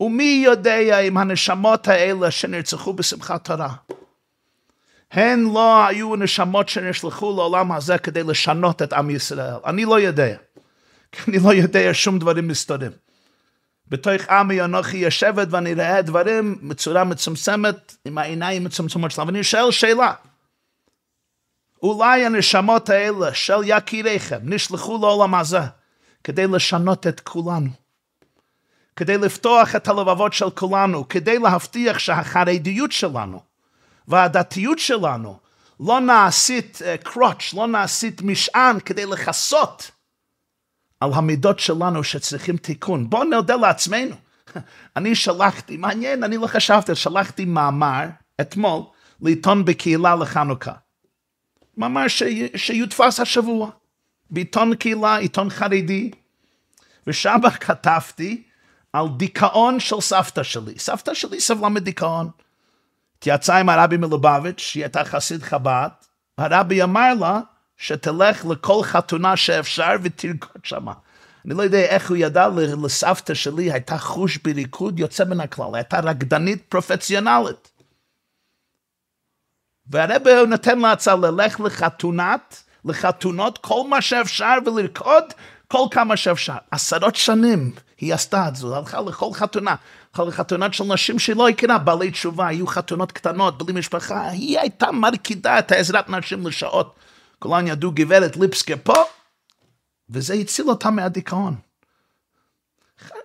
ומי 0.00 0.42
יודע 0.44 1.00
אם 1.00 1.18
הנשמות 1.18 1.88
האלה 1.88 2.30
שנרצחו 2.30 2.92
בשמחת 2.92 3.44
תורה, 3.44 3.74
הן 5.10 5.44
לא 5.54 5.86
היו 5.86 6.16
נשמות 6.16 6.68
שנשלחו 6.68 7.36
לעולם 7.36 7.72
הזה 7.72 7.98
כדי 7.98 8.22
לשנות 8.22 8.82
את 8.82 8.92
עם 8.92 9.10
ישראל. 9.10 9.54
אני 9.66 9.84
לא 9.84 10.00
יודע. 10.00 10.36
כי 11.12 11.30
אני 11.30 11.38
לא 11.38 11.52
יודע 11.54 11.90
שום 11.92 12.18
דברים 12.18 12.48
מסתורים. 12.48 12.90
בתוך 13.88 14.28
עמי 14.30 14.62
אנוכי 14.62 14.96
יושבת 14.96 15.48
ואני 15.50 15.74
רואה 15.74 16.02
דברים 16.02 16.58
בצורה 16.68 17.04
מצומצמת, 17.04 17.96
עם 18.04 18.18
העיניים 18.18 18.64
מצומצמות 18.64 19.10
שלה, 19.10 19.24
ואני 19.24 19.44
שואל 19.44 19.70
שאלה. 19.70 20.12
אולי 21.82 22.26
הנשמות 22.26 22.90
האלה 22.90 23.34
של 23.34 23.60
יקיריכם 23.64 24.38
נשלחו 24.42 24.98
לעולם 24.98 25.34
הזה 25.34 25.60
כדי 26.24 26.46
לשנות 26.46 27.06
את 27.06 27.20
כולנו. 27.20 27.70
כדי 28.96 29.18
לפתוח 29.18 29.76
את 29.76 29.88
הלבבות 29.88 30.32
של 30.32 30.50
כולנו, 30.50 31.08
כדי 31.08 31.38
להבטיח 31.38 31.98
שהחרדיות 31.98 32.92
שלנו 32.92 33.45
והדתיות 34.08 34.78
שלנו 34.78 35.38
לא 35.80 36.00
נעשית 36.00 36.78
קרוץ', 37.02 37.54
לא 37.54 37.66
נעשית 37.66 38.22
משען 38.22 38.80
כדי 38.80 39.06
לכסות 39.06 39.90
על 41.00 41.10
המידות 41.14 41.58
שלנו 41.58 42.04
שצריכים 42.04 42.56
תיקון. 42.56 43.10
בואו 43.10 43.24
נודה 43.24 43.56
לעצמנו. 43.56 44.14
אני 44.96 45.14
שלחתי, 45.14 45.76
מעניין, 45.76 46.24
אני 46.24 46.36
לא 46.36 46.46
חשבתי, 46.46 46.94
שלחתי 46.94 47.44
מאמר 47.44 48.04
אתמול 48.40 48.82
לעיתון 49.20 49.64
בקהילה 49.64 50.16
לחנוכה. 50.16 50.72
מאמר 51.76 52.08
ש... 52.08 52.22
שיודפס 52.56 53.20
השבוע, 53.20 53.70
בעיתון 54.30 54.74
קהילה, 54.74 55.16
עיתון 55.16 55.50
חרדי, 55.50 56.10
ושם 57.06 57.38
כתבתי 57.60 58.42
על 58.92 59.06
דיכאון 59.16 59.80
של 59.80 60.00
סבתא 60.00 60.42
שלי. 60.42 60.78
סבתא 60.78 61.14
שלי 61.14 61.40
סבלה 61.40 61.68
מדיכאון. 61.68 62.30
התייעצה 63.18 63.56
עם 63.56 63.68
הרבי 63.68 63.96
מלובביץ', 63.96 64.60
שהיא 64.60 64.82
הייתה 64.82 65.04
חסיד 65.04 65.42
חב"ד, 65.42 65.88
הרבי 66.38 66.82
אמר 66.82 67.14
לה 67.20 67.40
שתלך 67.76 68.46
לכל 68.46 68.80
חתונה 68.82 69.36
שאפשר 69.36 69.90
ותרקוד 70.02 70.64
שמה. 70.64 70.92
אני 71.44 71.54
לא 71.54 71.62
יודע 71.62 71.78
איך 71.78 72.08
הוא 72.08 72.16
ידע, 72.16 72.48
לסבתא 72.84 73.34
שלי 73.34 73.72
הייתה 73.72 73.98
חוש 73.98 74.36
בריקוד 74.36 74.98
יוצא 74.98 75.24
מן 75.24 75.40
הכלל, 75.40 75.74
הייתה 75.74 76.00
רקדנית 76.00 76.62
פרופציונלית. 76.68 77.70
והרבי 79.86 80.30
נותן 80.48 80.78
לה 80.78 80.92
הצעה 80.92 81.16
ללך 81.16 81.60
לחתונת, 81.60 82.62
לחתונות 82.84 83.58
כל 83.58 83.82
מה 83.88 84.02
שאפשר 84.02 84.54
ולרקוד 84.66 85.24
כל 85.68 85.86
כמה 85.90 86.16
שאפשר. 86.16 86.56
עשרות 86.70 87.16
שנים 87.16 87.72
היא 88.00 88.14
עשתה 88.14 88.48
את 88.48 88.56
זה, 88.56 88.66
הלכה 88.66 89.00
לכל 89.00 89.30
חתונה, 89.32 89.74
הלכה 90.14 90.24
לחתונות 90.24 90.74
של 90.74 90.84
נשים 90.84 91.18
שהיא 91.18 91.36
לא 91.36 91.48
הכירה, 91.48 91.78
בעלי 91.78 92.10
תשובה, 92.10 92.46
היו 92.46 92.66
חתונות 92.66 93.12
קטנות, 93.12 93.62
בלי 93.62 93.78
משפחה, 93.78 94.28
היא 94.28 94.58
הייתה 94.58 94.92
מרקידה 94.92 95.58
את 95.58 95.72
העזרת 95.72 96.10
נשים 96.10 96.46
לשעות. 96.46 96.94
כולם 97.38 97.66
ידעו 97.66 97.90
גברת 97.94 98.36
ליפסקה 98.36 98.76
פה, 98.76 99.04
וזה 100.10 100.34
הציל 100.34 100.68
אותה 100.68 100.90
מהדיכאון. 100.90 101.54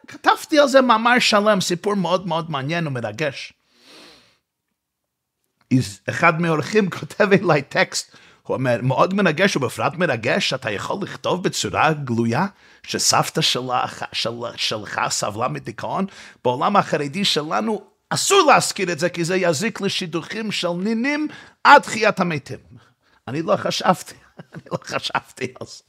כתבתי 0.07 0.59
על 0.59 0.67
זה 0.67 0.81
מאמר 0.81 1.19
שלם, 1.19 1.61
סיפור 1.61 1.93
מאוד 1.93 2.27
מאוד 2.27 2.51
מעניין 2.51 2.87
ומרגש. 2.87 3.53
אחד 6.09 6.41
מהאורחים 6.41 6.89
כותב 6.89 7.27
אליי 7.33 7.61
טקסט, 7.61 8.15
הוא 8.43 8.55
אומר, 8.55 8.79
מאוד 8.83 9.13
מרגש, 9.13 9.55
ובפרט 9.55 9.93
מרגש 9.95 10.49
שאתה 10.49 10.71
יכול 10.71 10.97
לכתוב 11.01 11.43
בצורה 11.43 11.93
גלויה 11.93 12.45
שסבתא 12.83 13.41
שלך, 13.41 14.05
של, 14.13 14.29
שלך 14.55 15.01
סבלה 15.09 15.47
מדיכאון. 15.47 16.05
בעולם 16.43 16.75
החרדי 16.75 17.25
שלנו 17.25 17.81
אסור 18.09 18.51
להזכיר 18.51 18.91
את 18.91 18.99
זה, 18.99 19.09
כי 19.09 19.23
זה 19.23 19.35
יזיק 19.35 19.81
לשידוכים 19.81 20.51
של 20.51 20.71
נינים 20.71 21.27
עד 21.63 21.81
תחיית 21.81 22.19
המתים. 22.19 22.59
אני 23.27 23.41
לא 23.41 23.55
חשבתי, 23.55 24.15
אני 24.53 24.63
לא 24.71 24.77
חשבתי 24.83 25.53
על 25.59 25.67
זה. 25.67 25.83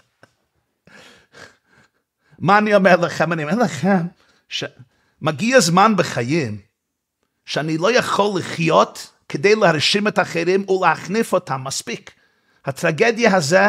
מה 2.38 2.58
אני 2.58 2.74
אומר 2.74 2.96
לכם? 2.96 3.32
אני 3.32 3.44
אומר 3.44 3.64
לכם 3.64 4.06
שמגיע 4.48 5.60
זמן 5.60 5.96
בחיים 5.96 6.60
שאני 7.44 7.78
לא 7.78 7.92
יכול 7.92 8.38
לחיות 8.38 9.10
כדי 9.28 9.54
להרשים 9.54 10.08
את 10.08 10.18
האחרים 10.18 10.70
ולהחניף 10.70 11.32
אותם 11.32 11.64
מספיק. 11.64 12.10
הטרגדיה 12.64 13.36
הזה 13.36 13.66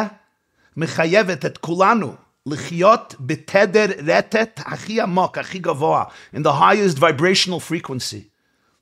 מחייבת 0.76 1.46
את 1.46 1.58
כולנו 1.58 2.14
לחיות 2.46 3.14
בתדר 3.20 3.86
רטט 4.06 4.60
הכי 4.64 5.00
עמוק, 5.00 5.38
הכי 5.38 5.58
גבוה, 5.58 6.04
in 6.36 6.38
the 6.38 6.52
highest 6.60 6.98
vibrational 6.98 7.70
frequency. 7.70 8.28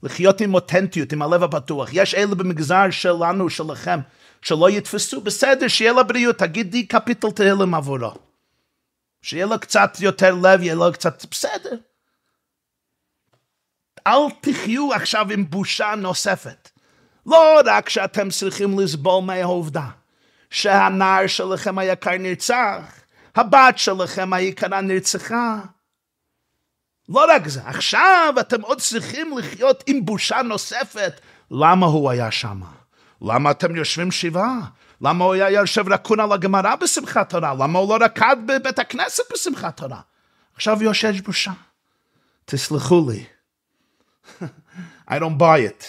לחיות 0.03 0.41
עם 0.41 0.55
אותנטיות, 0.55 1.13
עם 1.13 1.23
הלב 1.23 1.43
הפתוח. 1.43 1.89
יש 1.93 2.15
אלה 2.15 2.35
במגזר 2.35 2.91
שלנו, 2.91 3.51
שלכם, 3.51 4.01
שלא 4.43 4.71
יתפסו, 4.71 5.21
בסדר, 5.21 5.69
שיהיה 5.69 5.93
לה 5.93 6.03
בריאות, 6.03 6.39
תגידי 6.39 6.87
קפיטל 6.87 7.31
תהילים 7.31 7.75
עבורו. 7.75 8.13
שיהיה 9.23 9.47
לו 9.47 9.61
קצת 9.61 9.97
יותר 10.01 10.35
לב, 10.35 10.63
יהיה 10.63 10.75
לו 10.75 10.93
קצת, 10.93 11.25
בסדר. 11.31 11.77
אל 14.07 14.31
תחיו 14.41 14.95
עכשיו 14.95 15.27
עם 15.33 15.51
בושה 15.51 15.95
נוספת. 15.95 16.71
לא 17.27 17.61
רק 17.67 17.89
שאתם 17.89 18.31
צריכים 18.31 18.79
לסבול 18.79 19.25
מהעובדה 19.25 19.89
שהנער 20.53 21.27
שלכם 21.27 21.79
היקר 21.79 22.19
נרצח, 22.19 22.81
הבת 23.37 23.79
שלכם 23.79 24.33
היקרה 24.33 24.81
נרצחה. 24.81 25.61
לא 27.09 27.27
רק 27.29 27.49
זה, 27.49 27.61
עכשיו 27.65 28.35
אתם 28.41 28.61
עוד 28.61 28.81
צריכים 28.81 29.39
לחיות 29.39 29.85
עם 29.87 30.05
בושה 30.05 30.43
נוספת. 30.43 31.21
למה 31.51 31.87
הוא 31.87 32.11
היה 32.11 32.31
שם? 32.31 32.61
למה 33.23 33.51
אתם 33.51 33.77
יושבים 33.77 34.11
שבעה? 34.11 34.59
למה 35.01 35.25
הוא 35.25 35.35
היה 35.35 35.51
יושב 35.51 35.93
רקון 35.93 36.21
על 36.21 36.33
הגמרא 36.33 36.77
בשמחת 36.77 37.31
תורה? 37.31 37.55
למה 37.55 37.79
הוא 37.79 37.99
לא 37.99 38.05
רקד 38.05 38.37
בבית 38.47 38.79
הכנסת 38.79 39.33
בשמחת 39.33 39.77
תורה? 39.77 40.01
עכשיו 40.55 40.83
יושש 40.83 41.21
בושה. 41.21 41.53
תסלחו 42.45 43.11
לי. 43.11 43.25
I 45.11 45.15
don't 45.15 45.39
buy 45.39 45.61
it. 45.69 45.85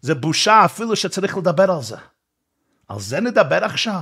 זה 0.00 0.14
בושה 0.14 0.64
אפילו 0.64 0.96
שצריך 0.96 1.36
לדבר 1.36 1.70
על 1.70 1.82
זה. 1.82 1.96
על 2.88 3.00
זה 3.00 3.20
נדבר 3.20 3.64
עכשיו. 3.64 4.00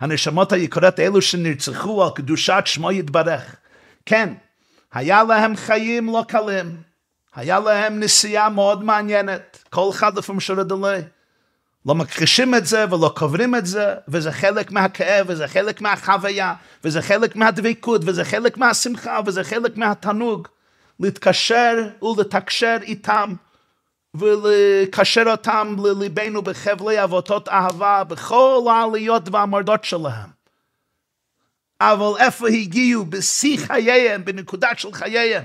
הנשמות 0.00 0.52
היקרות 0.52 1.00
אלו 1.00 1.22
שנרצחו 1.22 2.04
על 2.04 2.10
קדושת 2.14 2.62
שמו 2.64 2.92
יתברך. 2.92 3.56
כן, 4.06 4.34
היה 4.92 5.22
להם 5.22 5.56
חיים 5.56 6.06
לא 6.06 6.24
קלים. 6.28 6.82
היה 7.34 7.60
להם 7.60 8.00
נסיעה 8.00 8.48
מאוד 8.48 8.84
מעניינת. 8.84 9.64
כל 9.70 9.90
אחד 9.90 10.18
לפעמים 10.18 10.40
שורד 10.40 10.68
דלי. 10.68 11.00
לא 11.86 11.94
מכחישים 11.94 12.54
את 12.54 12.66
זה 12.66 12.84
ולא 12.94 13.12
קוברים 13.16 13.54
את 13.54 13.66
זה, 13.66 13.94
וזה 14.08 14.32
חלק 14.32 14.70
מהכאב, 14.70 15.26
וזה 15.28 15.48
חלק 15.48 15.80
מהחוויה, 15.80 16.54
וזה 16.84 17.02
חלק 17.02 17.36
מהדבקות, 17.36 18.02
וזה 18.04 18.24
חלק 18.24 18.58
מהשמחה, 18.58 19.20
וזה 19.26 19.44
חלק 19.44 19.76
מהתענוג. 19.76 20.48
להתקשר 21.00 21.88
ולתקשר 22.02 22.76
איתם, 22.82 23.34
ולקשר 24.14 25.24
אותם 25.26 25.76
לליבנו 25.84 26.42
בחבלי 26.42 27.04
אבותות 27.04 27.48
אהבה, 27.48 28.04
בכל 28.04 28.66
העליות 28.70 29.22
והמורדות 29.32 29.84
שלהם. 29.84 30.30
אבל 31.80 32.18
איפה 32.18 32.48
הגיעו? 32.48 33.04
בשיא 33.04 33.58
חייהם, 33.58 34.24
בנקודה 34.24 34.68
של 34.76 34.92
חייהם. 34.92 35.42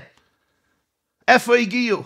איפה 1.28 1.56
הגיעו? 1.56 2.02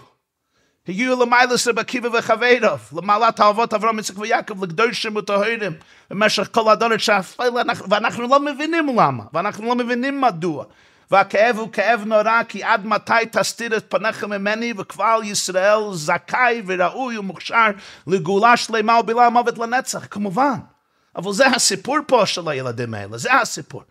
הגיעו 0.88 1.22
למיילס 1.22 1.68
רב 1.68 1.78
עקיבא 1.78 2.08
וחבריו, 2.12 2.78
למעלת 2.96 3.40
האבות 3.40 3.74
אברהם 3.74 3.98
יצחק 3.98 4.18
ויעקב, 4.18 4.64
לקדושים 4.64 5.16
וטהרים, 5.16 5.72
במשך 6.10 6.48
כל 6.52 6.72
הדורת 6.72 7.00
שאפל, 7.00 7.48
ואנחנו 7.90 8.28
לא 8.28 8.40
מבינים 8.40 8.88
למה, 8.88 9.24
ואנחנו 9.32 9.66
לא 9.66 9.74
מבינים 9.74 10.20
מדוע. 10.20 10.64
והכאב 11.12 11.56
הוא 11.58 11.72
כאב 11.72 12.02
נורא, 12.06 12.42
כי 12.48 12.62
עד 12.62 12.86
מתי 12.86 13.12
תסתיר 13.32 13.76
את 13.76 13.84
פניך 13.88 14.24
ממני, 14.24 14.72
וכבר 14.78 15.20
ישראל 15.24 15.78
זכאי 15.92 16.62
וראוי 16.66 17.18
ומוכשר 17.18 17.66
לגאולה 18.06 18.56
שלמה 18.56 19.00
ובילה 19.00 19.26
המוות 19.26 19.58
לנצח, 19.58 20.06
כמובן. 20.10 20.54
אבל 21.16 21.32
זה 21.32 21.46
הסיפור 21.46 21.98
פה 22.06 22.26
של 22.26 22.48
הילדים 22.48 22.94
האלה, 22.94 23.18
זה 23.18 23.34
הסיפור. 23.34 23.82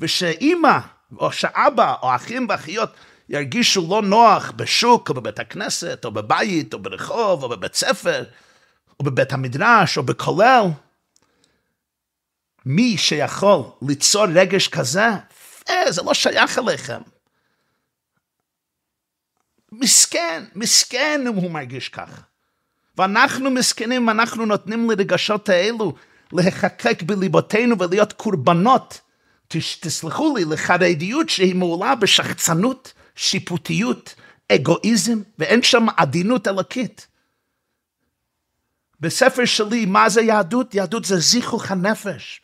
ושאימא, 0.00 0.78
או 1.18 1.32
שאבא, 1.32 1.94
או 2.02 2.14
אחים 2.14 2.46
ואחיות, 2.48 2.90
ירגישו 3.28 3.86
לא 3.90 4.02
נוח 4.02 4.52
בשוק, 4.56 5.08
או 5.08 5.14
בבית 5.14 5.38
הכנסת, 5.38 6.04
או 6.04 6.10
בבית, 6.10 6.74
או 6.74 6.78
ברחוב, 6.78 7.42
או 7.42 7.48
בבית 7.48 7.74
ספר, 7.74 8.24
או 9.00 9.04
בבית 9.04 9.32
המדרש, 9.32 9.98
או 9.98 10.02
בכולל. 10.02 10.64
מי 12.66 12.98
שיכול 12.98 13.62
ליצור 13.82 14.24
רגש 14.24 14.68
כזה, 14.68 15.08
אה, 15.68 15.92
זה 15.92 16.02
לא 16.02 16.14
שייך 16.14 16.58
אליכם. 16.58 17.00
מסכן, 19.72 20.44
מסכן 20.54 21.24
אם 21.28 21.34
הוא 21.34 21.50
מרגיש 21.50 21.88
כך. 21.88 22.22
ואנחנו 22.98 23.50
מסכנים, 23.50 24.10
אנחנו 24.10 24.46
נותנים 24.46 24.90
לרגשות 24.90 25.48
האלו 25.48 25.94
להיחקק 26.32 27.02
בליבותינו 27.02 27.78
ולהיות 27.78 28.12
קורבנות. 28.12 29.00
תסלחו 29.80 30.36
לי, 30.36 30.44
לחרדיות 30.44 31.28
שהיא 31.28 31.54
מעולה 31.54 31.94
בשחצנות, 31.94 32.92
שיפוטיות, 33.16 34.14
אגואיזם, 34.52 35.18
ואין 35.38 35.62
שם 35.62 35.86
עדינות 35.96 36.48
אלוקית. 36.48 37.06
בספר 39.00 39.44
שלי, 39.44 39.86
מה 39.86 40.08
זה 40.08 40.22
יהדות? 40.22 40.74
יהדות 40.74 41.04
זה 41.04 41.16
זיכוך 41.16 41.70
הנפש. 41.70 42.40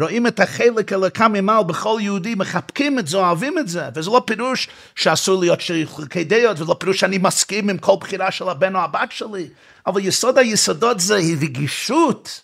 רואים 0.00 0.26
את 0.26 0.40
החלק 0.40 0.92
אלוקה 0.92 1.28
ממעל 1.28 1.64
בכל 1.64 1.98
יהודי, 2.00 2.34
מחבקים 2.34 2.98
את 2.98 3.06
זה, 3.06 3.16
אוהבים 3.16 3.58
את 3.58 3.68
זה, 3.68 3.88
וזה 3.94 4.10
לא 4.10 4.22
פירוש 4.26 4.68
שאסור 4.94 5.40
להיות 5.40 5.62
חילוקי 5.62 6.24
דעות, 6.24 6.60
ולא 6.60 6.76
פירוש 6.80 7.00
שאני 7.00 7.18
מסכים 7.18 7.70
עם 7.70 7.78
כל 7.78 7.96
בחירה 8.00 8.30
של 8.30 8.48
הבן 8.48 8.76
או 8.76 8.80
הבת 8.80 9.12
שלי, 9.12 9.48
אבל 9.86 10.00
יסוד 10.04 10.38
היסודות 10.38 11.00
זה 11.00 11.14
רגישות. 11.14 12.40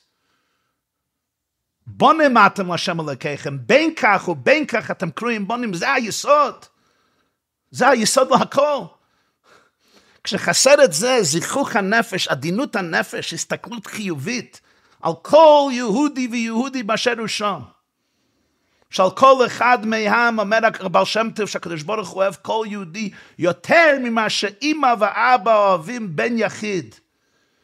בונים 1.87 2.37
אתם 2.39 2.71
להשם 2.71 3.01
אלוקיכם, 3.01 3.59
בין 3.61 3.95
כך 3.97 4.29
ובין 4.29 4.67
כך 4.67 4.91
אתם 4.91 5.11
קרואים 5.11 5.49
בונים, 5.49 5.75
זה 5.75 5.93
היסוד. 5.93 6.55
זה 7.71 7.89
היסוד 7.89 8.31
להכל. 8.31 8.79
כשחסר 10.25 10.85
את 10.85 10.93
זה, 10.93 11.19
זיכוך 11.23 11.77
הנפש, 11.77 12.29
עדינות 12.29 12.77
הנפש, 12.77 13.35
הסתכלות 13.35 13.87
חיובית 13.87 14.61
על 15.03 15.13
כל 15.23 15.71
יהודי 15.73 16.29
ויהודי 16.31 16.83
באשר 16.83 17.15
הוא 17.19 17.27
שם. 17.27 17.61
שעל 18.91 19.11
כל 19.11 19.47
אחד 19.47 19.87
מהם 19.87 20.39
אומר 20.39 20.59
הבעל 20.81 21.05
שם 21.05 21.29
טוב 21.35 21.49
שהקדוש 21.49 21.83
ברוך 21.83 22.09
הוא 22.09 22.23
אוהב 22.23 22.35
כל 22.35 22.65
יהודי 22.69 23.11
יותר 23.39 23.97
ממה 24.03 24.31
שאימא 24.31 24.95
ואבא 24.99 25.57
אוהבים 25.57 26.17
בן 26.17 26.39
יחיד 26.39 26.95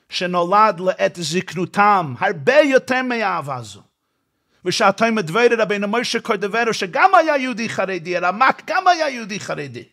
שנולד 0.08 0.80
לעת 0.80 1.18
זקנותם, 1.20 2.14
הרבה 2.18 2.60
יותר 2.60 3.02
מהאהבה 3.02 3.56
הזו. 3.56 3.82
ושעתיים 4.64 5.14
מדברת 5.14 5.58
רבינו 5.58 5.88
מוישה 5.88 6.20
קורדברו 6.20 6.74
שגם 6.74 7.14
היה 7.14 7.36
יהודי 7.36 7.68
חרדי, 7.68 8.16
הרמק 8.16 8.62
גם 8.66 8.86
היה 8.88 9.08
יהודי 9.08 9.40
חרדי. 9.40 9.84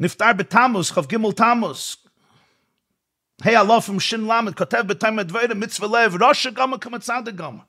נפטר 0.00 0.32
בתמוז, 0.32 0.90
כ"ג 0.90 1.16
תמוז. 1.36 2.05
היי 3.42 3.60
אלופים 3.60 4.00
שין 4.00 4.20
למד, 4.20 4.54
כותב 4.54 4.82
בתיים 4.86 5.18
הדברים, 5.18 5.60
מצווה 5.60 6.06
לב, 6.06 6.22
ראש 6.22 6.46
הגמר 6.46 6.78
כמצד 6.78 7.28
הגמר. 7.28 7.62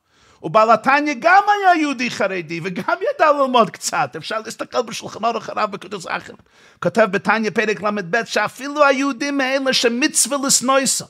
ובעל 0.44 0.72
התניא 0.72 1.16
גם 1.20 1.44
היה 1.48 1.82
יהודי 1.82 2.12
חרדי, 2.12 2.60
וגם 2.64 2.96
ידע 3.14 3.32
ללמוד 3.32 3.70
קצת. 3.70 4.16
אפשר 4.18 4.40
להסתכל 4.40 4.82
בשולחן 4.82 5.26
אורך 5.26 5.50
הרב 5.50 5.72
בקדוש 5.72 6.06
אחר. 6.06 6.34
כותב 6.80 7.08
בתניא 7.12 7.52
פרק 7.52 7.82
ל"ב, 7.82 8.26
שאפילו 8.26 8.86
היהודים 8.86 9.42
האלה 9.42 9.74
שמצווה 9.74 10.38
לסנויסם. 10.48 11.06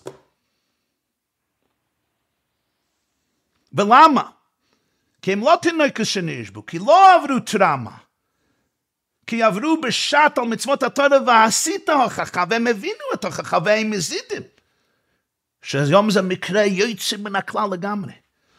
ולמה? 3.74 4.30
כי 5.22 5.34
הם 5.34 5.40
לא 5.40 5.58
תינוקס 5.62 6.08
שנשבו, 6.08 6.66
כי 6.66 6.80
לא 6.80 7.16
עברו 7.16 7.40
טראומה. 7.40 8.07
כי 9.28 9.44
עברו 9.44 9.82
בשעת 9.82 10.38
על 10.38 10.44
מצוות 10.44 10.84
התורה 10.84 11.18
ועשית 11.28 11.90
הוכחה, 11.90 12.44
והם 12.50 12.68
הבינו 12.68 13.04
את 13.14 13.24
ההוכחה 13.24 13.58
והם 13.66 13.92
מזידים. 13.92 14.42
שהיום 15.62 16.12
זה 16.12 16.22
מקרה 16.22 16.64
יוצא 16.64 17.18
מן 17.18 17.36
הכלל 17.36 17.70
לגמרי. 17.72 18.14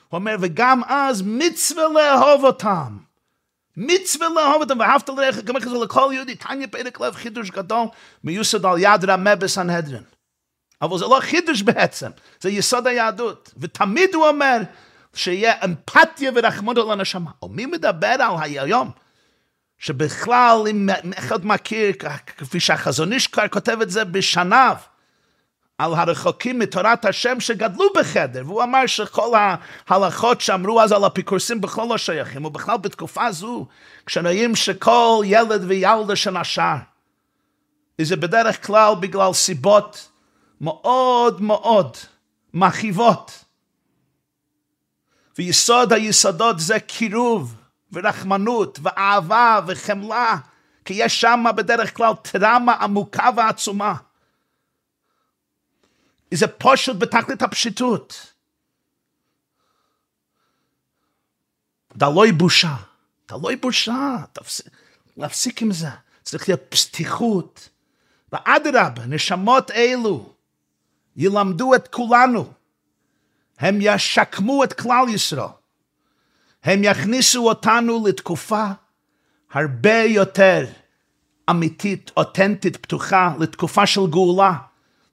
הוא 0.09 0.19
אומר, 0.19 0.37
וגם 0.41 0.85
אז 0.85 1.23
מצווה 1.27 1.85
לאהוב 1.89 2.45
אותם. 2.45 2.99
מצווה 3.77 4.29
לאהוב 4.29 4.63
אותם, 4.63 4.81
ואהבת 4.81 5.09
לרעך 5.09 5.37
כמוך 5.47 5.69
זה 5.69 5.79
לכל 5.85 6.11
יהודי, 6.15 6.35
תניא 6.35 6.67
פרק 6.67 7.01
לב 7.01 7.15
חידוש 7.15 7.51
גדול, 7.51 7.87
מיוסד 8.25 8.67
על 8.67 8.79
יד 8.79 9.05
רמה 9.05 9.37
בסנהדרין. 9.37 10.03
אבל 10.83 10.99
זה 10.99 11.05
לא 11.05 11.19
חידוש 11.21 11.63
בעצם, 11.63 12.11
זה 12.41 12.51
יסוד 12.51 12.87
היהדות. 12.87 13.51
ותמיד 13.59 14.15
הוא 14.15 14.27
אומר 14.27 14.59
שיהיה 15.15 15.55
אמפתיה 15.65 16.31
ורחמות 16.35 16.77
על 16.79 16.91
הנשמה. 16.91 17.31
ומי 17.43 17.67
מדבר 17.67 18.17
על 18.21 18.35
היום? 18.43 18.91
שבכלל, 19.79 20.59
אם 20.71 20.89
אחד 21.19 21.47
מכיר, 21.47 21.93
כפי 22.37 22.61
שהחזון 22.61 23.13
איש 23.13 23.27
כבר 23.27 23.49
כותב 23.49 23.79
את 23.83 23.91
זה 23.91 24.05
בשניו, 24.05 24.77
על 25.79 25.95
הרחוקים 25.95 26.59
מתורת 26.59 27.05
השם 27.05 27.41
שגדלו 27.41 27.85
בחדר, 27.97 28.43
והוא 28.47 28.63
אמר 28.63 28.87
שכל 28.87 29.33
ההלכות 29.89 30.41
שאמרו 30.41 30.81
אז 30.81 30.93
על 30.93 31.07
אפיקורסים 31.07 31.61
בכלל 31.61 31.89
לא 31.89 31.99
שייכים, 31.99 32.45
ובכלל 32.45 32.77
בתקופה 32.77 33.33
זו, 33.33 33.67
כשרואים 34.07 34.57
שכל 34.57 35.23
ילד 35.25 35.65
וילדה 35.65 36.17
שנשר, 36.17 36.75
זה 38.01 38.17
בדרך 38.17 38.67
כלל 38.67 38.95
בגלל 39.01 39.33
סיבות 39.33 40.09
מאוד 40.61 41.43
מאוד 41.43 41.97
מכאיבות. 42.55 43.45
ויסוד 45.39 45.93
היסודות 45.93 46.61
זה 46.61 46.81
קירוב 46.81 47.55
ורחמנות 47.93 48.79
ואהבה 48.83 49.61
וחמלה, 49.67 50.37
כי 50.85 50.95
יש 50.97 51.21
שם 51.21 51.45
בדרך 51.57 51.97
כלל 51.97 52.13
טראומה 52.23 52.73
עמוקה 52.75 53.29
ועצומה. 53.37 53.95
זה 56.35 56.47
פשוט 56.49 56.97
בתכלית 56.99 57.43
הפשיטות. 57.43 58.33
דלוי 61.97 62.33
בושה, 62.33 62.77
דלוי 63.29 63.57
בושה, 63.57 64.17
תפסיק, 64.33 64.67
להפסיק 65.17 65.63
עם 65.63 65.73
זה. 65.73 65.89
צריך 66.23 66.49
להיות 66.49 66.61
פתיחות. 66.69 67.69
ואדרבה, 68.33 69.07
נשמות 69.07 69.71
אלו 69.71 70.33
ילמדו 71.17 71.75
את 71.75 71.89
כולנו. 71.89 72.53
הם 73.59 73.79
ישקמו 73.81 74.65
את 74.65 74.73
כלל 74.73 75.05
ישראל. 75.15 75.49
הם 76.65 76.85
יכניסו 76.85 77.49
אותנו 77.49 78.05
לתקופה 78.07 78.65
הרבה 79.53 80.03
יותר 80.03 80.65
אמיתית, 81.51 82.11
אותנטית, 82.17 82.77
פתוחה, 82.77 83.35
לתקופה 83.39 83.87
של 83.87 84.07
גאולה. 84.11 84.53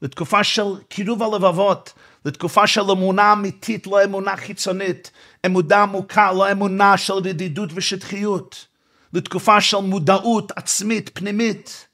לתקופה 0.01 0.43
של 0.43 0.63
קירוב 0.89 1.23
הלבבות, 1.23 1.93
לתקופה 2.25 2.67
של 2.67 2.91
אמונה 2.91 3.33
אמיתית, 3.33 3.87
לא 3.87 4.03
אמונה 4.03 4.37
חיצונית, 4.37 5.11
אמונה 5.45 5.81
עמוקה, 5.83 6.31
לא 6.31 6.51
אמונה 6.51 6.97
של 6.97 7.13
רדידות 7.13 7.69
ושטחיות, 7.73 8.65
לתקופה 9.13 9.61
של 9.61 9.77
מודעות 9.77 10.51
עצמית, 10.55 11.09
פנימית, 11.13 11.87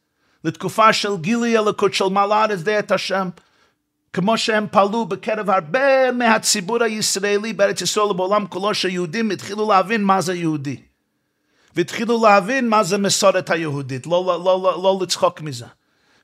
לתקופה 0.44 0.94
של 0.94 1.18
גילי 1.18 1.58
אלוקות 1.58 1.94
של 1.94 2.06
מעלה 2.06 2.44
על 2.44 2.52
את 2.80 2.92
השם, 2.92 3.30
כמו 4.14 4.38
שהם 4.38 4.68
פעלו 4.72 5.06
בקרב 5.06 5.50
הרבה 5.50 6.12
מהציבור 6.12 6.84
הישראלי 6.84 7.54
בארץ 7.54 7.82
ישראל 7.82 8.06
ובעולם 8.06 8.48
כולו, 8.48 8.74
שיהודים 8.74 9.32
התחילו 9.32 9.70
להבין 9.70 10.04
מה 10.04 10.22
זה 10.22 10.36
יהודי. 10.36 10.82
והתחילו 11.76 12.24
להבין 12.24 12.70
מה 12.70 12.84
זה 12.84 12.98
מסורת 12.98 13.50
היהודית, 13.50 14.08
לא, 14.08 14.24
לא, 14.28 14.44
לא, 14.46 14.62
לא, 14.64 14.84
לא 14.84 15.00
לצחוק 15.02 15.42
מזה. 15.42 15.66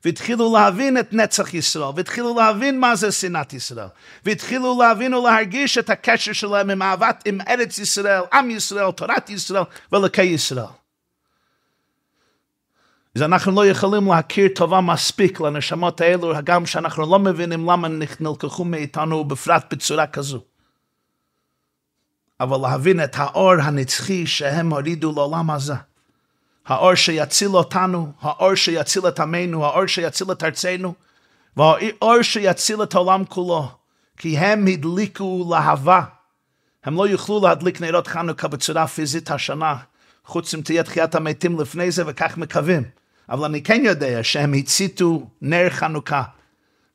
והתחילו 0.05 0.53
להבין 0.53 0.97
את 0.97 1.13
נצח 1.13 1.53
ישראל, 1.53 1.91
והתחילו 1.95 2.35
להבין 2.35 2.79
מה 2.79 2.95
זה 2.95 3.11
שנאת 3.11 3.53
ישראל, 3.53 3.87
והתחילו 4.25 4.79
להבין 4.79 5.13
ולהרגיש 5.13 5.77
את 5.77 5.89
הקשר 5.89 6.33
שלהם 6.33 6.69
עם 6.69 6.81
אהבת, 6.81 7.23
עם 7.25 7.37
ארץ 7.47 7.79
ישראל, 7.79 8.21
עם 8.33 8.51
ישראל, 8.51 8.91
תורת 8.91 9.29
ישראל 9.29 9.63
ולקי 9.91 10.21
ישראל. 10.21 10.65
אז 13.17 13.21
אנחנו 13.23 13.51
לא 13.51 13.65
יכולים 13.65 14.07
להכיר 14.07 14.47
טובה 14.55 14.81
מספיק 14.81 15.39
לנשמות 15.39 16.01
האלו, 16.01 16.33
גם 16.43 16.65
שאנחנו 16.65 17.11
לא 17.11 17.19
מבינים 17.19 17.69
למה 17.69 17.87
נלקחו 18.19 18.65
מאיתנו, 18.65 19.23
בפרט 19.23 19.73
בצורה 19.73 20.07
כזו. 20.07 20.41
אבל 22.39 22.69
להבין 22.69 23.03
את 23.03 23.15
האור 23.15 23.53
הנצחי 23.53 24.27
שהם 24.27 24.73
הורידו 24.73 25.11
לעולם 25.11 25.51
הזה. 25.51 25.73
האור 26.65 26.95
שיציל 26.95 27.47
אותנו, 27.47 28.11
האור 28.21 28.55
שיציל 28.55 29.07
את 29.07 29.19
עמנו, 29.19 29.65
האור 29.65 29.87
שיציל 29.87 30.31
את 30.31 30.43
ארצנו, 30.43 30.93
והאור 31.57 32.21
שיציל 32.21 32.83
את 32.83 32.95
העולם 32.95 33.25
כולו, 33.25 33.69
כי 34.17 34.37
הם 34.37 34.67
הדליקו 34.67 35.47
להבה. 35.51 36.01
הם 36.83 36.95
לא 36.95 37.07
יוכלו 37.07 37.39
להדליק 37.43 37.81
נרות 37.81 38.07
חנוכה 38.07 38.47
בצורה 38.47 38.87
פיזית 38.87 39.31
השנה, 39.31 39.75
חוץ 40.25 40.53
אם 40.53 40.61
תהיה 40.61 40.83
תחיית 40.83 41.15
המתים 41.15 41.59
לפני 41.59 41.91
זה, 41.91 42.03
וכך 42.07 42.37
מקווים. 42.37 42.83
אבל 43.29 43.45
אני 43.45 43.63
כן 43.63 43.81
יודע 43.85 44.23
שהם 44.23 44.53
הציתו 44.53 45.29
נר 45.41 45.69
חנוכה. 45.69 46.23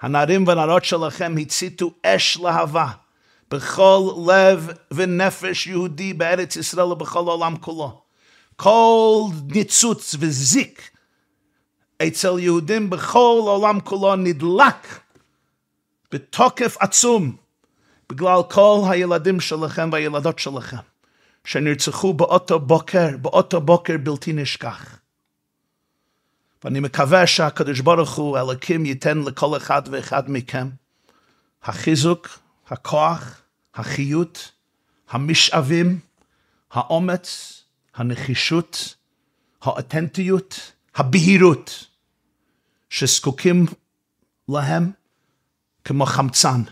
הנערים 0.00 0.46
והנערות 0.46 0.84
שלכם 0.84 1.34
הציתו 1.40 1.92
אש 2.06 2.38
להבה 2.42 2.86
בכל 3.50 4.12
לב 4.26 4.68
ונפש 4.90 5.66
יהודי 5.66 6.12
בארץ 6.12 6.56
ישראל 6.56 6.86
ובכל 6.86 7.18
העולם 7.18 7.56
כולו. 7.56 8.02
כל 8.56 9.24
ניצוץ 9.46 10.14
וזיק 10.18 10.90
אצל 12.08 12.38
יהודים 12.38 12.90
בכל 12.90 13.42
העולם 13.46 13.80
כולו 13.80 14.16
נדלק 14.16 15.00
בתוקף 16.12 16.76
עצום 16.80 17.36
בגלל 18.10 18.40
כל 18.50 18.80
הילדים 18.90 19.40
שלכם 19.40 19.88
והילדות 19.92 20.38
שלכם 20.38 20.76
שנרצחו 21.44 22.12
באותו 22.12 22.58
בוקר, 22.58 23.16
באותו 23.16 23.60
בוקר 23.60 23.96
בלתי 24.02 24.32
נשכח. 24.32 25.01
ואני 26.64 26.80
מקווה 26.80 27.26
שהקדוש 27.26 27.80
ברוך 27.80 28.14
הוא, 28.14 28.38
אלוקים, 28.38 28.86
ייתן 28.86 29.18
לכל 29.18 29.56
אחד 29.56 29.82
ואחד 29.90 30.30
מכם 30.30 30.68
החיזוק, 31.62 32.28
הכוח, 32.68 33.42
החיות, 33.74 34.52
המשאבים, 35.08 35.98
האומץ, 36.70 37.62
הנחישות, 37.94 38.96
האותנטיות, 39.62 40.72
הבהירות, 40.94 41.86
שזקוקים 42.90 43.66
להם 44.48 44.90
כמו 45.84 46.06
חמצן. 46.06 46.62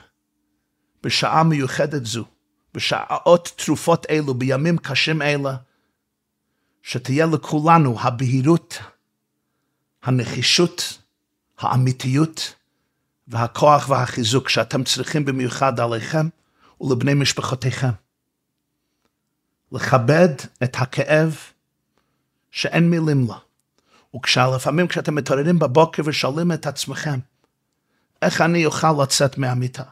בשעה 1.03 1.43
מיוחדת 1.43 2.07
זו, 2.07 2.25
בשעות 2.75 3.53
תרופות 3.57 4.07
אלו, 4.11 4.35
בימים 4.35 4.79
קשים 4.79 5.23
אלה, 5.23 5.57
שתהיה 6.83 7.27
לכולנו 7.27 8.01
הבהירות, 8.01 8.79
הנחישות, 10.03 10.99
האמיתיות 11.59 12.55
והכוח 13.29 13.89
והחיזוק 13.89 14.49
שאתם 14.49 14.85
צריכים 14.85 15.25
במיוחד 15.25 15.81
עליכם 15.81 16.29
ולבני 16.81 17.15
משפחותיכם. 17.15 17.91
לכבד 19.73 20.29
את 20.63 20.77
הכאב 20.79 21.37
שאין 22.51 22.91
מילים 22.91 23.27
לה, 23.29 23.37
וכשלפעמים 24.17 24.89
כשאתם 24.89 25.15
מתעוררים 25.15 25.59
בבוקר 25.59 26.03
ושואלים 26.07 26.53
את 26.53 26.67
עצמכם, 26.67 27.19
איך 28.23 28.41
אני 28.41 28.67
אוכל 28.67 29.03
לצאת 29.03 29.39
מהמיטה? 29.39 29.83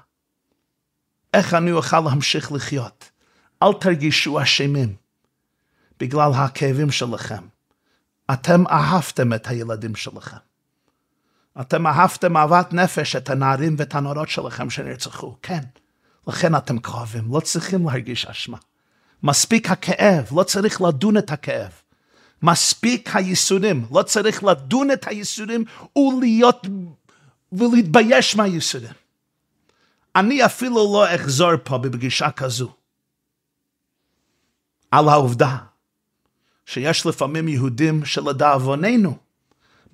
איך 1.34 1.54
אני 1.54 1.72
אוכל 1.72 2.00
להמשיך 2.00 2.52
לחיות? 2.52 3.10
אל 3.62 3.72
תרגישו 3.80 4.42
אשמים 4.42 4.96
בגלל 6.00 6.30
הכאבים 6.34 6.90
שלכם. 6.90 7.57
אתם 8.32 8.66
אהבתם 8.66 9.32
את 9.32 9.46
הילדים 9.46 9.94
שלכם. 9.94 10.36
אתם 11.60 11.86
אהבתם 11.86 12.36
אהבת 12.36 12.72
נפש 12.72 13.16
את 13.16 13.30
הנערים 13.30 13.74
ואת 13.78 13.94
הנערות 13.94 14.28
שלכם 14.28 14.70
שנרצחו, 14.70 15.36
כן. 15.42 15.60
לכן 16.26 16.54
אתם 16.54 16.78
כואבים, 16.78 17.34
לא 17.34 17.40
צריכים 17.40 17.88
להרגיש 17.88 18.26
אשמה. 18.26 18.58
מספיק 19.22 19.70
הכאב, 19.70 20.28
לא 20.36 20.42
צריך 20.42 20.80
לדון 20.80 21.16
את 21.16 21.30
הכאב. 21.30 21.70
מספיק 22.42 23.16
הייסורים, 23.16 23.86
לא 23.90 24.02
צריך 24.02 24.44
לדון 24.44 24.90
את 24.90 25.06
הייסורים 25.06 25.64
ולהיות 25.96 26.66
ולהתבייש 27.52 28.36
מהייסורים. 28.36 28.92
אני 30.16 30.44
אפילו 30.44 30.74
לא 30.74 31.14
אחזור 31.14 31.50
פה 31.64 31.78
בפגישה 31.78 32.30
כזו 32.30 32.72
על 34.90 35.08
העובדה 35.08 35.56
שיש 36.68 37.06
לפעמים 37.06 37.48
יהודים 37.48 38.04
שלדאבוננו 38.04 39.16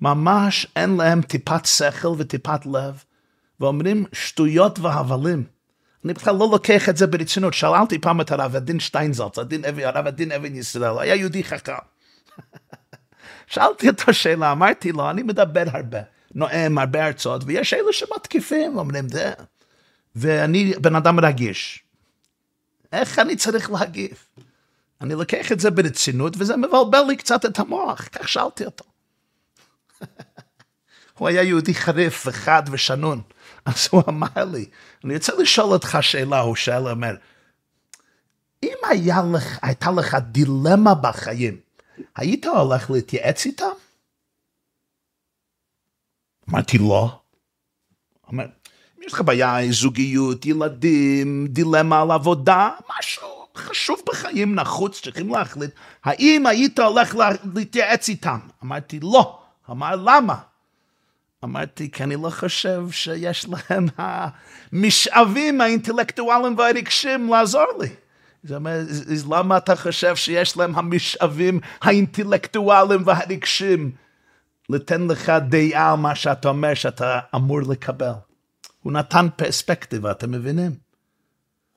ממש 0.01 0.67
אין 0.75 0.95
להם 0.95 1.21
טיפת 1.21 1.65
שכל 1.65 2.07
וטיפת 2.17 2.65
לב 2.65 3.03
ואומרים 3.59 4.05
שטויות 4.13 4.79
והבלים. 4.79 5.43
אני 6.05 6.13
בכלל 6.13 6.35
לא 6.35 6.49
לוקח 6.51 6.89
את 6.89 6.97
זה 6.97 7.07
ברצינות. 7.07 7.53
שאלתי 7.53 7.99
פעם 7.99 8.21
את 8.21 8.31
הרב 8.31 8.55
הדין 8.55 8.79
שטיינזלץ, 8.79 9.37
הרב 9.83 10.07
הדין 10.07 10.31
אבן 10.31 10.55
ישראל, 10.55 10.99
היה 10.99 11.15
יהודי 11.15 11.43
חכם. 11.43 11.73
שאלתי 13.47 13.89
אותו 13.89 14.13
שאלה, 14.13 14.51
אמרתי 14.51 14.91
לו, 14.91 15.09
אני 15.09 15.23
מדבר 15.23 15.63
הרבה, 15.71 15.99
נואם 16.33 16.77
הרבה 16.77 17.05
הרצאות, 17.05 17.43
ויש 17.45 17.73
אלה 17.73 17.93
שמתקיפים, 17.93 18.77
אומרים 18.77 19.09
זה, 19.09 19.33
ואני 20.15 20.73
בן 20.81 20.95
אדם 20.95 21.19
רגיש. 21.19 21.83
איך 22.93 23.19
אני 23.19 23.35
צריך 23.35 23.71
להגיב? 23.71 24.27
אני 25.01 25.13
לוקח 25.13 25.51
את 25.51 25.59
זה 25.59 25.71
ברצינות, 25.71 26.33
וזה 26.37 26.57
מבלבל 26.57 27.01
לי 27.07 27.17
קצת 27.17 27.45
את 27.45 27.59
המוח, 27.59 28.07
כך 28.11 28.29
שאלתי 28.29 28.65
אותו. 28.65 28.83
הוא 31.17 31.27
היה 31.27 31.43
יהודי 31.43 31.73
חריף 31.73 32.23
וחד 32.27 32.63
ושנון. 32.71 33.21
אז 33.65 33.87
הוא 33.91 34.03
אמר 34.09 34.45
לי, 34.51 34.65
אני 35.03 35.15
רוצה 35.15 35.33
לשאול 35.35 35.73
אותך 35.73 35.97
שאלה, 36.01 36.39
הוא 36.39 36.55
שאל, 36.55 36.87
אומר, 36.87 37.15
אם 38.63 38.77
היה 38.89 39.21
לך, 39.33 39.59
הייתה 39.61 39.91
לך 39.91 40.17
דילמה 40.31 40.95
בחיים, 40.95 41.59
היית 42.15 42.45
הולך 42.45 42.91
להתייעץ 42.91 43.45
איתם? 43.45 43.65
אמרתי, 46.49 46.77
לא. 46.77 47.19
אומר, 48.27 48.45
אם 48.97 49.03
יש 49.03 49.13
לך 49.13 49.21
בעיה, 49.21 49.57
זוגיות, 49.71 50.45
ילדים, 50.45 51.47
דילמה 51.47 52.01
על 52.01 52.11
עבודה, 52.11 52.69
משהו 52.99 53.34
חשוב 53.55 54.01
בחיים, 54.09 54.55
נחוץ, 54.55 55.01
צריכים 55.01 55.29
להחליט, 55.29 55.71
האם 56.03 56.45
היית 56.45 56.79
הולך 56.79 57.15
להתייעץ 57.55 58.09
איתם? 58.09 58.39
אמרתי, 58.63 58.99
לא. 59.03 59.39
אמר, 59.69 59.95
למה? 59.95 60.35
אמרתי, 61.43 61.91
כי 61.91 62.03
אני 62.03 62.15
לא 62.15 62.29
חושב 62.29 62.87
שיש 62.91 63.45
להם 63.49 63.87
המשאבים 63.97 65.61
האינטלקטואליים 65.61 66.57
והרגשים 66.57 67.29
לעזור 67.29 67.65
לי. 67.79 67.89
זאת 68.43 68.55
אומרת, 68.55 68.87
למה 69.29 69.57
אתה 69.57 69.75
חושב 69.75 70.15
שיש 70.15 70.57
להם 70.57 70.75
המשאבים 70.75 71.59
האינטלקטואליים 71.81 73.01
והרגשים 73.05 73.91
לתן 74.69 75.07
לך 75.07 75.31
דעה 75.49 75.91
על 75.91 75.97
מה 75.97 76.15
שאתה 76.15 76.49
אומר 76.49 76.73
שאתה 76.73 77.19
אמור 77.35 77.61
לקבל? 77.61 78.11
הוא 78.81 78.93
נתן 78.93 79.27
פרספקטיבה, 79.35 80.11
אתם 80.11 80.31
מבינים? 80.31 80.71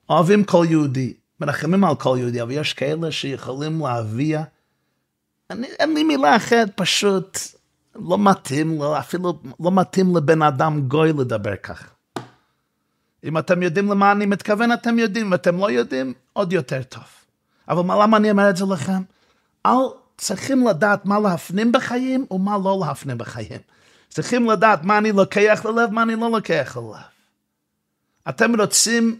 אוהבים 0.09 0.43
כל 0.43 0.65
יהודי, 0.69 1.13
מרחמים 1.41 1.83
על 1.83 1.95
כל 1.95 2.17
יהודי, 2.19 2.41
אבל 2.41 2.51
יש 2.51 2.73
כאלה 2.73 3.11
שיכולים 3.11 3.85
להביע, 3.85 4.43
אני, 5.49 5.67
אין 5.67 5.93
לי 5.93 6.03
מילה 6.03 6.35
אחרת, 6.35 6.71
פשוט 6.75 7.37
לא 7.95 8.17
מתאים 8.17 8.77
לו, 8.77 8.99
אפילו 8.99 9.39
לא 9.59 9.71
מתאים 9.71 10.15
לבן 10.15 10.41
אדם 10.41 10.81
גוי 10.87 11.13
לדבר 11.13 11.55
כך. 11.55 11.89
אם 13.23 13.37
אתם 13.37 13.63
יודעים 13.63 13.91
למה 13.91 14.11
אני 14.11 14.25
מתכוון, 14.25 14.73
אתם 14.73 14.99
יודעים, 14.99 15.25
אם 15.25 15.33
אתם 15.33 15.57
לא 15.57 15.71
יודעים, 15.71 16.13
עוד 16.33 16.53
יותר 16.53 16.83
טוב. 16.83 17.03
אבל 17.67 17.83
מה, 17.83 18.03
למה 18.03 18.17
אני 18.17 18.31
אומר 18.31 18.49
את 18.49 18.57
זה 18.57 18.65
לכם? 18.71 19.01
אל 19.65 19.71
צריכים 20.17 20.67
לדעת 20.67 21.05
מה 21.05 21.19
להפנים 21.19 21.71
בחיים 21.71 22.25
ומה 22.31 22.57
לא 22.63 22.81
להפנים 22.87 23.17
בחיים. 23.17 23.59
צריכים 24.09 24.49
לדעת 24.49 24.83
מה 24.83 24.97
אני 24.97 25.11
לוקח 25.11 25.65
ללב, 25.65 25.91
מה 25.91 26.03
אני 26.03 26.15
לא 26.15 26.31
לוקח 26.31 26.77
ללב. 26.77 27.03
אתם 28.29 28.61
רוצים 28.61 29.19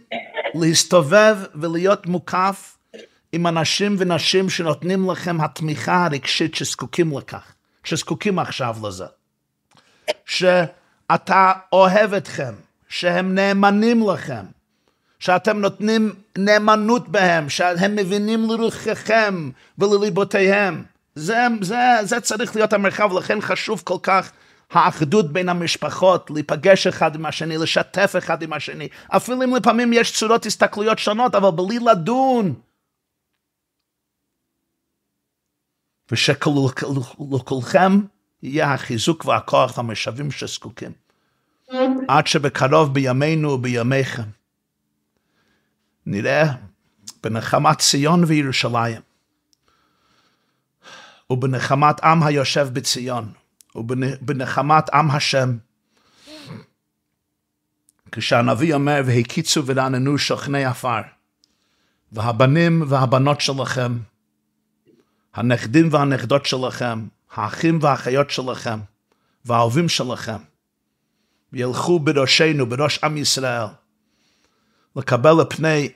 להסתובב 0.54 1.36
ולהיות 1.54 2.06
מוקף 2.06 2.76
עם 3.32 3.46
אנשים 3.46 3.96
ונשים 3.98 4.50
שנותנים 4.50 5.10
לכם 5.10 5.40
התמיכה 5.40 6.04
הרגשית 6.04 6.54
שזקוקים 6.54 7.18
לכך. 7.18 7.52
שזקוקים 7.84 8.38
עכשיו 8.38 8.76
לזה. 8.88 9.04
שאתה 10.26 11.52
אוהב 11.72 12.14
אתכם, 12.14 12.54
שהם 12.88 13.34
נאמנים 13.34 14.08
לכם, 14.10 14.44
שאתם 15.18 15.60
נותנים 15.60 16.12
נאמנות 16.38 17.08
בהם, 17.08 17.48
שהם 17.48 17.96
מבינים 17.96 18.50
לרוחכם 18.50 19.50
ולליבותיהם. 19.78 20.82
זה, 21.14 21.46
זה, 21.60 21.76
זה 22.02 22.20
צריך 22.20 22.56
להיות 22.56 22.72
המרחב, 22.72 23.12
לכן 23.18 23.40
חשוב 23.40 23.82
כל 23.84 23.98
כך 24.02 24.30
האחדות 24.70 25.32
בין 25.32 25.48
המשפחות, 25.48 26.30
להיפגש 26.30 26.86
אחד 26.86 27.14
עם 27.14 27.26
השני, 27.26 27.58
לשתף 27.58 28.14
אחד 28.18 28.42
עם 28.42 28.52
השני. 28.52 28.88
אפילו 29.08 29.42
אם 29.42 29.56
לפעמים 29.56 29.92
יש 29.92 30.12
צורות 30.18 30.46
הסתכלויות 30.46 30.98
שונות, 30.98 31.34
אבל 31.34 31.50
בלי 31.50 31.78
לדון. 31.78 32.54
ושלכולכם 36.12 38.00
יהיה 38.42 38.74
החיזוק 38.74 39.24
והכוח 39.24 39.78
המשאבים 39.78 40.30
שזקוקים. 40.30 40.92
עד 42.08 42.26
שבקרוב 42.26 42.94
בימינו 42.94 43.50
ובימיכם 43.50 44.22
נראה 46.06 46.44
בנחמת 47.22 47.78
ציון 47.78 48.24
וירושלים 48.24 49.00
ובנחמת 51.30 52.04
עם 52.04 52.22
היושב 52.22 52.68
בציון 52.72 53.32
ובנחמת 53.74 54.90
עם 54.94 55.10
השם 55.10 55.56
כשהנביא 58.12 58.74
אומר 58.74 59.00
והקיצו 59.06 59.62
ורעננו 59.66 60.18
שוכני 60.18 60.64
עפר 60.64 61.00
והבנים 62.12 62.82
והבנות 62.88 63.40
שלכם 63.40 63.98
הנכדים 65.34 65.88
והנכדות 65.92 66.46
שלכם, 66.46 67.06
האחים 67.32 67.78
והאחיות 67.82 68.30
שלכם, 68.30 68.78
והאהובים 69.44 69.88
שלכם, 69.88 70.36
ילכו 71.52 71.98
בראשנו, 71.98 72.66
בראש 72.66 72.98
עם 73.04 73.16
ישראל, 73.16 73.66
לקבל 74.96 75.32
לפני 75.40 75.88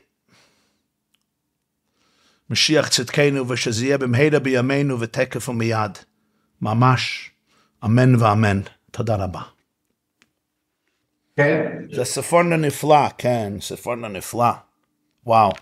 משיח 2.51 2.89
צדקנו, 2.89 3.49
ושזה 3.49 3.85
יהיה 3.85 3.99
במהרה 3.99 4.39
בימינו 4.39 5.01
ותקף 5.01 5.49
ומיד. 5.49 5.99
ממש, 6.63 7.31
אמן 7.85 8.23
ואמן. 8.23 8.61
תודה 8.91 9.17
רבה. 9.17 9.43
כן. 11.37 11.73
זה 11.93 12.05
ספורנה 12.05 12.57
נפלא, 12.57 13.09
כן, 13.19 13.53
ספורנה 13.61 14.09
נפלא. 14.09 14.51
וואו. 15.27 15.53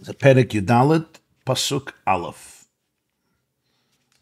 זה 0.00 0.12
פרק 0.12 0.54
י"ד, 0.54 0.72
פסוק 1.44 1.90
א', 2.06 2.30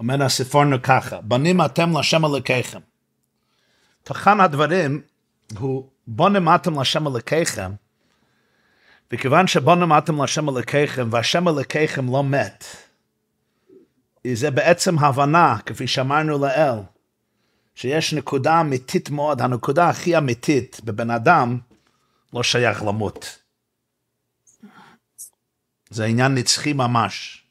אומר 0.00 0.22
הספורנו 0.22 0.82
ככה, 0.82 1.20
בנים 1.20 1.64
אתם 1.64 1.96
להשם 1.96 2.24
אלוקיכם. 2.24 2.80
תחן 4.02 4.40
הדברים 4.40 5.02
הוא 5.58 5.88
בונים 6.06 6.54
אתם 6.54 6.78
להשם 6.78 7.06
אלוקיכם, 7.06 7.72
וכיוון 9.12 9.46
שבונים 9.46 9.98
אתם 9.98 10.20
להשם 10.20 10.48
אלוקיכם, 10.48 11.08
והשם 11.11 11.48
אלוקיכם 11.48 12.12
לא 12.12 12.24
מת, 12.24 12.64
זה 14.34 14.50
בעצם 14.50 14.98
הבנה, 14.98 15.58
כפי 15.66 15.86
שאמרנו 15.86 16.38
לאל, 16.38 16.78
שיש 17.74 18.14
נקודה 18.14 18.60
אמיתית 18.60 19.10
מאוד, 19.10 19.42
הנקודה 19.42 19.88
הכי 19.88 20.18
אמיתית 20.18 20.80
בבן 20.84 21.10
אדם 21.10 21.58
לא 22.32 22.42
שייך 22.42 22.82
למות. 22.82 23.38
זה 25.90 26.04
עניין 26.04 26.34
נצחי 26.34 26.72
ממש. 26.72 27.42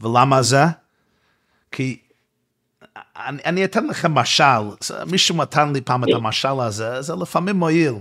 ולמה 0.00 0.42
זה? 0.42 0.64
כי 1.70 2.00
אני, 2.96 3.42
אני 3.44 3.64
אתן 3.64 3.86
לכם 3.86 4.14
משל, 4.14 4.62
מישהו 5.06 5.36
נתן 5.36 5.72
לי 5.72 5.80
פעם 5.80 6.04
את 6.04 6.08
המשל 6.14 6.60
הזה, 6.60 7.02
זה 7.02 7.14
לפעמים 7.14 7.56
מועיל. 7.56 7.94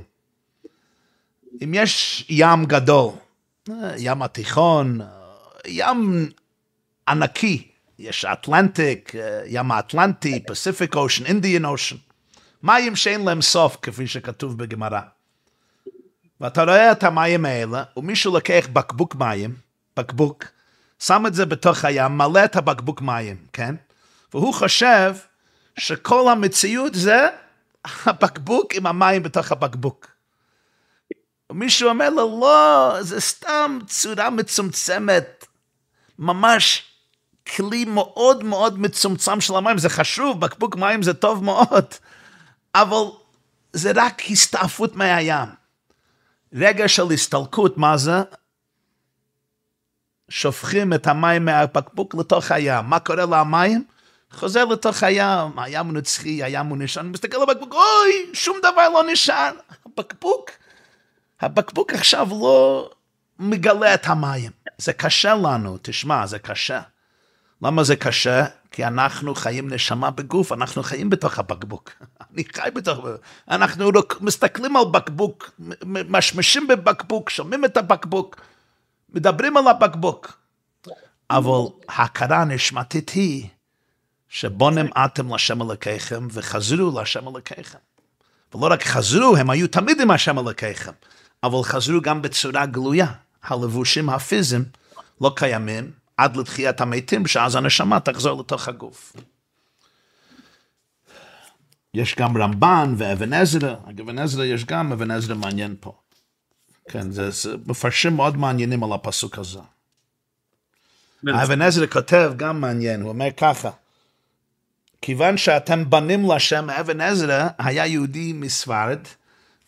אם 1.64 1.74
יש 1.74 2.26
ים 2.30 2.66
גדול, 2.66 3.12
ים 3.98 4.22
התיכון, 4.22 5.00
ים 5.68 6.30
ענקי, 7.08 7.68
יש 8.00 8.26
אטלנטיק, 8.26 9.12
ים 9.46 9.72
האטלנטי, 9.72 10.44
פסיפיק 10.48 10.96
אושן, 10.96 11.26
אינדיאן 11.26 11.66
אושן. 11.66 11.96
מים 12.64 12.96
שאין 12.96 13.26
להם 13.26 13.42
סוף, 13.42 13.78
כפי 13.82 14.08
שכתוב 14.08 14.58
בגמרא. 14.58 15.02
ואתה 16.42 16.64
רואה 16.64 16.92
את 16.92 17.04
המים 17.04 17.46
האלה, 17.46 17.84
ומישהו 17.98 18.34
לוקח 18.34 18.68
בקבוק 18.74 19.16
מים, 19.16 19.56
בקבוק, 19.98 20.44
שם 21.00 21.24
את 21.28 21.34
זה 21.34 21.46
בתוך 21.46 21.86
הים, 21.86 22.18
מלא 22.18 22.46
את 22.46 22.56
הבקבוק 22.56 23.02
מים, 23.02 23.38
כן? 23.54 23.76
והוא 24.34 24.54
חושב 24.54 25.16
שכל 25.80 26.32
המציאות 26.32 26.96
זה 26.96 27.28
הבקבוק 28.06 28.76
עם 28.76 28.86
המים 28.86 29.24
בתוך 29.24 29.52
הבקבוק. 29.52 30.08
ומישהו 31.50 31.90
אומר 31.90 32.10
לו, 32.10 32.40
לא, 32.42 32.98
זה 33.02 33.22
סתם 33.22 33.80
צורה 33.88 34.30
מצומצמת, 34.30 35.46
ממש 36.20 36.95
כלי 37.56 37.86
מאוד 37.86 38.44
מאוד 38.44 38.80
מצומצם 38.80 39.42
של 39.42 39.56
המים, 39.56 39.78
זה 39.78 39.90
חשוב, 39.90 40.40
בקבוק 40.40 40.76
מים 40.76 41.04
זה 41.04 41.14
טוב 41.14 41.44
מאוד, 41.44 41.86
אבל 42.76 43.04
זה 43.74 43.92
רק 43.96 44.22
הסתעפות 44.30 44.96
מהים. 44.96 45.48
רגע 46.54 46.88
של 46.88 47.12
הסתלקות, 47.12 47.78
מה 47.78 47.98
זה? 47.98 48.22
שופכים 50.30 50.94
את 50.94 51.08
המים 51.08 51.46
מהבקבוק 51.46 52.16
לתוך 52.16 52.52
הים. 52.52 52.86
מה 52.86 53.00
קורה 53.00 53.26
למים? 53.26 53.86
חוזר 54.32 54.66
לתוך 54.66 55.04
הים, 55.04 55.60
הים 55.60 55.86
הוא 55.86 55.94
נצחי, 55.94 56.44
הים 56.44 56.66
הוא 56.66 56.78
נשאר, 56.78 57.04
מסתכל 57.04 57.38
על 57.38 57.44
הבקבוק, 57.44 57.74
אוי, 57.74 58.30
שום 58.34 58.58
דבר 58.60 58.90
לא 58.90 59.04
נשאר. 59.12 59.52
הבקבוק, 59.86 60.52
הבקבוק 61.42 61.94
עכשיו 61.94 62.28
לא 62.30 62.90
מגלה 63.40 63.94
את 63.94 64.08
המים. 64.08 64.52
זה 64.78 64.94
קשה 64.94 65.36
לנו, 65.36 65.78
תשמע, 65.82 66.26
זה 66.26 66.40
קשה. 66.40 66.82
למה 67.62 67.84
זה 67.84 67.96
קשה? 67.96 68.46
כי 68.72 68.86
אנחנו 68.86 69.36
חיים 69.36 69.74
נשמה 69.74 70.12
בגוף, 70.12 70.52
אנחנו 70.52 70.84
חיים 70.84 71.10
בתוך 71.10 71.40
הבקבוק. 71.40 71.92
אני 72.34 72.44
חי 72.56 72.70
בתוך... 72.76 73.06
אנחנו 73.50 73.92
מסתכלים 74.22 74.78
על 74.78 74.86
בקבוק, 74.92 75.52
משמשים 75.86 76.68
בבקבוק, 76.68 77.30
שומעים 77.30 77.66
את 77.66 77.78
הבקבוק, 77.78 78.42
מדברים 79.10 79.58
על 79.58 79.68
הבקבוק. 79.68 80.38
אבל 81.30 81.62
ההכרה 81.90 82.42
הנשמתית 82.42 83.10
היא 83.10 83.48
שבו 84.30 84.70
נמעתם 84.70 85.32
להשם 85.32 85.62
אלוקיכם 85.62 86.28
וחזרו 86.32 87.00
להשם 87.00 87.28
אלוקיכם. 87.28 87.78
ולא 88.56 88.68
רק 88.72 88.84
חזרו, 88.84 89.36
הם 89.38 89.50
היו 89.50 89.68
תמיד 89.68 90.02
עם 90.02 90.12
השם 90.12 90.40
אלוקיכם, 90.40 90.92
אבל 91.44 91.64
חזרו 91.64 92.02
גם 92.02 92.22
בצורה 92.22 92.66
גלויה. 92.66 93.08
הלבושים 93.44 94.10
הפיזיים 94.10 94.66
לא 95.22 95.34
קיימים 95.36 95.92
עד 96.18 96.38
לתחיית 96.38 96.82
המתים, 96.82 97.28
שאז 97.28 97.56
הנשמה 97.56 98.00
תחזור 98.00 98.40
לתוך 98.40 98.68
הגוף. 98.68 99.16
יש 101.94 102.16
גם 102.16 102.38
רמב"ן 102.38 102.96
ואבן 102.98 103.34
עזרא, 103.34 103.76
אבן 104.02 104.20
עזרא 104.20 104.44
יש 104.44 104.66
גם 104.66 104.92
אבן 104.92 105.12
עזרא 105.12 105.36
מעניין 105.36 105.76
פה. 105.80 105.94
כן, 106.90 107.12
זה, 107.12 107.32
זה 107.32 107.56
מפרשים 107.66 108.16
מאוד 108.16 108.38
מעניינים 108.38 108.84
על 108.84 108.94
הפסוק 108.94 109.40
הזה. 109.40 109.60
אבן 111.30 111.62
עזרא 111.62 111.88
כותב 111.88 112.34
גם 112.38 112.62
מעניין, 112.62 113.02
הוא 113.02 113.10
אומר 113.10 113.32
ככה, 113.38 113.70
כיוון 115.02 115.38
שאתם 115.38 115.90
בנים 115.90 116.30
להשם, 116.30 116.70
אבן 116.70 117.02
עזרא 117.02 117.48
היה 117.58 117.86
יהודי 117.86 118.34
מספרד, 118.34 119.00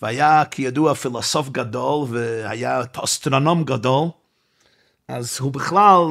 והיה 0.01 0.43
כידוע 0.51 0.95
פילוסוף 0.95 1.49
גדול, 1.49 2.07
והיה 2.09 2.81
אסטרונום 3.03 3.63
גדול, 3.63 4.09
אז 5.07 5.37
הוא 5.39 5.51
בכלל 5.51 6.01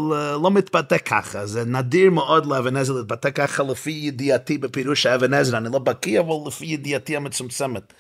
לא 0.42 0.50
מתבטא 0.50 0.98
ככה, 0.98 1.46
זה 1.46 1.64
נדיר 1.64 2.10
מאוד 2.10 2.46
לאבן 2.46 2.76
עזרא 2.76 2.98
להתבטא 2.98 3.30
ככה 3.30 3.62
לפי 3.62 3.90
ידיעתי 3.90 4.58
בפירוש 4.58 5.06
האבן 5.06 5.34
עזרא, 5.34 5.58
אני 5.58 5.72
לא 5.72 5.78
בקיא, 5.78 6.20
אבל 6.20 6.34
לפי 6.46 6.66
ידיעתי 6.66 7.16
המצומצמת. 7.16 7.92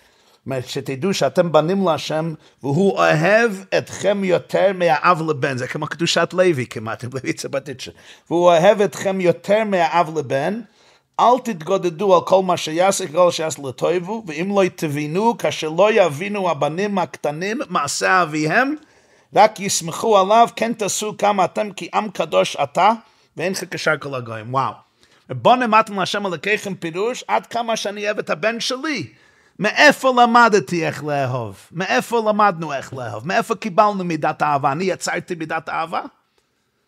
אומרת, 0.46 0.68
שתדעו 0.68 1.14
שאתם 1.14 1.52
בנים 1.52 1.88
להשם, 1.88 2.34
והוא 2.62 2.92
אוהב 2.92 3.52
אתכם 3.78 4.24
יותר 4.24 4.72
מהאב 4.74 5.22
לבן, 5.30 5.56
זה 5.56 5.66
כמו 5.66 5.86
קדושת 5.86 6.28
לוי 6.32 6.66
כמעט, 6.66 7.04
עם 7.04 7.10
לוי 7.14 7.32
צבטיצ'ה. 7.32 7.90
והוא 8.30 8.44
אוהב 8.44 8.80
אתכם 8.80 9.20
יותר 9.20 9.64
מהאב 9.64 10.18
לבן, 10.18 10.60
אל 11.20 11.38
תתגודדו 11.44 12.14
על 12.14 12.20
כל 12.20 12.42
מה 12.42 12.56
שיעשה, 12.56 13.08
כל 13.12 13.30
שיעשה 13.30 13.62
לטויבו, 13.68 14.24
ואם 14.26 14.48
לא 14.54 14.62
תבינו, 14.76 15.38
כאשר 15.38 15.68
לא 15.68 15.92
יבינו 15.92 16.50
הבנים 16.50 16.98
הקטנים 16.98 17.58
מעשה 17.68 18.22
אביהם, 18.22 18.74
רק 19.36 19.60
יסמכו 19.60 20.18
עליו, 20.18 20.48
כן 20.56 20.72
תעשו 20.72 21.16
כמה 21.18 21.44
אתם, 21.44 21.72
כי 21.72 21.88
עם 21.94 22.10
קדוש 22.10 22.56
אתה, 22.62 22.92
ואין 23.36 23.52
לך 23.52 23.64
כשאר 23.70 23.98
כל 23.98 24.14
הגויים. 24.14 24.54
וואו. 24.54 24.72
בוא 25.30 25.56
נמדתם 25.56 26.00
להשם 26.00 26.26
אלוקיכם 26.26 26.74
פירוש, 26.74 27.24
עד 27.28 27.46
כמה 27.46 27.76
שאני 27.76 28.04
אוהב 28.04 28.18
את 28.18 28.30
הבן 28.30 28.60
שלי. 28.60 29.06
מאיפה 29.58 30.12
למדתי 30.22 30.86
איך 30.86 31.04
לאהוב? 31.04 31.60
מאיפה 31.72 32.22
למדנו 32.28 32.72
איך 32.72 32.94
לאהוב? 32.94 33.26
מאיפה 33.26 33.54
קיבלנו 33.54 34.04
מידת 34.04 34.42
אהבה? 34.42 34.72
אני 34.72 34.84
יצרתי 34.84 35.34
מידת 35.34 35.68
אהבה? 35.68 36.02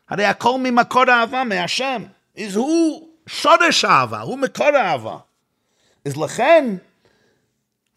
הרי 0.08 0.24
הכל 0.24 0.58
ממקור 0.58 1.04
אהבה, 1.08 1.44
מהשם. 1.44 2.02
אז 2.38 2.56
הוא 2.56 3.08
שורש 3.26 3.84
אהבה, 3.84 4.20
הוא 4.20 4.38
מקור 4.38 4.76
אהבה. 4.76 5.16
אז 6.06 6.16
לכן, 6.16 6.76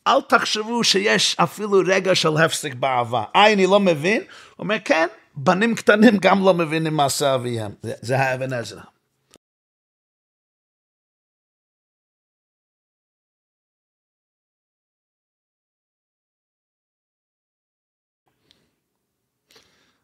אל 0.08 0.22
תחשבו 0.22 0.84
שיש 0.84 1.36
אפילו 1.40 1.82
רגע 1.88 2.16
של 2.16 2.38
הפסק 2.38 2.74
באהבה. 2.74 3.24
אה, 3.36 3.54
אני 3.54 3.66
לא 3.68 3.80
מבין? 3.80 4.22
הוא 4.22 4.28
אומר, 4.60 4.78
כן, 4.86 5.08
בנים 5.36 5.76
קטנים 5.76 6.18
גם 6.18 6.46
לא 6.46 6.54
מבינים 6.54 6.94
מעשה 6.94 7.36
אביהם. 7.36 7.72
זה, 7.82 7.94
זה 8.02 8.20
האבן 8.20 8.54
עזרא. 8.54 8.82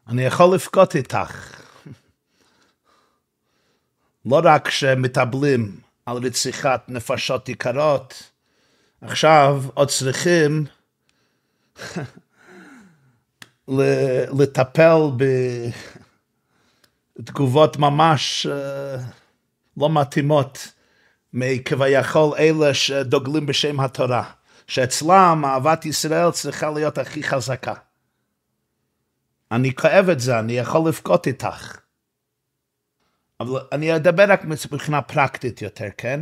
אני 0.08 0.22
יכול 0.22 0.54
לבכות 0.54 0.96
איתך. 0.96 1.58
לא 4.26 4.40
רק 4.44 4.70
שמטבלים 4.70 5.80
על 6.06 6.16
רציחת 6.16 6.84
נפשות 6.88 7.48
יקרות, 7.48 8.32
עכשיו 9.00 9.62
עוד 9.74 9.88
צריכים 9.88 10.64
לטפל 14.38 14.96
בתגובות 17.18 17.76
ממש 17.76 18.46
לא 19.76 19.90
מתאימות 19.90 20.72
מכביכול 21.32 22.34
אלה 22.38 22.74
שדוגלים 22.74 23.46
בשם 23.46 23.80
התורה, 23.80 24.30
שאצלם 24.66 25.42
אהבת 25.44 25.86
ישראל 25.86 26.30
צריכה 26.30 26.70
להיות 26.70 26.98
הכי 26.98 27.22
חזקה. 27.22 27.74
אני 29.52 29.74
כואב 29.74 30.08
את 30.08 30.20
זה, 30.20 30.38
אני 30.38 30.52
יכול 30.52 30.88
לבכות 30.88 31.26
איתך. 31.26 31.78
אבל 33.40 33.60
אני 33.72 33.96
אדבר 33.96 34.24
רק 34.28 34.44
מבחינה 34.44 35.02
פרקטית 35.02 35.62
יותר, 35.62 35.88
כן? 35.98 36.20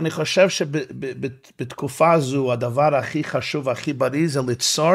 אני 0.00 0.10
חושב 0.10 0.48
שבתקופה 0.48 2.12
הזו 2.12 2.52
הדבר 2.52 2.94
הכי 2.94 3.24
חשוב, 3.24 3.68
הכי 3.68 3.92
בריא, 3.92 4.28
זה 4.28 4.40
ליצור 4.46 4.94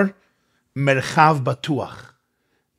מרחב 0.76 1.38
בטוח. 1.44 2.14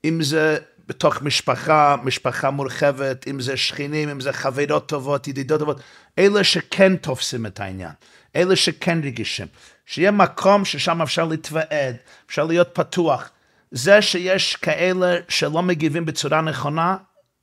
אם 0.05 0.22
זה 0.22 0.59
בתוך 0.89 1.22
משפחה, 1.22 1.97
משפחה 2.03 2.51
מורחבת, 2.51 3.29
אם 3.29 3.41
זה 3.41 3.57
שכנים, 3.57 4.09
אם 4.09 4.20
זה 4.20 4.33
חברות 4.33 4.89
טובות, 4.89 5.29
ידידות 5.29 5.61
טובות, 5.61 5.81
אלה 6.18 6.45
שכן 6.45 6.97
תופסים 6.97 7.47
את 7.47 7.61
העניין, 7.61 7.93
אלה 8.37 8.57
שכן 8.57 9.01
רגישים. 9.03 9.47
שיהיה 9.87 10.11
מקום 10.11 10.64
ששם 10.64 11.03
אפשר 11.03 11.25
להתוועד, 11.25 11.97
אפשר 12.27 12.45
להיות 12.45 12.68
פתוח. 12.72 13.31
זה 13.70 14.03
שיש 14.03 14.57
כאלה 14.57 15.16
שלא 15.29 15.62
מגיבים 15.62 16.05
בצורה 16.05 16.41
נכונה, 16.41 16.97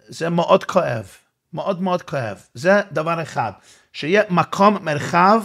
זה 0.08 0.30
מאוד 0.30 0.64
כואב, 0.64 1.08
מאוד 1.54 1.82
מאוד 1.82 2.02
כואב. 2.02 2.42
זה 2.54 2.82
דבר 2.92 3.22
אחד. 3.22 3.52
שיהיה 3.94 4.24
מקום, 4.30 4.78
מרחב, 4.82 5.44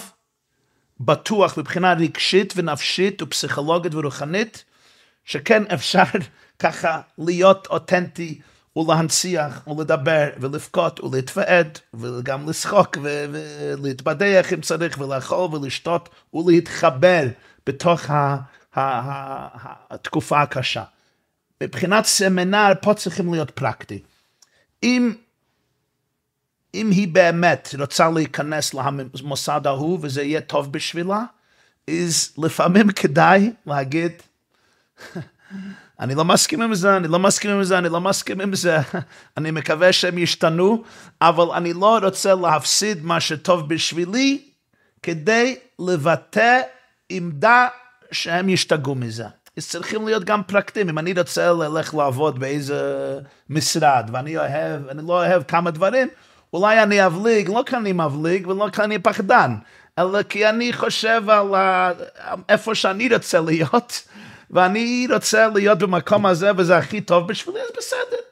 בטוח 1.00 1.58
מבחינה 1.58 1.92
רגשית 1.92 2.52
ונפשית 2.56 3.22
ופסיכולוגית 3.22 3.94
ורוחנית, 3.94 4.64
שכן 5.24 5.62
אפשר 5.74 6.04
ככה 6.58 7.00
להיות 7.18 7.66
אותנטי 7.66 8.40
ולהנציח 8.76 9.68
ולדבר 9.68 10.28
ולבכות 10.40 11.00
ולהתוועד 11.00 11.78
וגם 11.94 12.48
לשחוק 12.48 12.98
ולהתבדח 13.02 14.52
אם 14.52 14.60
צריך 14.60 15.00
ולאכול 15.00 15.54
ולשתות 15.54 16.08
ולהתחבר 16.34 17.22
בתוך. 17.66 18.10
התקופה 19.90 20.42
הקשה. 20.42 20.82
מבחינת 21.62 22.04
סמינר, 22.04 22.72
פה 22.82 22.94
צריכים 22.94 23.34
להיות 23.34 23.50
פרקטי. 23.50 24.02
אם, 24.82 25.14
אם 26.76 26.90
היא 26.90 27.08
באמת 27.08 27.74
רוצה 27.78 28.10
להיכנס 28.10 28.74
למוסד 28.74 29.66
ההוא 29.66 29.98
וזה 30.02 30.22
יהיה 30.22 30.40
טוב 30.40 30.72
בשבילה, 30.72 31.22
אז 31.90 32.32
לפעמים 32.38 32.92
כדאי 32.92 33.52
להגיד, 33.66 34.12
אני 36.00 36.14
לא 36.14 36.24
מסכים 36.24 36.62
עם 36.62 36.74
זה, 36.74 36.96
אני 36.96 37.08
לא 37.08 37.18
מסכים 37.18 37.50
עם 37.50 37.64
זה, 37.64 37.78
אני 37.78 37.88
לא 37.88 38.00
מסכים 38.00 38.40
עם 38.40 38.54
זה. 38.54 38.78
אני 39.36 39.50
מקווה 39.50 39.92
שהם 39.92 40.18
ישתנו, 40.18 40.82
אבל 41.20 41.56
אני 41.56 41.72
לא 41.72 41.98
רוצה 42.02 42.34
להפסיד 42.34 43.04
מה 43.04 43.20
שטוב 43.20 43.68
בשבילי, 43.68 44.42
כדי 45.02 45.56
לבטא 45.78 46.60
עמדה 47.08 47.68
שהם 48.12 48.48
ישתגעו 48.48 48.94
מזה. 48.94 49.26
אז 49.56 49.68
צריכים 49.68 50.06
להיות 50.06 50.24
גם 50.24 50.42
פרקטיים. 50.42 50.88
אם 50.88 50.98
אני 50.98 51.12
רוצה 51.12 51.52
ללכת 51.52 51.94
לעבוד 51.94 52.38
באיזה 52.38 53.18
משרד, 53.50 54.10
ואני 54.12 54.36
אוהב, 54.36 54.88
אני 54.88 55.06
לא 55.06 55.12
אוהב 55.12 55.42
כמה 55.42 55.70
דברים, 55.70 56.08
אולי 56.52 56.82
אני 56.82 57.06
אבליג, 57.06 57.48
לא 57.48 57.62
כי 57.66 57.76
אני 57.76 57.92
מבליג 57.92 58.46
ולא 58.46 58.68
כי 58.72 58.82
אני 58.82 58.98
פחדן, 58.98 59.54
אלא 59.98 60.22
כי 60.22 60.48
אני 60.48 60.72
חושב 60.72 61.22
על 61.30 61.46
איפה 62.48 62.74
שאני 62.74 63.14
רוצה 63.14 63.40
להיות, 63.40 64.08
ואני 64.50 65.06
רוצה 65.12 65.48
להיות 65.48 65.78
במקום 65.78 66.26
הזה 66.26 66.50
וזה 66.56 66.76
הכי 66.76 67.00
טוב 67.00 67.28
בשבילי, 67.28 67.60
אז 67.60 67.68
בסדר. 67.76 68.22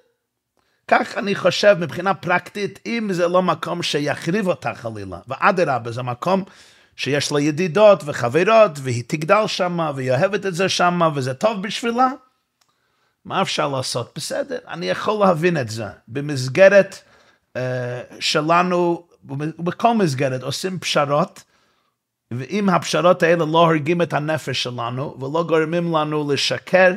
כך 0.88 1.18
אני 1.18 1.34
חושב 1.34 1.76
מבחינה 1.80 2.14
פרקטית, 2.14 2.78
אם 2.86 3.08
זה 3.12 3.28
לא 3.28 3.42
מקום 3.42 3.82
שיחריב 3.82 4.48
אותה 4.48 4.74
חלילה, 4.74 5.18
ואדרבה, 5.28 5.90
זה 5.90 6.02
מקום 6.02 6.44
שיש 6.96 7.32
לה 7.32 7.40
ידידות 7.40 8.02
וחברות, 8.06 8.70
והיא 8.82 9.04
תגדל 9.06 9.46
שם, 9.46 9.90
והיא 9.94 10.12
אוהבת 10.12 10.46
את 10.46 10.54
זה 10.54 10.68
שם, 10.68 11.00
וזה 11.14 11.34
טוב 11.34 11.62
בשבילה, 11.62 12.08
מה 13.24 13.42
אפשר 13.42 13.68
לעשות? 13.68 14.12
בסדר, 14.16 14.58
אני 14.68 14.90
יכול 14.90 15.26
להבין 15.26 15.56
את 15.56 15.68
זה. 15.68 15.86
במסגרת 16.08 16.98
שלנו, 18.20 19.06
בכל 19.58 19.94
מסגרת, 19.94 20.42
עושים 20.42 20.78
פשרות, 20.78 21.44
ואם 22.30 22.68
הפשרות 22.68 23.22
האלה 23.22 23.44
לא 23.44 23.58
הורגים 23.58 24.02
את 24.02 24.12
הנפש 24.12 24.62
שלנו, 24.62 25.16
ולא 25.20 25.44
גורמים 25.48 25.94
לנו 25.94 26.32
לשקר 26.32 26.92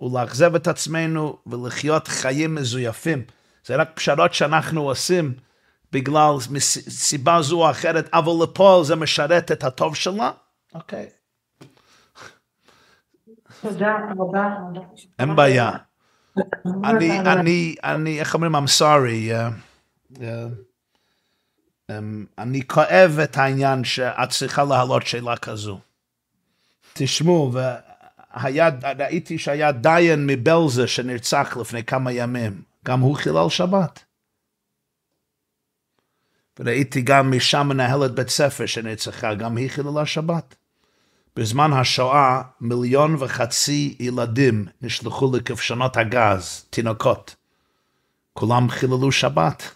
ולאכזב 0.00 0.54
את 0.54 0.68
עצמנו 0.68 1.38
ולחיות 1.46 2.08
חיים 2.08 2.54
מזויפים, 2.54 3.22
זה 3.66 3.76
רק 3.76 3.90
פשרות 3.94 4.34
שאנחנו 4.34 4.82
עושים 4.82 5.34
בגלל 5.92 6.34
סיבה 6.88 7.42
זו 7.42 7.64
או 7.64 7.70
אחרת, 7.70 8.08
אבל 8.12 8.44
לפועל 8.44 8.84
זה 8.84 8.96
משרת 8.96 9.52
את 9.52 9.64
הטוב 9.64 9.96
שלה, 9.96 10.30
אוקיי. 10.74 11.06
תודה 13.60 13.96
רבה. 14.18 14.48
אין 15.18 15.36
בעיה. 15.36 15.70
אני, 16.84 17.20
אני, 17.20 17.74
אני, 17.84 18.20
איך 18.20 18.34
אומרים, 18.34 18.56
I'm 18.56 18.68
sorry. 18.78 19.30
Uh, 19.30 19.52
אני 22.38 22.66
כואב 22.66 23.18
את 23.24 23.36
העניין 23.36 23.84
שאת 23.84 24.30
צריכה 24.30 24.64
להעלות 24.64 25.06
שאלה 25.06 25.36
כזו. 25.36 25.80
תשמעו, 26.92 27.52
והיה, 27.52 28.70
ראיתי 28.98 29.38
שהיה 29.38 29.72
דיין 29.72 30.26
מבלזה 30.26 30.86
שנרצח 30.86 31.56
לפני 31.60 31.84
כמה 31.84 32.12
ימים, 32.12 32.62
גם 32.84 33.00
הוא 33.00 33.16
חילל 33.16 33.48
שבת. 33.48 34.04
וראיתי 36.58 37.02
גם 37.02 37.36
משם 37.36 37.66
מנהלת 37.68 38.10
בית 38.14 38.28
ספר 38.28 38.66
שנרצחה, 38.66 39.34
גם 39.34 39.56
היא 39.56 39.70
חיללה 39.70 40.06
שבת. 40.06 40.54
בזמן 41.36 41.72
השואה 41.72 42.42
מיליון 42.60 43.16
וחצי 43.18 43.96
ילדים 44.00 44.66
נשלחו 44.82 45.36
לכבשנות 45.36 45.96
הגז, 45.96 46.64
תינוקות. 46.70 47.34
כולם 48.32 48.68
חיללו 48.68 49.12
שבת. 49.12 49.70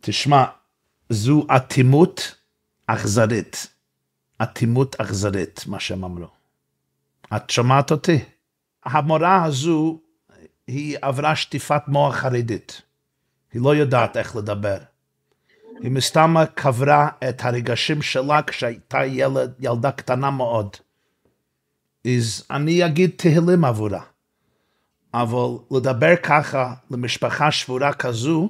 תשמע, 0.00 0.44
זו 1.10 1.46
אטימות 1.56 2.34
אכזרית. 2.86 3.66
אטימות 4.42 5.00
אכזרית, 5.00 5.66
מה 5.66 5.80
שהם 5.80 6.04
אמרו. 6.04 6.26
את 7.36 7.50
שומעת 7.50 7.90
אותי? 7.90 8.24
המורה 8.84 9.44
הזו, 9.44 10.00
היא 10.66 10.96
עברה 11.02 11.36
שטיפת 11.36 11.82
מוח 11.88 12.14
חרדית. 12.14 12.82
היא 13.52 13.62
לא 13.62 13.74
יודעת 13.74 14.16
איך 14.16 14.36
לדבר. 14.36 14.78
היא 15.80 15.90
מסתמה 15.90 16.46
קברה 16.46 17.08
את 17.28 17.44
הרגשים 17.44 18.02
שלה 18.02 18.42
כשהייתה 18.42 19.04
ילד, 19.04 19.54
ילדה 19.58 19.90
קטנה 19.92 20.30
מאוד. 20.30 20.76
אז 22.06 22.46
אני 22.50 22.86
אגיד 22.86 23.10
תהילים 23.16 23.64
עבורה. 23.64 24.02
אבל 25.14 25.58
לדבר 25.70 26.16
ככה 26.22 26.74
למשפחה 26.90 27.50
שבורה 27.50 27.92
כזו, 27.92 28.48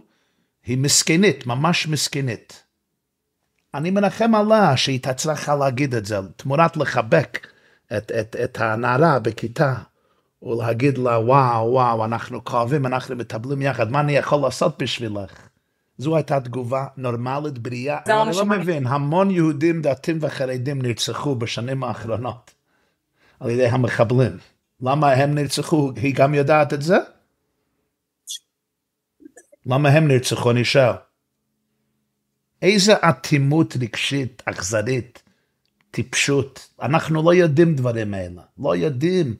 היא 0.67 0.79
מסכנית, 0.79 1.47
ממש 1.47 1.89
מסכנית. 1.89 2.65
אני 3.75 3.91
מנחם 3.91 4.35
עליה 4.35 4.77
שהיא 4.77 5.01
תצליחה 5.03 5.55
להגיד 5.55 5.95
את 5.95 6.07
זה, 6.07 6.19
תמורת 6.37 6.77
לחבק 6.77 7.47
את, 7.97 8.13
את, 8.21 8.37
את 8.45 8.61
הנערה 8.61 9.19
בכיתה. 9.19 9.75
ולהגיד 10.43 10.99
לה, 10.99 11.19
וואו, 11.19 11.73
וואו, 11.73 12.05
אנחנו 12.05 12.45
כואבים, 12.45 12.87
אנחנו 12.87 13.17
מטבלים 13.17 13.63
יחד, 13.63 13.91
מה 13.91 14.01
אני 14.01 14.13
יכול 14.13 14.41
לעשות 14.41 14.83
בשבילך? 14.83 15.49
זו 15.99 16.17
הייתה 16.17 16.41
תגובה 16.41 16.87
נורמלית, 16.97 17.59
בריאה. 17.59 17.99
אני 18.07 18.37
לא 18.37 18.45
מבין, 18.45 18.87
המון 18.87 19.31
יהודים 19.31 19.83
דתיים 19.83 20.19
וחרדים 20.21 20.83
נרצחו 20.83 21.35
בשנים 21.35 21.85
האחרונות 21.85 22.55
על 23.41 23.51
ידי 23.51 23.67
המחבלים. 23.67 24.54
למה 24.85 25.13
הם 25.13 25.35
נרצחו? 25.35 25.93
היא 25.97 26.15
גם 26.15 26.35
יודעת 26.35 26.73
את 26.73 26.83
זה? 26.83 26.97
למה 29.67 29.89
הם 29.89 30.09
נרצחו? 30.09 30.51
אני 30.51 30.65
שואל. 30.65 30.93
איזה 32.63 32.93
אטימות 32.95 33.77
רגשית, 33.81 34.43
אכזרית, 34.47 35.23
טיפשות. 35.91 36.69
אנחנו 36.83 37.23
לא 37.23 37.35
יודעים 37.35 37.75
דברים 37.75 38.15
האלה. 38.15 38.43
לא 38.59 38.77
יודעים. 38.77 39.37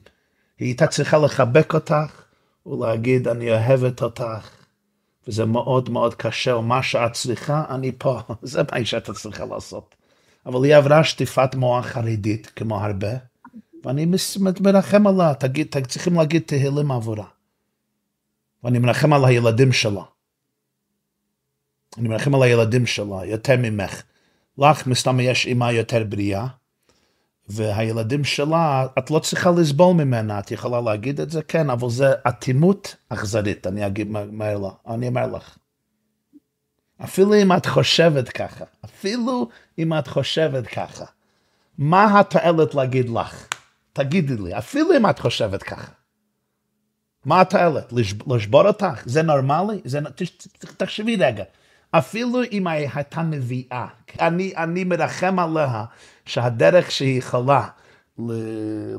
היא 0.59 0.67
הייתה 0.67 0.87
צריכה 0.87 1.17
לחבק 1.17 1.73
אותך 1.73 2.23
ולהגיד, 2.65 3.27
אני 3.27 3.51
אוהבת 3.51 4.01
אותך, 4.01 4.49
וזה 5.27 5.45
מאוד 5.45 5.89
מאוד 5.89 6.15
קשה, 6.15 6.55
ומה 6.55 6.83
שאת 6.83 7.13
צריכה, 7.13 7.63
אני 7.69 7.91
פה. 7.97 8.19
זה 8.41 8.61
מה 8.71 8.85
שאת 8.85 9.11
צריכה 9.11 9.45
לעשות. 9.45 9.95
אבל 10.45 10.65
היא 10.65 10.75
עברה 10.75 11.03
שטיפת 11.03 11.55
מוח 11.55 11.85
חרדית, 11.85 12.51
כמו 12.55 12.83
הרבה, 12.85 13.09
ואני 13.85 14.07
מרחם 14.59 15.07
עליה, 15.07 15.33
תגיד, 15.33 15.75
צריכים 15.87 16.13
להגיד 16.13 16.41
תהילים 16.45 16.91
עבורה. 16.91 17.25
ואני 18.63 18.79
מרחם 18.79 19.13
על 19.13 19.25
הילדים 19.25 19.71
שלה. 19.71 20.03
אני 21.97 22.07
מרחם 22.07 22.35
על 22.35 22.43
הילדים 22.43 22.85
שלה, 22.85 23.25
יותר 23.25 23.55
ממך. 23.57 24.03
לך 24.57 24.87
מסתם 24.87 25.19
יש 25.19 25.45
אימה 25.45 25.71
יותר 25.71 26.03
בריאה, 26.03 26.47
והילדים 27.47 28.23
שלה, 28.23 28.87
את 28.97 29.11
לא 29.11 29.19
צריכה 29.19 29.51
לסבול 29.51 29.93
ממנה, 29.93 30.39
את 30.39 30.51
יכולה 30.51 30.81
להגיד 30.81 31.21
את 31.21 31.29
זה, 31.29 31.43
כן, 31.43 31.69
אבל 31.69 31.89
זה 31.89 32.13
אטימות 32.27 32.95
אכזרית, 33.09 33.67
אני 33.67 33.87
אגיד, 33.87 34.07
אומר 34.15 34.57
לה, 34.57 34.69
אני 34.87 35.07
אומר 35.07 35.27
לך. 35.27 35.57
אפילו 37.03 37.33
אם 37.41 37.51
את 37.51 37.65
חושבת 37.65 38.29
ככה, 38.29 38.65
אפילו 38.85 39.49
אם 39.79 39.93
את 39.93 40.07
חושבת 40.07 40.67
ככה, 40.67 41.05
מה 41.77 42.19
התועלת 42.19 42.75
להגיד 42.75 43.09
לך? 43.09 43.47
תגידי 43.95 44.35
לי, 44.43 44.57
אפילו 44.57 44.97
אם 44.97 45.09
את 45.09 45.19
חושבת 45.19 45.63
ככה. 45.63 45.91
מה 47.25 47.41
התועלת? 47.41 47.93
לשבור 48.27 48.67
אותך? 48.67 49.03
זה 49.05 49.21
נורמלי? 49.21 49.81
זה... 49.85 49.99
תחשבי 50.77 51.15
רגע. 51.15 51.43
אפילו 51.91 52.43
אם 52.51 52.67
היא 52.67 52.89
הייתה 52.93 53.21
נביאה, 53.21 53.87
אני, 54.19 54.53
אני 54.57 54.83
מרחם 54.83 55.39
עליה 55.39 55.83
שהדרך 56.25 56.91
שהיא 56.91 57.17
יכולה 57.17 57.67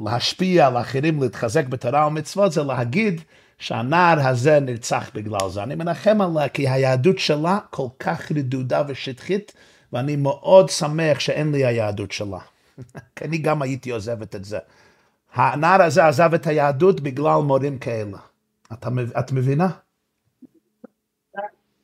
להשפיע 0.05 0.67
על 0.67 0.77
אחרים, 0.77 1.23
להתחזק 1.23 1.67
בתורה 1.67 2.07
ומצוות, 2.07 2.53
זה 2.53 2.63
להגיד 2.63 3.21
שהנער 3.59 4.29
הזה 4.29 4.61
נרצח 4.61 5.11
בגלל 5.15 5.51
זה. 5.51 5.63
אני 5.63 5.75
מנחם 5.75 6.21
עליה 6.21 6.49
כי 6.49 6.69
היהדות 6.69 7.19
שלה 7.19 7.59
כל 7.71 7.89
כך 7.99 8.33
רדודה 8.33 8.83
ושטחית, 8.89 9.53
ואני 9.93 10.17
מאוד 10.17 10.69
שמח 10.69 11.21
שאין 11.21 11.53
לי 11.53 11.67
היהדות 11.67 12.13
שלה. 12.13 12.39
כי 13.17 13.25
אני 13.25 13.39
גם 13.39 13.63
הייתי 13.63 13.91
עוזבת 13.91 14.37
את 14.37 14.45
זה. 14.45 14.59
הנער 15.37 15.83
הזה 15.83 16.07
עזב 16.07 16.35
את 16.35 16.47
היהדות 16.47 17.01
בגלל 17.01 17.41
מורים 17.45 17.79
כאלה. 17.79 18.19
את, 19.19 19.33
מבינה? 19.33 19.69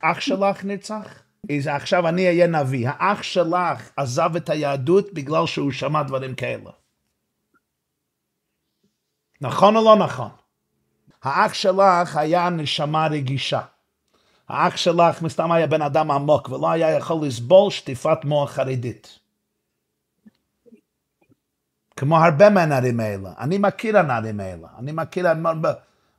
אח 0.01 0.21
שלך 0.21 0.65
נרצח? 0.65 1.23
עכשיו 1.67 2.09
אני 2.09 2.27
אהיה 2.27 2.47
נביא. 2.47 2.89
האח 2.89 3.23
שלך 3.23 3.91
עזב 3.97 4.37
את 4.37 4.51
היהדות 4.51 5.13
בגלל 5.13 5.47
שהוא 5.47 5.73
שמע 5.73 6.03
דברים 6.03 6.35
כאלה. 6.35 6.71
נכון 9.41 9.77
או 9.77 9.85
לא 9.85 9.97
נכון? 9.97 10.31
האח 11.23 11.55
שלך 11.55 12.17
היה 12.17 12.51
נשמה 12.51 13.07
רגישה. 13.07 13.61
האח 14.49 14.77
שלך 14.77 15.23
מסתם 15.23 15.53
היה 15.53 15.67
בן 15.67 15.83
אדם 15.83 16.11
עמוק 16.11 16.49
ולא 16.49 16.71
היה 16.71 16.91
יכול 16.91 17.27
לסבול 17.27 17.71
שטיפת 17.71 18.25
מוח 18.25 18.51
חרדית. 18.51 19.19
כמו 22.03 22.17
הרבה 22.17 22.51
מהנערים 22.51 23.01
האלה. 23.01 23.31
אני 23.39 23.59
מכיר 23.59 23.99
הנערים 23.99 24.41
האלה. 24.41 24.69
אני 24.79 24.93
מכיר, 24.93 25.27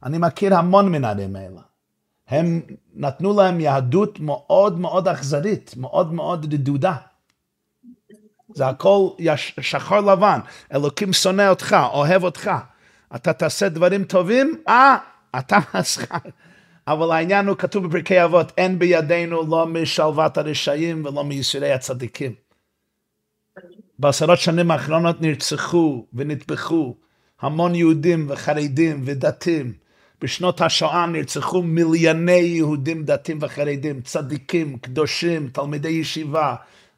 אני 0.03 0.17
מכיר 0.17 0.55
המון 0.55 0.91
מנערים 0.91 1.35
האלה. 1.35 1.61
הם 2.27 2.61
נתנו 2.93 3.37
להם 3.37 3.59
יהדות 3.59 4.19
מאוד 4.19 4.79
מאוד 4.79 5.07
אכזרית, 5.07 5.73
מאוד 5.77 6.13
מאוד 6.13 6.53
רדודה. 6.53 6.95
זה 8.55 8.67
הכל 8.67 9.09
יש, 9.19 9.55
שחור 9.61 9.99
לבן. 9.99 10.39
אלוקים 10.73 11.13
שונא 11.13 11.49
אותך, 11.49 11.75
אוהב 11.93 12.23
אותך. 12.23 12.51
אתה 13.15 13.33
תעשה 13.33 13.69
דברים 13.69 14.03
טובים, 14.03 14.55
אה, 14.67 14.97
אתה 15.39 15.57
השכר. 15.73 16.17
אבל 16.87 17.11
העניין 17.11 17.47
הוא 17.47 17.57
כתוב 17.57 17.87
בפרקי 17.87 18.23
אבות, 18.23 18.51
אין 18.57 18.79
בידינו 18.79 19.43
לא 19.49 19.65
משלוות 19.65 20.37
הרשעים 20.37 21.05
ולא 21.05 21.23
מייסורי 21.23 21.71
הצדיקים. 21.71 22.33
בעשרות 24.03 24.39
שנים 24.39 24.71
האחרונות 24.71 25.21
נרצחו 25.21 26.05
ונטבחו 26.13 26.95
המון 27.41 27.75
יהודים 27.75 28.25
וחרדים 28.29 29.01
ודתיים. 29.05 29.73
בשנות 30.21 30.61
השואה 30.61 31.05
נרצחו 31.05 31.61
מיליוני 31.61 32.31
יהודים 32.31 33.03
דתיים 33.03 33.37
וחרדים, 33.41 34.01
צדיקים, 34.01 34.77
קדושים, 34.77 35.49
תלמידי 35.53 35.89
ישיבה, 35.89 36.55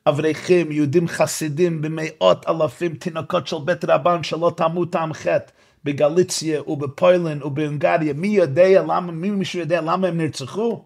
אברכים, 0.09 0.71
יהודים 0.71 1.07
חסידים 1.07 1.81
במאות 1.81 2.45
אלפים, 2.49 2.95
תינוקות 2.95 3.47
של 3.47 3.57
בית 3.65 3.85
רבן 3.85 4.23
שלא 4.23 4.51
תמו 4.57 4.85
טעם 4.85 5.13
חטא. 5.13 5.51
בגליציה 5.83 6.61
ובפוילן 6.67 7.43
ובהונגריה, 7.43 8.13
מי 8.13 8.27
יודע 8.27 8.81
למה, 8.81 9.11
מי 9.11 9.29
מישהו 9.29 9.59
יודע 9.59 9.81
למה 9.81 10.07
הם 10.07 10.17
נרצחו? 10.17 10.85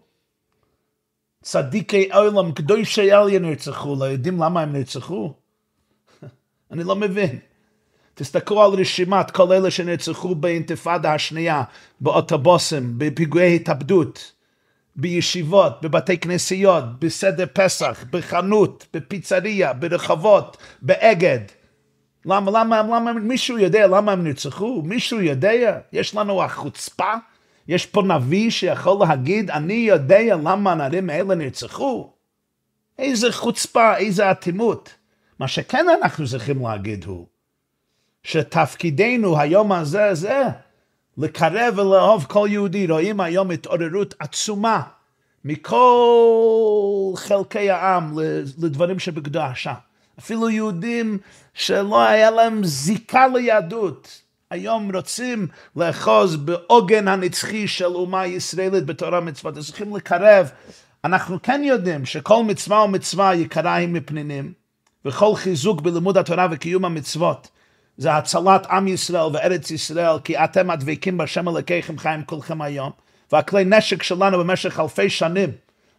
צדיקי 1.42 2.08
עולם, 2.12 2.52
קדושי 2.52 3.12
אליה 3.12 3.38
נרצחו, 3.38 3.96
לא 3.98 4.04
יודעים 4.04 4.42
למה 4.42 4.62
הם 4.62 4.72
נרצחו? 4.72 5.39
אני 6.72 6.84
לא 6.84 6.96
מבין. 6.96 7.38
תסתכלו 8.14 8.62
על 8.62 8.70
רשימת 8.70 9.30
כל 9.30 9.52
אלה 9.52 9.70
שנרצחו 9.70 10.34
באינתיפאדה 10.34 11.14
השנייה, 11.14 11.62
באוטובוסים, 12.00 12.94
בפיגועי 12.98 13.56
התאבדות, 13.56 14.32
בישיבות, 14.96 15.72
בבתי 15.82 16.18
כנסיות, 16.18 17.00
בסדר 17.00 17.46
פסח, 17.52 18.04
בחנות, 18.10 18.86
בפיצריה, 18.94 19.72
ברחובות, 19.72 20.56
באגד. 20.82 21.40
למה, 22.24 22.50
למה, 22.50 22.82
למה, 22.82 23.12
מישהו 23.12 23.58
יודע 23.58 23.86
למה 23.86 24.12
הם 24.12 24.24
נרצחו? 24.24 24.82
מישהו 24.84 25.20
יודע? 25.20 25.78
יש 25.92 26.14
לנו 26.14 26.42
החוצפה? 26.42 27.12
יש 27.68 27.86
פה 27.86 28.02
נביא 28.02 28.50
שיכול 28.50 28.96
להגיד, 29.00 29.50
אני 29.50 29.74
יודע 29.74 30.18
למה 30.36 30.72
הנערים 30.72 31.10
האלה 31.10 31.34
נרצחו? 31.34 32.12
איזה 32.98 33.32
חוצפה, 33.32 33.96
איזה 33.96 34.30
אטימות. 34.30 34.94
מה 35.40 35.48
שכן 35.48 35.86
אנחנו 36.02 36.28
צריכים 36.28 36.66
להגיד 36.66 37.04
הוא, 37.04 37.26
שתפקידנו 38.22 39.38
היום 39.38 39.72
הזה 39.72 40.14
זה 40.14 40.42
לקרב 41.18 41.78
ולאהוב 41.78 42.26
כל 42.28 42.48
יהודי. 42.50 42.86
רואים 42.86 43.20
היום 43.20 43.50
התעוררות 43.50 44.14
עצומה 44.18 44.82
מכל 45.44 47.12
חלקי 47.16 47.70
העם 47.70 48.18
לדברים 48.62 48.98
שבקדושה. 48.98 49.74
אפילו 50.18 50.50
יהודים 50.50 51.18
שלא 51.54 52.02
היה 52.02 52.30
להם 52.30 52.64
זיקה 52.64 53.26
ליהדות, 53.28 54.22
היום 54.50 54.96
רוצים 54.96 55.46
לאחוז 55.76 56.36
בעוגן 56.36 57.08
הנצחי 57.08 57.68
של 57.68 57.84
אומה 57.84 58.26
ישראלית 58.26 58.84
בתורה 58.84 59.20
מצוות, 59.20 59.56
אז 59.56 59.66
צריכים 59.66 59.96
לקרב. 59.96 60.50
אנחנו 61.04 61.42
כן 61.42 61.62
יודעים 61.64 62.06
שכל 62.06 62.44
מצווה 62.44 62.84
ומצווה 62.84 63.34
יקרה 63.34 63.74
היא 63.74 63.88
מפנינים, 63.88 64.59
וכל 65.04 65.34
חיזוק 65.34 65.80
בלימוד 65.80 66.18
התורה 66.18 66.48
וקיום 66.50 66.84
המצוות. 66.84 67.48
זה 67.96 68.16
הצלת 68.16 68.66
עם 68.66 68.88
ישראל 68.88 69.30
וארץ 69.32 69.70
ישראל, 69.70 70.18
כי 70.24 70.38
אתם 70.38 70.70
הדבקים 70.70 71.18
בשם 71.18 71.48
אלוקיכם 71.48 71.98
חיים 71.98 72.22
כולכם 72.24 72.62
היום, 72.62 72.90
והכלי 73.32 73.64
נשק 73.64 74.02
שלנו 74.02 74.38
במשך 74.38 74.80
אלפי 74.80 75.10
שנים 75.10 75.50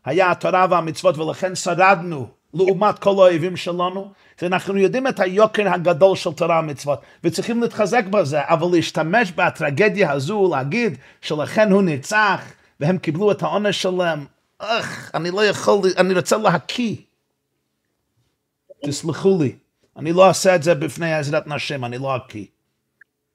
היה 0.05 0.31
התורה 0.31 0.65
והמצוות, 0.69 1.17
ולכן 1.17 1.55
שרדנו 1.55 2.27
לעומת 2.53 2.99
כל 2.99 3.09
האויבים 3.09 3.57
שלנו, 3.57 4.11
ואנחנו 4.41 4.77
יודעים 4.77 5.07
את 5.07 5.19
היוקר 5.19 5.73
הגדול 5.73 6.15
של 6.15 6.33
תורה 6.33 6.59
ומצוות, 6.59 7.01
וצריכים 7.23 7.61
להתחזק 7.61 8.05
בזה, 8.05 8.41
אבל 8.43 8.67
להשתמש 8.71 9.31
בטרגדיה 9.31 10.11
הזו 10.11 10.33
ולהגיד 10.33 10.97
שלכן 11.21 11.71
הוא 11.71 11.81
ניצח, 11.81 12.41
והם 12.79 12.97
קיבלו 12.97 13.31
את 13.31 13.43
העונש 13.43 13.81
שלהם, 13.81 14.25
איך, 14.61 15.11
אני 15.13 15.31
לא 15.31 15.45
יכול, 15.45 15.79
אני 15.97 16.13
רוצה 16.13 16.37
להקיא. 16.37 16.95
תסלחו 18.85 19.37
לי, 19.41 19.55
אני 19.97 20.13
לא 20.13 20.27
אעשה 20.27 20.55
את 20.55 20.63
זה 20.63 20.75
בפני 20.75 21.13
עזרת 21.13 21.47
נשים, 21.47 21.85
אני 21.85 21.97
לא 21.97 22.15
אקיא. 22.15 22.45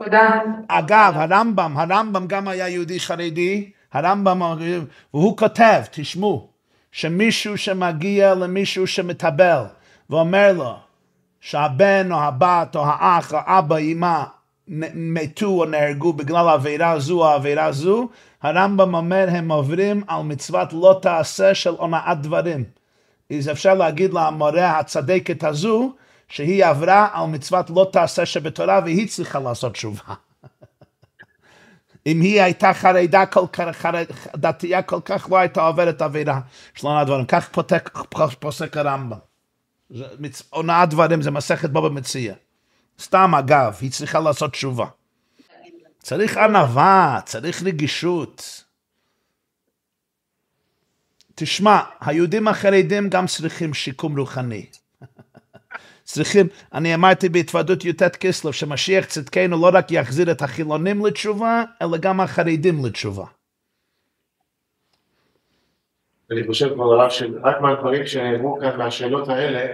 תודה. 0.05 0.41
אגב, 0.69 1.13
הרמב"ם, 1.17 1.77
הרמב"ם 1.77 2.27
גם 2.27 2.49
היה 2.49 2.69
יהודי 2.69 3.01
חרדי, 3.01 3.71
הרמב"ם, 3.93 4.43
והוא 5.15 5.37
כותב, 5.37 5.83
תשמעו, 5.91 6.49
שמישהו 6.93 7.59
שמגיע 7.59 8.35
למישהו 8.35 8.87
שמטבל 8.87 9.63
ואומר 10.11 10.53
לו 10.53 10.75
שהבן 11.41 12.13
או 12.13 12.17
הבת 12.17 12.77
או 12.77 12.87
האח 12.87 13.35
או 13.35 13.39
אבא, 13.47 13.77
אמא 13.77 14.25
מתו 14.95 15.47
או 15.47 15.65
נהרגו 15.65 16.13
בגלל 16.13 16.49
העבירה 16.49 16.99
זו 16.99 17.21
או 17.21 17.29
העבירה 17.29 17.73
זו, 17.73 18.09
הרמב"ם 18.43 18.95
אומר 18.95 19.27
הם 19.31 19.53
עוברים 19.53 20.03
על 20.09 20.23
מצוות 20.23 20.73
לא 20.73 20.99
תעשה 21.03 21.55
של 21.55 21.71
הונאת 21.71 22.21
דברים. 22.21 22.65
אז 23.33 23.49
אפשר 23.49 23.75
להגיד 23.75 24.15
למורה 24.15 24.79
הצדקת 24.79 25.45
הזו 25.45 25.95
שהיא 26.29 26.65
עברה 26.65 27.09
על 27.13 27.27
מצוות 27.27 27.71
לא 27.71 27.89
תעשה 27.93 28.27
שבתורה 28.27 28.81
והיא 28.85 29.09
צריכה 29.09 29.41
לעשות 29.41 29.73
תשובה. 29.73 30.03
אם 32.07 32.21
היא 32.21 32.43
הייתה 32.43 32.75
חרדה 32.75 33.27
כל 33.27 33.47
כך, 33.53 33.77
חרד, 33.77 34.05
דתייה 34.37 34.83
כל 34.83 35.01
כך, 35.05 35.29
לא 35.31 35.37
הייתה 35.37 35.67
עוברת 35.67 36.03
עבירה 36.03 36.41
של 36.75 36.87
הונאת 36.87 37.07
דברים. 37.07 37.27
כך 37.27 37.49
פותק, 37.49 37.91
פוסק 38.39 38.77
הרמב"ם. 38.77 39.19
הונאת 40.51 40.89
דברים 40.89 41.23
זה 41.23 41.31
מסכת 41.31 41.71
בו 41.71 41.83
במציע. 41.83 42.35
סתם 43.01 43.35
אגב, 43.35 43.77
היא 43.81 43.91
צריכה 43.91 44.21
לעשות 44.21 44.53
תשובה. 44.53 44.87
צריך 46.03 46.37
ענווה, 46.37 47.21
צריך 47.25 47.63
רגישות. 47.63 48.66
תשמע, 51.39 51.81
היהודים 52.01 52.49
החרדים 52.49 53.09
גם 53.09 53.27
צריכים 53.27 53.75
שיקום 53.75 54.19
רוחני. 54.19 54.67
צריכים, 56.05 56.47
אני 56.75 56.95
אמרתי 56.95 57.29
בהתוועדות 57.29 57.85
י"ט 57.85 58.03
כסלו, 58.03 58.53
שמשיח 58.53 59.05
צדקנו 59.05 59.57
לא 59.57 59.71
רק 59.73 59.91
יחזיר 59.91 60.31
את 60.31 60.43
החילונים 60.43 61.07
לתשובה, 61.07 61.65
אלא 61.83 61.99
גם 61.99 62.21
החרדים 62.21 62.85
לתשובה. 62.87 63.25
אני 66.31 66.47
חושב 66.47 66.75
כבר 66.75 66.85
הרב 66.85 67.11
שרק 67.11 67.61
מהדברים 67.61 68.07
שנאמרו 68.07 68.59
כאן 68.61 68.79
מהשאלות 68.79 69.29
האלה, 69.29 69.67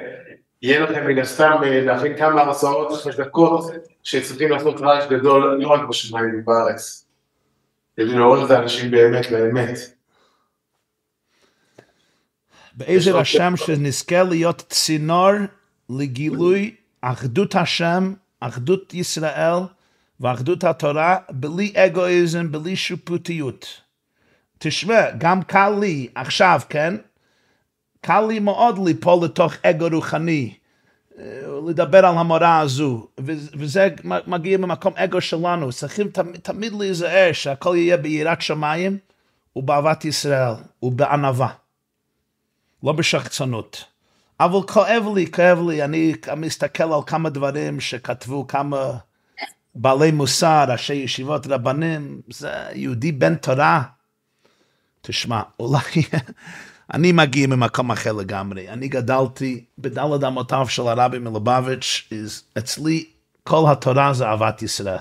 יהיה 0.62 0.80
לכם 0.80 1.06
מן 1.06 1.18
הסתם 1.18 1.60
להכין 1.62 2.16
כמה 2.16 2.40
הרצאות 2.40 2.93
חזקות 2.93 3.70
שצריכים 4.02 4.51
לעשות 4.51 4.80
רעש 4.80 5.05
גדול 5.10 5.59
לא 5.62 5.68
רק 5.68 5.89
בשמיים 5.89 6.44
בארץ. 6.44 7.06
כדי 7.97 8.14
לעורר 8.14 8.47
את 8.47 8.51
האנשים 8.51 8.90
באמת 8.90 9.30
לאמת. 9.30 10.01
בעזר 12.74 13.18
השם 13.18 13.54
שנזכה 13.56 14.22
להיות 14.22 14.64
צינור 14.68 15.32
לגילוי 15.90 16.74
אחדות 17.00 17.54
השם, 17.54 18.14
אחדות 18.40 18.94
ישראל 18.94 19.58
ואחדות 20.20 20.64
התורה, 20.64 21.16
בלי 21.30 21.72
אגואיזם, 21.76 22.52
בלי 22.52 22.76
שיפוטיות. 22.76 23.66
תשמע, 24.58 25.10
גם 25.18 25.42
קל 25.42 25.74
לי 25.80 26.08
עכשיו, 26.14 26.60
כן? 26.68 26.94
קל 28.00 28.26
לי 28.28 28.38
מאוד 28.38 28.78
ליפול 28.86 29.24
לתוך 29.24 29.54
אגו 29.62 29.86
רוחני, 29.92 30.54
לדבר 31.68 31.98
על 32.06 32.18
המורה 32.18 32.60
הזו, 32.60 33.08
וזה 33.58 33.88
מגיע 34.26 34.58
ממקום 34.58 34.92
אגו 34.96 35.20
שלנו. 35.20 35.72
צריכים 35.72 36.08
תמיד, 36.08 36.40
תמיד 36.40 36.72
להיזהר 36.72 37.32
שהכל 37.32 37.74
יהיה 37.76 37.96
ביראת 37.96 38.42
שמיים 38.42 38.98
ובאהבת 39.56 40.04
ישראל 40.04 40.52
ובענווה, 40.82 41.48
לא 42.82 42.92
בשחצנות. 42.92 43.84
אבל 44.40 44.62
כואב 44.68 45.04
לי, 45.14 45.32
כואב 45.32 45.59
לי, 45.68 45.82
אני 45.82 46.14
מסתכל 46.36 46.92
על 46.92 47.00
כמה 47.06 47.30
דברים 47.30 47.80
שכתבו 47.80 48.46
כמה 48.46 48.96
בעלי 49.74 50.10
מוסר, 50.10 50.64
ראשי 50.68 50.94
ישיבות 50.94 51.46
רבנים, 51.46 52.20
זה 52.30 52.50
יהודי 52.74 53.12
בן 53.12 53.34
תורה. 53.34 53.82
תשמע, 55.00 55.42
אולי 55.60 55.80
אני 56.94 57.12
מגיע 57.12 57.46
ממקום 57.46 57.90
אחר 57.90 58.12
לגמרי. 58.12 58.68
אני 58.68 58.88
גדלתי 58.88 59.64
בדלת 59.78 60.24
אמותיו 60.24 60.66
של 60.68 60.88
הרבי 60.88 61.18
מלובביץ', 61.18 62.09
אצלי 62.59 63.06
כל 63.42 63.64
התורה 63.72 64.14
זה 64.14 64.26
אהבת 64.26 64.62
ישראל. 64.62 64.98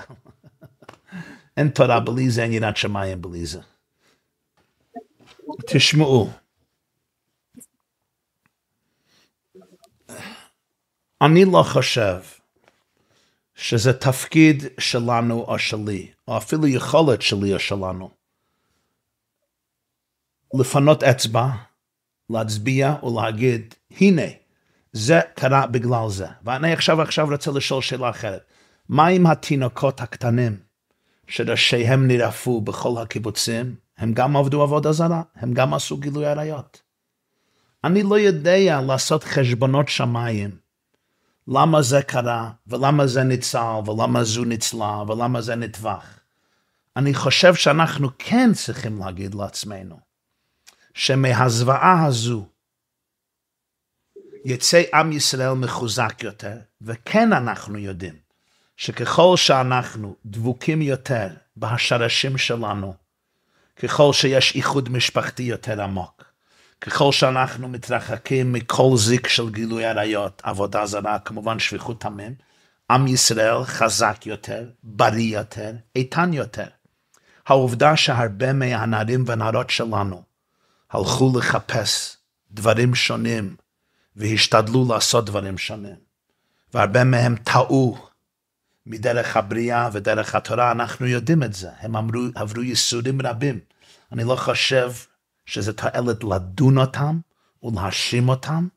אין 1.56 1.68
תורה 1.68 2.00
בלי 2.00 2.30
זה, 2.30 2.42
אין 2.42 2.52
יראת 2.52 2.76
שמיים 2.76 3.22
בלי 3.22 3.46
זה. 3.46 3.60
תשמעו, 5.66 6.30
אני 11.22 11.44
לא 11.44 11.62
חושב 11.62 12.16
שזה 13.54 13.92
תפקיד 13.92 14.64
שלנו 14.78 15.44
או 15.48 15.58
שלי, 15.58 16.10
או 16.28 16.36
אפילו 16.36 16.66
יכולת 16.66 17.22
שלי 17.22 17.54
או 17.54 17.58
שלנו, 17.58 18.10
לפנות 20.60 21.02
אצבע, 21.02 21.48
להצביע 22.30 22.94
ולהגיד, 23.02 23.74
הנה, 24.00 24.22
זה 24.92 25.20
קרה 25.34 25.66
בגלל 25.66 26.08
זה. 26.08 26.26
ואני 26.44 26.72
עכשיו 26.72 27.02
עכשיו 27.02 27.28
רוצה 27.30 27.50
לשאול 27.50 27.82
שאלה 27.82 28.10
אחרת. 28.10 28.42
מה 28.88 29.06
עם 29.06 29.26
התינוקות 29.26 30.00
הקטנים 30.00 30.56
שראשיהם 31.26 32.08
נרפו 32.08 32.60
בכל 32.60 33.02
הקיבוצים? 33.02 33.74
הם 33.98 34.12
גם 34.12 34.36
עבדו 34.36 34.62
עבודה 34.62 34.92
זרה, 34.92 35.22
הם 35.36 35.54
גם 35.54 35.74
עשו 35.74 35.96
גילוי 35.96 36.26
עריות. 36.26 36.82
אני 37.84 38.02
לא 38.02 38.18
יודע 38.18 38.80
לעשות 38.80 39.24
חשבונות 39.24 39.88
שמיים. 39.88 40.61
למה 41.48 41.82
זה 41.82 42.02
קרה, 42.02 42.50
ולמה 42.66 43.06
זה 43.06 43.22
ניצל, 43.22 43.80
ולמה 43.86 44.24
זו 44.24 44.44
ניצלה, 44.44 45.02
ולמה 45.08 45.40
זה 45.40 45.54
נטבח. 45.54 46.18
אני 46.96 47.14
חושב 47.14 47.54
שאנחנו 47.54 48.08
כן 48.18 48.50
צריכים 48.54 48.98
להגיד 48.98 49.34
לעצמנו, 49.34 50.00
שמהזוועה 50.94 52.06
הזו 52.06 52.46
יצא 54.44 54.82
עם 54.94 55.12
ישראל 55.12 55.52
מחוזק 55.52 56.22
יותר, 56.22 56.58
וכן 56.82 57.32
אנחנו 57.32 57.78
יודעים 57.78 58.14
שככל 58.76 59.36
שאנחנו 59.36 60.16
דבוקים 60.26 60.82
יותר 60.82 61.28
בהשרשים 61.56 62.38
שלנו, 62.38 62.94
ככל 63.76 64.12
שיש 64.12 64.56
איחוד 64.56 64.88
משפחתי 64.88 65.42
יותר 65.42 65.82
עמוק, 65.82 66.31
ככל 66.82 67.12
שאנחנו 67.12 67.68
מתרחקים 67.68 68.52
מכל 68.52 68.90
זיק 68.96 69.28
של 69.28 69.50
גילוי 69.50 69.84
עריות, 69.84 70.42
עבודה 70.44 70.86
זרה, 70.86 71.18
כמובן 71.18 71.58
שפיכות 71.58 72.04
עמים, 72.04 72.34
עם 72.90 73.06
ישראל 73.06 73.64
חזק 73.64 74.26
יותר, 74.26 74.68
בריא 74.82 75.38
יותר, 75.38 75.72
איתן 75.96 76.32
יותר. 76.32 76.66
העובדה 77.46 77.96
שהרבה 77.96 78.52
מהנערים 78.52 79.24
והנערות 79.26 79.70
שלנו 79.70 80.22
הלכו 80.90 81.32
לחפש 81.38 82.16
דברים 82.50 82.94
שונים 82.94 83.56
והשתדלו 84.16 84.86
לעשות 84.88 85.26
דברים 85.26 85.58
שונים, 85.58 85.96
והרבה 86.74 87.04
מהם 87.04 87.36
טעו 87.36 87.96
מדרך 88.86 89.36
הבריאה 89.36 89.88
ודרך 89.92 90.34
התורה, 90.34 90.72
אנחנו 90.72 91.06
יודעים 91.06 91.42
את 91.42 91.54
זה, 91.54 91.68
הם 91.80 91.96
אמרו, 91.96 92.20
עברו 92.34 92.62
ייסורים 92.62 93.22
רבים. 93.22 93.58
אני 94.12 94.24
לא 94.24 94.36
חושב 94.36 94.92
שזה 95.46 95.72
תועלת 95.72 96.24
לדון 96.24 96.78
אותם 96.78 97.18
ולהאשים 97.62 98.28
אותם. 98.28 98.68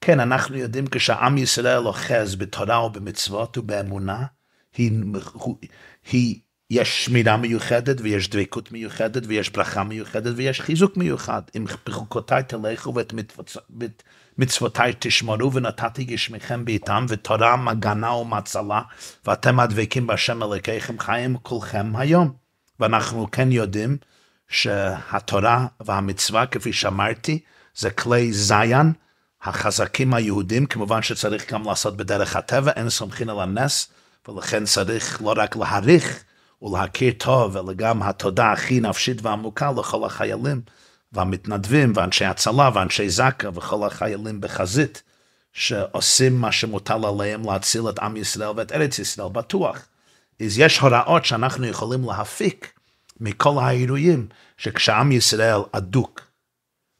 כן, 0.00 0.20
אנחנו 0.20 0.56
יודעים 0.56 0.86
כשעם 0.90 1.38
ישראל 1.38 1.86
אוחז 1.86 2.34
בתורה 2.34 2.84
ובמצוות 2.86 3.58
ובאמונה, 3.58 4.24
היא, 4.76 4.92
היא, 6.12 6.40
יש 6.70 7.04
שמירה 7.04 7.36
מיוחדת 7.36 7.96
ויש 8.00 8.30
דבקות 8.30 8.72
מיוחדת 8.72 9.22
ויש 9.26 9.50
ברכה 9.50 9.84
מיוחדת 9.84 10.32
ויש 10.36 10.60
חיזוק 10.60 10.96
מיוחד. 10.96 11.42
אם 11.56 11.64
בחוקותיי 11.86 12.42
תלכו 12.42 12.94
ואת 12.94 13.14
מצוותיי 14.38 14.92
תשמרו 14.98 15.52
ונתתי 15.52 16.04
גשמיכם 16.04 16.64
בעיתם 16.64 17.06
ותורה 17.08 17.56
מגנה 17.56 18.12
ומצלה 18.12 18.82
ואתם 19.24 19.60
הדבקים 19.60 20.06
בהשם 20.06 20.42
אלוקיכם 20.42 20.98
חיים 20.98 21.36
כולכם 21.42 21.96
היום. 21.96 22.32
ואנחנו 22.80 23.30
כן 23.30 23.52
יודעים 23.52 23.96
שהתורה 24.48 25.66
והמצווה, 25.80 26.46
כפי 26.46 26.72
שאמרתי, 26.72 27.40
זה 27.74 27.90
כלי 27.90 28.32
זין, 28.32 28.92
החזקים 29.42 30.14
היהודים, 30.14 30.66
כמובן 30.66 31.02
שצריך 31.02 31.52
גם 31.52 31.64
לעשות 31.64 31.96
בדרך 31.96 32.36
הטבע, 32.36 32.70
אין 32.70 32.90
סומכין 32.90 33.30
על 33.30 33.40
הנס, 33.40 33.88
ולכן 34.28 34.64
צריך 34.64 35.22
לא 35.22 35.34
רק 35.36 35.56
להעריך 35.56 36.24
ולהכיר 36.62 37.12
טוב, 37.18 37.56
אלא 37.56 37.72
גם 37.72 38.02
התודה 38.02 38.52
הכי 38.52 38.80
נפשית 38.80 39.22
ועמוקה 39.22 39.72
לכל 39.78 40.04
החיילים 40.06 40.60
והמתנדבים 41.12 41.92
ואנשי 41.96 42.24
הצלה 42.24 42.70
ואנשי 42.74 43.08
זק"א 43.08 43.48
וכל 43.54 43.86
החיילים 43.86 44.40
בחזית, 44.40 45.02
שעושים 45.52 46.40
מה 46.40 46.52
שמוטל 46.52 47.00
עליהם 47.04 47.44
להציל 47.50 47.88
את 47.88 47.98
עם 47.98 48.16
ישראל 48.16 48.48
ואת 48.56 48.72
ארץ 48.72 48.98
ישראל, 48.98 49.28
בטוח. 49.28 49.78
אז 50.40 50.58
יש 50.58 50.78
הוראות 50.78 51.24
שאנחנו 51.24 51.66
יכולים 51.66 52.04
להפיק 52.04 52.73
מכל 53.20 53.54
האירועים 53.60 54.28
שכשעם 54.56 55.12
ישראל 55.12 55.60
אדוק 55.72 56.20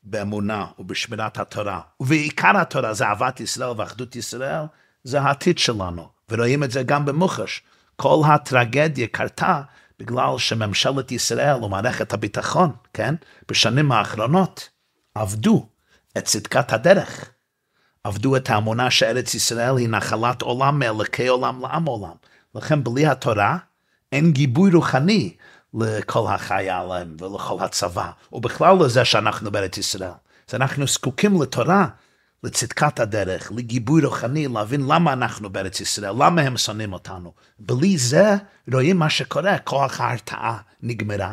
באמונה 0.03 0.67
ובשמירת 0.79 1.39
התורה, 1.39 1.81
ובעיקר 2.01 2.57
התורה 2.57 2.95
זה 2.95 3.07
אהבת 3.07 3.41
ישראל 3.41 3.71
ואחדות 3.77 4.17
ישראל, 4.17 4.63
זה 5.05 5.21
העתיד 5.21 5.59
שלנו, 5.59 6.09
ורואים 6.31 6.65
את 6.65 6.71
זה 6.71 6.83
גם 6.83 7.05
במוחש. 7.05 7.63
כל 7.97 8.23
הטרגדיה 8.27 9.07
קרתה 9.07 9.63
בגלל 9.99 10.39
שממשלת 10.39 11.13
ישראל 11.13 11.65
ומערכת 11.65 12.13
הביטחון, 12.13 12.73
כן, 12.93 13.15
בשנים 13.49 13.93
האחרונות 13.93 14.69
עבדו 15.15 15.69
את 16.19 16.25
צדקת 16.25 16.73
הדרך. 16.73 17.31
עבדו 18.05 18.37
את 18.37 18.51
האמונה 18.51 18.91
שארץ 18.91 19.35
ישראל 19.35 19.77
היא 19.77 19.89
נחלת 19.89 20.43
עולם 20.43 20.79
מאלוקי 20.79 21.27
עולם 21.27 21.61
לעם 21.61 21.85
עולם. 21.85 22.15
לכן 22.55 22.85
בלי 22.85 23.07
התורה 23.07 23.59
אין 24.13 24.33
גיבוי 24.33 24.71
רוחני 24.71 25.37
לכל 25.75 26.27
החיילים 26.29 27.17
ולכל 27.21 27.57
הצבא, 27.61 28.11
ובכלל 28.33 28.77
לזה 28.85 29.05
שאנחנו 29.05 29.51
בארץ 29.51 29.79
ישראל. 29.79 30.11
אז 30.49 30.55
אנחנו 30.55 30.87
זקוקים 30.87 31.43
לתורה, 31.43 31.87
לצדקת 32.45 33.01
הדרך, 33.01 33.53
לגיבוי 33.57 34.05
רוחני, 34.05 34.49
להבין 34.49 34.87
למה 34.87 35.13
אנחנו 35.13 35.51
בארץ 35.51 35.81
ישראל, 35.81 36.13
למה 36.19 36.43
הם 36.43 36.57
שונאים 36.57 36.93
אותנו. 36.93 37.33
בלי 37.59 37.99
זה 37.99 38.37
רואים 38.73 38.99
מה 38.99 39.11
שקורה, 39.11 39.59
כוח 39.59 40.01
ההרתעה 40.01 40.59
נגמרה, 40.83 41.33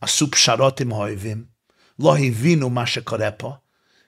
עשו 0.00 0.30
פשרות 0.30 0.80
עם 0.80 0.92
האויבים, 0.92 1.44
לא 1.98 2.16
הבינו 2.18 2.70
מה 2.70 2.86
שקורה 2.86 3.30
פה, 3.30 3.54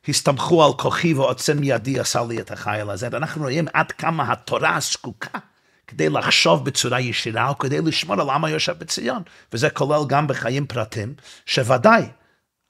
הסתמכו 0.09 0.65
על 0.65 0.73
כוחי 0.73 1.15
ועוצם 1.15 1.59
ידי 1.62 2.01
עשה 2.01 2.23
לי 2.28 2.40
את 2.40 2.51
החייל 2.51 2.90
הזה, 2.90 3.09
ואנחנו 3.12 3.43
רואים 3.43 3.66
עד 3.73 3.93
כמה 3.93 4.32
התורה 4.32 4.81
זקוקה 4.81 5.39
כדי 5.86 6.08
לחשוב 6.08 6.64
בצורה 6.64 7.00
ישירה, 7.00 7.48
או 7.48 7.58
כדי 7.58 7.80
לשמור 7.80 8.20
על 8.20 8.30
עם 8.30 8.44
היושב 8.44 8.78
בציון. 8.78 9.22
וזה 9.52 9.70
כולל 9.70 10.00
גם 10.08 10.26
בחיים 10.26 10.66
פרטיים, 10.66 11.14
שוודאי 11.46 12.02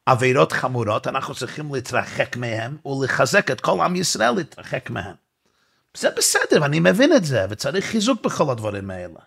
עבירות 0.06 0.52
חמורות, 0.52 1.06
אנחנו 1.06 1.34
צריכים 1.34 1.74
להתרחק 1.74 2.36
מהם, 2.36 2.76
ולחזק 2.86 3.50
את 3.50 3.60
כל 3.60 3.80
עם 3.80 3.96
ישראל 3.96 4.30
להתרחק 4.30 4.90
מהם. 4.90 5.14
זה 5.96 6.08
בסדר, 6.16 6.64
אני 6.64 6.80
מבין 6.80 7.12
את 7.12 7.24
זה, 7.24 7.46
וצריך 7.50 7.84
חיזוק 7.84 8.24
בכל 8.24 8.50
הדברים 8.50 8.90
האלה. 8.90 9.20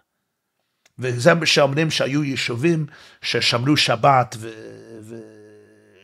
וזה 1.00 1.32
שאומרים 1.46 1.92
שהיו 1.92 2.24
יישובים 2.24 2.86
ששמרו 3.22 3.78
שבת 3.78 4.36
ו... 4.40 4.50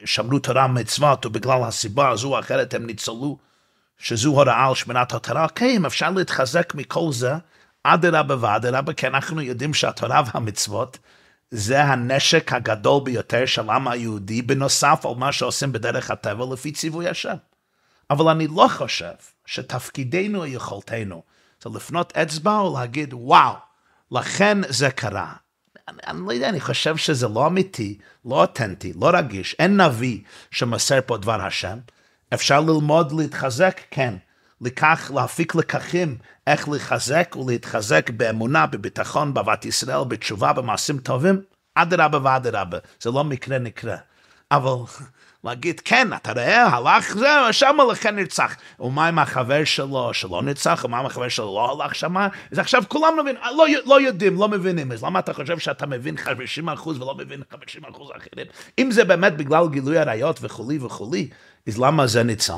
ושמרו 0.04 0.40
תורה 0.40 0.68
מצוות, 0.68 1.26
ובגלל 1.26 1.64
הסיבה 1.64 2.10
הזו 2.10 2.36
או 2.36 2.40
אחרת 2.40 2.74
הם 2.74 2.86
ניצלו, 2.86 3.38
שזו 3.98 4.30
הוראה 4.30 4.68
על 4.68 4.76
שמירת 4.76 5.14
התורה. 5.14 5.48
כן, 5.50 5.86
אפשר 5.86 6.12
להתחזק 6.12 6.76
מכל 6.76 7.12
זה, 7.12 7.34
אדרבה 7.94 8.36
ואדרבה, 8.40 8.94
כי 8.94 9.08
אנחנו 9.08 9.42
יודעים 9.42 9.74
שהתורה 9.74 10.22
והמצוות 10.34 10.98
זה 11.52 11.84
הנשק 11.84 12.54
הגדול 12.54 13.04
ביותר 13.04 13.46
של 13.46 13.70
העם 13.70 13.88
היהודי, 13.88 14.42
בנוסף 14.42 15.06
על 15.06 15.16
מה 15.16 15.32
שעושים 15.32 15.72
בדרך 15.72 16.12
הטבע 16.12 16.46
לפי 16.54 16.72
ציווי 16.72 17.10
השם. 17.10 17.36
אבל 18.10 18.28
אני 18.28 18.48
לא 18.48 18.68
חושב 18.78 19.14
שתפקידנו 19.46 20.40
או 20.40 20.46
יכולתנו 20.46 21.24
זה 21.64 21.70
לפנות 21.76 22.18
אצבע 22.18 22.62
ולהגיד, 22.62 23.14
וואו, 23.14 23.54
לכן 24.12 24.58
זה 24.70 24.90
קרה. 24.90 25.34
אני, 25.88 25.98
אני 26.08 26.20
לא 26.28 26.32
יודע, 26.32 26.50
אני 26.50 26.60
חושב 26.60 26.98
שזה 26.98 27.28
לא 27.28 27.48
אמיתי, 27.48 27.98
לא 28.26 28.42
אותנטי, 28.42 28.94
לא 29.02 29.10
רגיש, 29.14 29.56
אין 29.60 29.82
נביא 29.82 30.20
שמסר 30.52 31.00
פה 31.06 31.18
דבר 31.18 31.42
השם. 31.42 31.78
אפשר 32.34 32.62
ללמוד 32.62 33.12
להתחזק, 33.12 33.82
כן. 33.92 34.16
לכך, 34.62 35.12
להפיק 35.16 35.56
לקחים 35.56 36.18
איך 36.48 36.70
לחזק 36.70 37.36
ולהתחזק 37.36 38.10
באמונה, 38.10 38.66
בביטחון, 38.66 39.34
באהבת 39.34 39.66
ישראל, 39.66 40.04
בתשובה, 40.08 40.54
במעשים 40.54 40.98
טובים, 40.98 41.42
אדרבה 41.76 42.20
ואדרבה, 42.24 42.78
זה 43.02 43.12
לא 43.12 43.24
מקרה 43.24 43.58
נקרה. 43.58 43.96
אבל 44.52 44.72
להגיד, 45.44 45.80
כן, 45.80 46.08
אתה 46.14 46.32
רואה, 46.32 46.68
הלך 46.68 47.18
זה, 47.18 47.28
שם 47.52 47.78
לכן 47.92 48.16
נרצח. 48.16 48.56
ומה 48.80 49.08
עם 49.08 49.20
החבר 49.20 49.64
שלו 49.64 50.14
שלא 50.14 50.42
נרצח, 50.42 50.82
ומה 50.86 51.00
עם 51.00 51.06
החבר 51.06 51.30
שלו 51.30 51.46
לא 51.46 51.84
הלך 51.84 51.96
שם? 51.96 52.18
אז 52.52 52.60
עכשיו 52.60 52.84
כולם 52.88 53.14
מבינים, 53.20 53.42
לא, 53.58 53.66
לא 53.86 54.02
יודעים, 54.02 54.36
לא 54.36 54.48
מבינים. 54.48 54.92
אז 54.92 55.04
למה 55.04 55.20
אתה 55.20 55.34
חושב 55.34 55.60
שאתה 55.60 55.86
מבין 55.86 56.16
50% 56.18 56.88
ולא 56.88 57.16
מבין 57.16 57.42
50% 57.54 57.56
אחרים? 58.18 58.48
אם 58.80 58.92
זה 58.92 59.04
באמת 59.04 59.38
בגלל 59.38 59.68
גילוי 59.70 59.98
עריות 59.98 60.40
וכולי 60.42 60.78
וכולי, 60.78 61.30
אז 61.68 61.78
למה 61.80 62.08
זה 62.08 62.24
ניצל? 62.24 62.54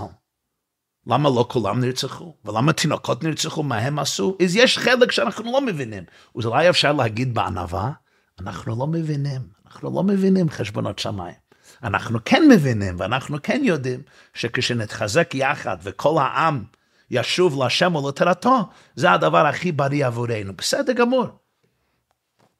למה 1.07 1.29
לא 1.29 1.45
כולם 1.49 1.79
נרצחו? 1.79 2.35
ולמה 2.45 2.73
תינוקות 2.73 3.23
נרצחו? 3.23 3.63
מה 3.63 3.77
הם 3.77 3.99
עשו? 3.99 4.37
אז 4.43 4.55
יש 4.55 4.77
חלק 4.77 5.11
שאנחנו 5.11 5.51
לא 5.51 5.61
מבינים. 5.61 6.03
אז 6.37 6.45
אולי 6.45 6.69
אפשר 6.69 6.93
להגיד 6.93 7.33
בענווה, 7.33 7.91
אנחנו 8.39 8.79
לא 8.79 8.87
מבינים, 8.87 9.41
אנחנו 9.65 9.95
לא 9.95 10.03
מבינים 10.03 10.49
חשבונות 10.49 10.99
שמיים. 10.99 11.35
אנחנו 11.83 12.19
כן 12.25 12.43
מבינים 12.49 12.95
ואנחנו 12.97 13.37
כן 13.43 13.61
יודעים 13.63 14.01
שכשנתחזק 14.33 15.35
יחד 15.35 15.77
וכל 15.83 16.17
העם 16.21 16.63
ישוב 17.11 17.63
להשם 17.63 17.95
ולתורתו, 17.95 18.69
זה 18.95 19.11
הדבר 19.11 19.45
הכי 19.45 19.71
בריא 19.71 20.05
עבורנו. 20.05 20.53
בסדר 20.53 20.93
גמור. 20.93 21.25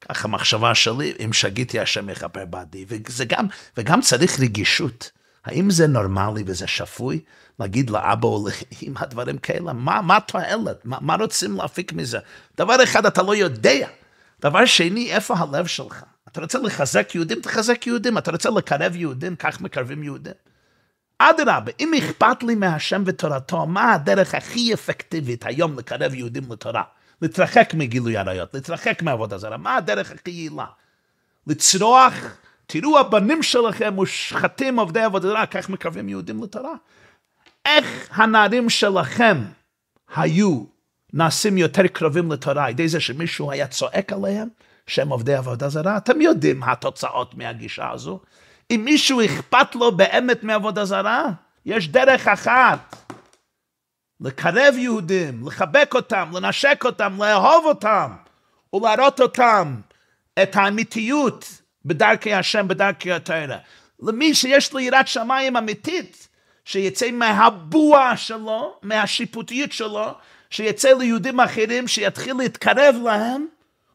ככה 0.00 0.28
המחשבה 0.28 0.74
שלי, 0.74 1.12
אם 1.24 1.32
שגיתי 1.32 1.80
השם 1.80 2.08
יכפר 2.08 2.44
בעדי. 2.44 2.84
וזה 2.88 3.24
גם, 3.24 3.46
וגם 3.76 4.00
צריך 4.00 4.40
רגישות. 4.40 5.10
האם 5.44 5.70
זה 5.70 5.86
נורמלי 5.86 6.42
וזה 6.46 6.66
שפוי 6.66 7.20
להגיד 7.60 7.90
לאבא 7.90 8.28
או 8.28 8.48
לאמא 8.82 9.06
דברים 9.06 9.38
כאלה? 9.38 9.72
מה, 9.72 10.02
מה 10.02 10.16
התועלת? 10.16 10.84
מה, 10.84 10.98
מה 11.00 11.16
רוצים 11.16 11.56
להפיק 11.56 11.92
מזה? 11.92 12.18
דבר 12.56 12.82
אחד, 12.84 13.06
אתה 13.06 13.22
לא 13.22 13.36
יודע. 13.36 13.88
דבר 14.40 14.64
שני, 14.64 15.12
איפה 15.12 15.34
הלב 15.38 15.66
שלך? 15.66 16.04
אתה 16.28 16.40
רוצה 16.40 16.58
לחזק 16.58 17.14
יהודים? 17.14 17.40
תחזק 17.40 17.86
יהודים. 17.86 18.18
אתה 18.18 18.30
רוצה 18.30 18.50
לקרב 18.50 18.96
יהודים? 18.96 19.36
כך 19.36 19.60
מקרבים 19.60 20.02
יהודים. 20.02 20.32
אדרבה, 21.18 21.72
אם 21.80 21.92
אכפת 21.98 22.42
לי 22.42 22.54
מהשם 22.54 23.02
ותורתו, 23.06 23.66
מה 23.66 23.92
הדרך 23.92 24.34
הכי 24.34 24.74
אפקטיבית 24.74 25.46
היום 25.46 25.78
לקרב 25.78 26.14
יהודים 26.14 26.52
לתורה? 26.52 26.82
להתרחק 27.22 27.70
מגילוי 27.74 28.16
עריות, 28.16 28.54
להתרחק 28.54 29.02
מעבודה 29.02 29.38
זרה, 29.38 29.56
מה 29.56 29.76
הדרך 29.76 30.10
הכי 30.10 30.30
יעילה? 30.30 30.64
לצרוח, 31.46 32.14
תראו 32.66 32.98
הבנים 32.98 33.42
שלכם 33.42 33.94
מושחתים 33.94 34.78
עובדי 34.78 35.00
עבודה 35.00 35.28
זרה, 35.28 35.46
כך 35.46 35.68
מקרבים 35.68 36.08
יהודים 36.08 36.42
לתורה. 36.42 36.74
איך 37.68 38.08
הנערים 38.12 38.70
שלכם 38.70 39.44
היו 40.16 40.64
נעשים 41.12 41.58
יותר 41.58 41.86
קרובים 41.86 42.32
לתורה, 42.32 42.64
על 42.64 42.70
ידי 42.70 42.88
זה 42.88 43.00
שמישהו 43.00 43.50
היה 43.50 43.66
צועק 43.66 44.12
עליהם 44.12 44.48
שהם 44.86 45.08
עובדי 45.08 45.34
עבודה 45.34 45.68
זרה? 45.68 45.96
אתם 45.96 46.20
יודעים 46.20 46.62
התוצאות 46.62 47.34
מהגישה 47.34 47.90
הזו. 47.90 48.20
אם 48.70 48.82
מישהו 48.84 49.24
אכפת 49.24 49.74
לו 49.74 49.96
באמת 49.96 50.42
מעבודה 50.42 50.84
זרה, 50.84 51.28
יש 51.66 51.88
דרך 51.88 52.28
אחת. 52.28 52.96
לקרב 54.20 54.74
יהודים, 54.76 55.46
לחבק 55.46 55.92
אותם, 55.94 56.30
לנשק 56.32 56.82
אותם, 56.84 57.22
לאהוב 57.22 57.64
אותם, 57.64 58.12
ולהראות 58.74 59.20
אותם 59.20 59.74
את 60.42 60.56
האמיתיות 60.56 61.62
בדרכי 61.84 62.34
השם, 62.34 62.68
בדרכי 62.68 63.12
התרא. 63.12 63.56
למי 64.02 64.34
שיש 64.34 64.72
לו 64.72 64.80
יראת 64.80 65.08
שמיים 65.08 65.56
אמיתית, 65.56 66.28
שיצא 66.68 67.10
מהבוע 67.10 68.16
שלו, 68.16 68.78
מהשיפוטיות 68.82 69.72
שלו, 69.72 70.06
שיצא 70.50 70.92
ליהודים 70.98 71.40
אחרים, 71.40 71.88
שיתחיל 71.88 72.36
להתקרב 72.36 72.94
להם, 73.04 73.46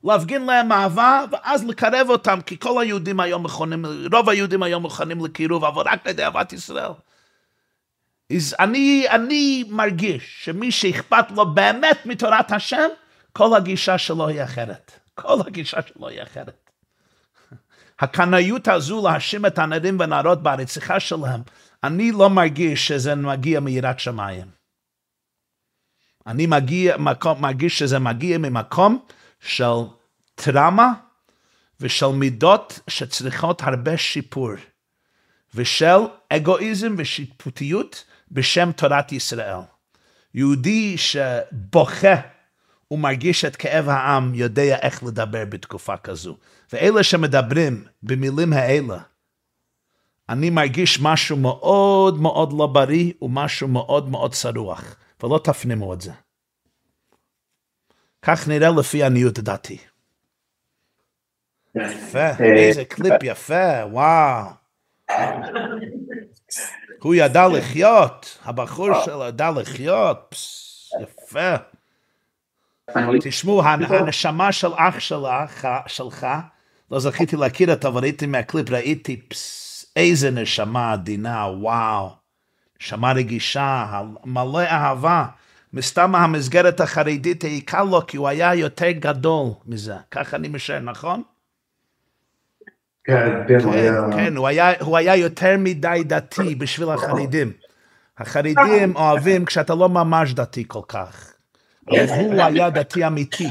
להפגין 0.03 0.45
להם 0.45 0.71
אהבה, 0.71 1.23
ואז 1.31 1.65
לקרב 1.65 2.07
אותם, 2.09 2.39
כי 2.45 2.59
כל 2.59 2.81
היהודים 2.81 3.19
היום 3.19 3.43
מכונים, 3.43 3.85
רוב 4.13 4.29
היהודים 4.29 4.63
היום 4.63 4.85
מכונים 4.85 5.25
לקירוב, 5.25 5.65
אבל 5.65 5.83
רק 5.87 6.05
על 6.05 6.11
ידי 6.11 6.23
אהבת 6.23 6.53
ישראל. 6.53 6.91
אז 8.35 8.55
אני, 8.59 9.05
אני 9.09 9.63
מרגיש 9.69 10.39
שמי 10.45 10.71
שאכפת 10.71 11.31
לו 11.31 11.53
באמת 11.53 12.05
מתורת 12.05 12.51
השם, 12.51 12.87
כל 13.33 13.55
הגישה 13.55 13.97
שלו 13.97 14.27
היא 14.27 14.43
אחרת. 14.43 14.91
כל 15.15 15.37
הגישה 15.47 15.79
שלו 15.81 16.07
היא 16.07 16.23
אחרת. 16.23 16.69
הקנאיות 17.99 18.67
הזו 18.67 19.07
להאשים 19.07 19.45
את 19.45 19.59
הנערים 19.59 19.99
והנערות 19.99 20.43
ברציחה 20.43 20.99
שלהם, 20.99 21.41
אני 21.83 22.11
לא 22.11 22.29
מרגיש 22.29 22.87
שזה 22.87 23.15
מגיע 23.15 23.59
מיראת 23.59 23.99
שמיים. 23.99 24.47
אני 26.27 26.45
מגיע, 26.45 26.97
מקום, 26.97 27.41
מרגיש 27.41 27.79
שזה 27.79 27.99
מגיע 27.99 28.37
ממקום 28.37 29.05
של 29.39 29.73
טראומה 30.35 30.93
ושל 31.79 32.07
מידות 32.07 32.79
שצריכות 32.87 33.61
הרבה 33.61 33.97
שיפור, 33.97 34.51
ושל 35.55 35.97
אגואיזם 36.29 36.95
ושיפוטיות 36.97 38.03
בשם 38.31 38.71
תורת 38.71 39.11
ישראל. 39.11 39.59
יהודי 40.33 40.97
שבוכה 40.97 42.15
ומרגיש 42.91 43.45
את 43.45 43.55
כאב 43.55 43.89
העם 43.89 44.35
יודע 44.35 44.77
איך 44.81 45.03
לדבר 45.03 45.45
בתקופה 45.45 45.97
כזו. 45.97 46.37
ואלה 46.73 47.03
שמדברים 47.03 47.85
במילים 48.03 48.53
האלה, 48.53 48.97
אני 50.29 50.49
מרגיש 50.49 50.99
משהו 51.01 51.37
מאוד 51.37 52.21
מאוד 52.21 52.53
לא 52.53 52.67
בריא 52.67 53.13
ומשהו 53.21 53.67
מאוד 53.67 54.09
מאוד 54.09 54.33
צרוח, 54.33 54.95
ולא 55.23 55.39
תפנימו 55.43 55.93
את 55.93 56.01
זה. 56.01 56.11
כך 58.21 58.47
נראה 58.47 58.69
לפי 58.79 59.03
עניות 59.03 59.39
דעתי. 59.39 59.77
יפה, 61.75 62.19
אה, 62.19 62.55
איזה 62.55 62.85
קליפ 62.85 63.23
יפה, 63.23 63.85
וואו. 63.91 64.45
הוא 67.01 67.15
ידע 67.15 67.47
לחיות, 67.47 68.37
הבחור 68.43 68.89
שלו 69.05 69.23
ידע 69.23 69.51
לחיות, 69.51 70.35
יפה. 71.01 71.55
תשמעו, 73.23 73.63
הנשמה 73.63 74.51
של 74.51 74.71
אח 74.75 74.99
שלך, 75.87 76.27
לא 76.91 76.99
זכיתי 76.99 77.35
להכיר 77.35 77.71
אותה, 77.71 77.87
אבל 77.87 78.01
ראיתי 78.01 78.25
מהקליפ, 78.25 78.69
ראיתי, 78.69 79.21
איזה 79.95 80.31
נשמה 80.31 80.93
עדינה, 80.93 81.45
וואו. 81.45 82.09
נשמה 82.81 83.11
רגישה, 83.11 84.01
מלא 84.25 84.59
אהבה. 84.59 85.25
מסתם 85.73 86.15
המסגרת 86.15 86.79
החרדית 86.79 87.43
קל 87.65 87.83
לו, 87.83 88.07
כי 88.07 88.17
הוא 88.17 88.27
היה 88.27 88.55
יותר 88.55 88.91
גדול 88.91 89.47
מזה. 89.65 89.95
ככה 90.11 90.37
אני 90.37 90.47
משער, 90.47 90.79
נכון? 90.79 91.23
כן, 93.03 93.29
כן, 93.47 93.59
כן, 93.59 93.93
כן 94.15 94.35
הוא, 94.35 94.47
היה, 94.47 94.71
הוא 94.81 94.97
היה 94.97 95.15
יותר 95.15 95.55
מדי 95.57 96.01
דתי 96.05 96.55
בשביל 96.55 96.89
החרדים. 96.89 97.51
החרדים 98.17 98.95
אוהבים 98.95 99.45
כשאתה 99.45 99.75
לא 99.75 99.89
ממש 99.89 100.33
דתי 100.33 100.63
כל 100.67 100.81
כך. 100.87 101.33
אבל 101.87 102.09
הוא 102.09 102.41
היה 102.41 102.69
דתי 102.69 103.07
אמיתי. 103.07 103.49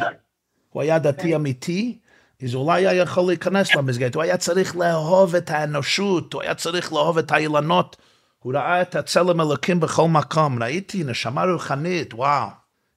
הוא 0.70 0.82
היה 0.82 0.98
דתי 0.98 1.36
אמיתי, 1.36 1.98
אז 2.44 2.55
אולי 2.55 2.86
היה 2.86 3.02
יכול 3.02 3.24
להיכנס 3.27 3.74
למסגרת. 3.74 4.14
הוא 4.14 4.23
היה 4.23 4.36
צריך 4.36 4.77
לאהוב 4.77 5.35
את 5.35 5.51
האנושות, 5.51 6.32
הוא 6.32 6.43
היה 6.43 6.55
צריך 6.55 6.93
לאהוב 6.93 7.19
את 7.19 7.32
האילנות. 7.32 7.97
הוא 8.39 8.55
ראה 8.55 8.82
את 8.82 8.97
הצלם 8.97 9.40
אלוקים 9.40 9.81
בכל 9.81 10.09
מקום. 10.09 10.62
ראיתי 10.62 11.05
נשמה 11.05 11.44
רוחנית, 11.44 12.14
וואו. 12.14 12.48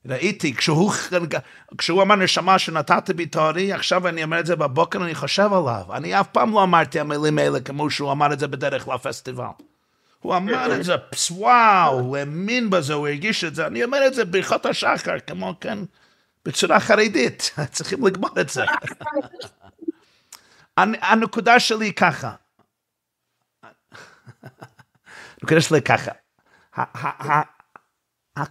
ראיתי, 0.06 0.56
כשהוא, 0.56 0.92
כשהוא 1.78 2.02
אמר 2.02 2.16
נשמה 2.16 2.60
שנתת 2.60 3.10
בי 3.16 3.26
תוארי, 3.26 3.74
עכשיו 3.74 4.08
אני 4.08 4.24
אומר 4.24 4.40
את 4.40 4.46
זה 4.46 4.56
בבוקר, 4.56 5.04
אני 5.04 5.16
חושב 5.16 5.50
עליו. 5.54 5.84
אני 5.94 6.20
אף 6.20 6.28
פעם 6.28 6.52
לא 6.52 6.64
אמרתי 6.64 7.00
המילים 7.00 7.38
האלה 7.38 7.60
כמו 7.60 7.90
שהוא 7.90 8.12
אמר 8.12 8.34
את 8.34 8.40
זה 8.40 8.48
בדרך 8.48 8.88
לפסטיבל. 8.88 9.44
הוא 10.20 10.36
אמר 10.36 10.76
את 10.76 10.84
זה, 10.84 10.96
וואו, 11.32 12.00
הוא 12.00 12.18
האמין 12.18 12.70
בזה, 12.70 12.94
הוא 12.94 13.08
הרגיש 13.08 13.44
את 13.44 13.56
זה. 13.56 13.68
אני 13.68 13.84
אומר 13.84 14.08
את 14.08 14.14
זה 14.14 14.26
ברכות 14.26 14.66
השחר, 14.66 15.20
כמו 15.28 15.54
כן, 15.62 15.80
בצורה 16.46 16.80
חרדית. 16.80 17.52
צריכים 17.72 18.06
לגמור 18.06 18.42
את 18.42 18.50
זה. 18.50 18.64
הנקודה 20.78 21.60
שלי 21.60 21.94
ככה. 21.94 22.36
הנקודה 25.42 25.62
שלי 25.62 25.82
ככה. 25.82 26.12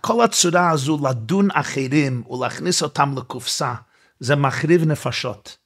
כל 0.00 0.24
הצורה 0.24 0.70
הזו 0.70 0.98
לדון 1.08 1.48
אחרים 1.50 2.22
ולהכניס 2.30 2.82
אותם 2.82 3.14
לקופסה, 3.18 3.74
זה 4.20 4.36
מחריב 4.36 4.84
נפשות. 4.84 5.56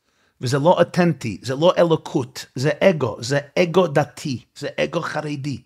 וזה 0.41 0.59
לא 0.59 0.71
אותנטי, 0.79 1.39
זה 1.43 1.55
לא 1.55 1.73
אלוקות, 1.79 2.47
זה 2.55 2.71
אגו, 2.81 3.17
זה 3.21 3.39
אגו 3.59 3.87
דתי, 3.87 4.45
זה 4.57 4.69
אגו 4.81 5.01
חרדי, 5.01 5.63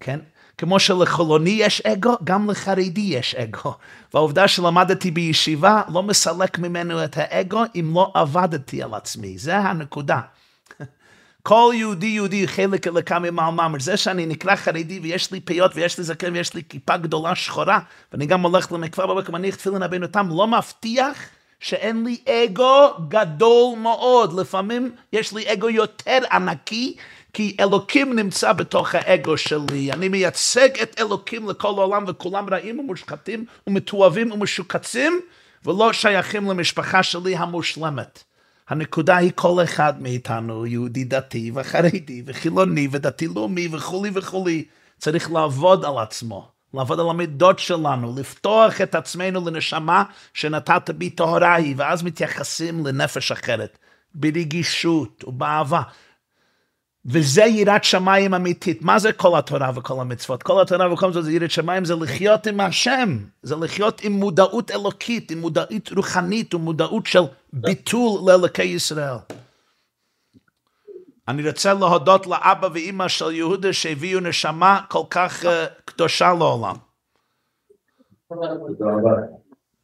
כן? 0.00 0.20
כמו 0.58 0.80
שלחילוני 0.80 1.50
יש 1.50 1.80
אגו, 1.80 2.16
גם 2.24 2.50
לחרדי 2.50 3.00
יש 3.00 3.34
אגו. 3.34 3.74
והעובדה 4.14 4.48
שלמדתי 4.48 5.10
בישיבה 5.10 5.82
לא 5.92 6.02
מסלק 6.02 6.58
ממנו 6.58 7.04
את 7.04 7.16
האגו 7.16 7.62
אם 7.74 7.92
לא 7.94 8.12
עבדתי 8.14 8.82
על 8.82 8.94
עצמי, 8.94 9.38
זה 9.38 9.58
הנקודה. 9.58 10.20
כל 11.42 11.72
יהודי 11.74 12.06
יהודי 12.06 12.48
חלק 12.48 12.86
אלוקה 12.86 13.18
ממעלמם, 13.18 13.74
זה 13.78 13.96
שאני 13.96 14.26
נקרא 14.26 14.56
חרדי 14.56 15.00
ויש 15.02 15.32
לי 15.32 15.40
פיות 15.40 15.72
ויש 15.74 15.98
לי 15.98 16.04
זקן 16.04 16.32
ויש 16.32 16.54
לי 16.54 16.62
כיפה 16.68 16.96
גדולה 16.96 17.34
שחורה 17.34 17.78
ואני 18.12 18.26
גם 18.26 18.40
הולך 18.40 18.72
למקווה 18.72 19.06
בבוקר 19.06 19.32
מניח 19.32 19.54
תפילין 19.54 19.82
רבינו 19.82 20.06
תם, 20.06 20.28
לא 20.30 20.46
מבטיח 20.46 21.18
שאין 21.60 22.04
לי 22.04 22.18
אגו 22.28 22.88
גדול 23.08 23.78
מאוד, 23.78 24.32
לפעמים 24.40 24.92
יש 25.12 25.32
לי 25.32 25.52
אגו 25.52 25.70
יותר 25.70 26.18
ענקי 26.32 26.96
כי 27.34 27.56
אלוקים 27.60 28.18
נמצא 28.18 28.52
בתוך 28.52 28.94
האגו 28.94 29.36
שלי, 29.36 29.92
אני 29.92 30.08
מייצג 30.08 30.68
את 30.82 31.00
אלוקים 31.00 31.48
לכל 31.48 31.68
העולם 31.68 32.04
וכולם 32.06 32.46
רעים 32.50 32.78
ומושחתים 32.78 33.44
ומתועבים 33.66 34.32
ומשוקצים 34.32 35.20
ולא 35.64 35.92
שייכים 35.92 36.50
למשפחה 36.50 37.02
שלי 37.02 37.36
המושלמת. 37.36 38.22
הנקודה 38.68 39.16
היא 39.16 39.32
כל 39.34 39.64
אחד 39.64 40.02
מאיתנו, 40.02 40.66
יהודי 40.66 41.04
דתי 41.04 41.50
וחרדי 41.54 42.22
וחילוני 42.26 42.88
ודתי 42.90 43.26
לאומי 43.26 43.68
וכולי 43.72 44.10
וכולי, 44.14 44.64
צריך 44.98 45.32
לעבוד 45.32 45.84
על 45.84 45.98
עצמו, 45.98 46.48
לעבוד 46.74 47.00
על 47.00 47.10
המידות 47.10 47.58
שלנו, 47.58 48.14
לפתוח 48.16 48.80
את 48.80 48.94
עצמנו 48.94 49.48
לנשמה 49.48 50.04
שנתת 50.34 50.90
בי 50.90 51.10
טהרה 51.10 51.54
היא, 51.54 51.74
ואז 51.78 52.02
מתייחסים 52.02 52.86
לנפש 52.86 53.32
אחרת, 53.32 53.78
ברגישות 54.14 55.24
ובאהבה. 55.26 55.82
וזה 57.06 57.42
יראת 57.42 57.84
שמיים 57.84 58.34
אמיתית. 58.34 58.82
מה 58.82 58.98
זה 58.98 59.12
כל 59.12 59.38
התורה 59.38 59.70
וכל 59.74 60.00
המצוות? 60.00 60.42
כל 60.42 60.62
התורה 60.62 60.92
וכל 60.92 61.06
המצוות 61.06 61.24
זה 61.24 61.32
יראת 61.32 61.50
שמיים, 61.50 61.84
זה 61.84 61.94
לחיות 61.94 62.46
עם 62.46 62.60
השם. 62.60 63.18
זה 63.42 63.56
לחיות 63.56 64.00
עם 64.00 64.12
מודעות 64.12 64.70
אלוקית, 64.70 65.30
עם 65.30 65.38
מודעות 65.38 65.92
רוחנית 65.96 66.54
ומודעות 66.54 67.06
של 67.06 67.22
ביטול 67.52 68.30
לאלוקי 68.30 68.62
ישראל. 68.62 69.16
אני 71.28 71.48
רוצה 71.48 71.74
להודות 71.74 72.26
לאבא 72.26 72.68
ואימא 72.74 73.08
של 73.08 73.32
יהודה 73.32 73.72
שהביאו 73.72 74.20
נשמה 74.20 74.80
כל 74.88 75.02
כך 75.10 75.44
אה, 75.44 75.66
קדושה 75.84 76.32
לעולם. 76.38 76.76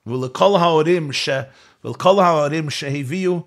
ולכל 0.06 0.52
ההורים 0.60 1.12
ש... 1.12 1.28
ולכל 1.84 2.20
ההורים 2.20 2.70
שהביאו, 2.70 3.40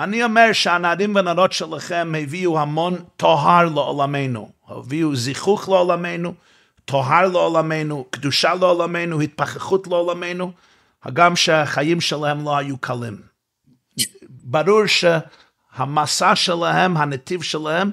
אני 0.00 0.24
אומר 0.24 0.52
שהנערים 0.52 1.14
והנערות 1.14 1.52
שלכם 1.52 2.12
הביאו 2.18 2.58
המון 2.58 2.96
טוהר 3.16 3.64
לעולמנו, 3.64 4.50
הביאו 4.68 5.16
זיכוך 5.16 5.68
לעולמנו, 5.68 6.34
טוהר 6.84 7.28
לעולמנו, 7.28 8.04
קדושה 8.10 8.54
לעולמנו, 8.54 9.20
התפכחות 9.20 9.86
לעולמנו, 9.86 10.52
הגם 11.02 11.36
שהחיים 11.36 12.00
שלהם 12.00 12.44
לא 12.44 12.56
היו 12.56 12.78
קלים. 12.78 13.16
ברור 14.30 14.82
שהמסע 14.86 16.36
שלהם, 16.36 16.96
הנתיב 16.96 17.42
שלהם, 17.42 17.90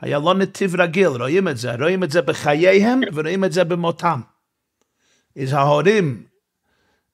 היה 0.00 0.18
לא 0.18 0.34
נתיב 0.34 0.80
רגיל, 0.80 1.08
רואים 1.08 1.48
את 1.48 1.56
זה, 1.56 1.74
רואים 1.74 2.04
את 2.04 2.10
זה 2.10 2.22
בחייהם 2.22 3.00
ורואים 3.14 3.44
את 3.44 3.52
זה 3.52 3.64
במותם. 3.64 4.20
אז 5.42 5.52
ההורים 5.52 6.22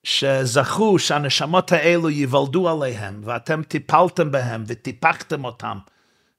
שזכו 0.05 0.99
שהנשמות 0.99 1.73
האלו 1.73 2.11
ייוולדו 2.11 2.69
עליהם, 2.69 3.21
ואתם 3.25 3.63
טיפלתם 3.63 4.31
בהם 4.31 4.65
וטיפחתם 4.67 5.45
אותם 5.45 5.79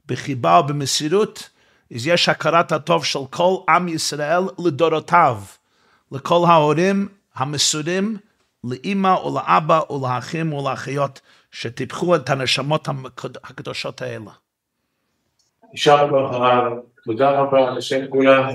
בחיבה 0.08 0.60
ובמסירות, 0.60 1.50
אז 1.96 2.08
יש 2.08 2.30
הכרת 2.30 2.72
הטוב 2.72 3.06
של 3.06 3.20
כל 3.30 3.56
עם 3.70 3.88
ישראל 3.88 4.44
לדורותיו, 4.66 5.38
לכל 6.12 6.46
ההורים 6.48 7.08
המסורים, 7.36 8.18
לאימא 8.64 9.08
ולאבא 9.08 9.82
ולאחים 9.90 10.54
ולאחיות, 10.54 11.22
שטיפחו 11.52 12.16
את 12.16 12.30
הנשמות 12.30 12.88
הקדושות 13.44 14.02
האלה. 14.02 14.32
יישר 15.72 16.08
כוח 16.10 16.34
הרב, 16.34 16.74
תודה 17.06 17.32
רבה 17.32 17.70
לשם 17.70 18.08
כולם. 18.10 18.48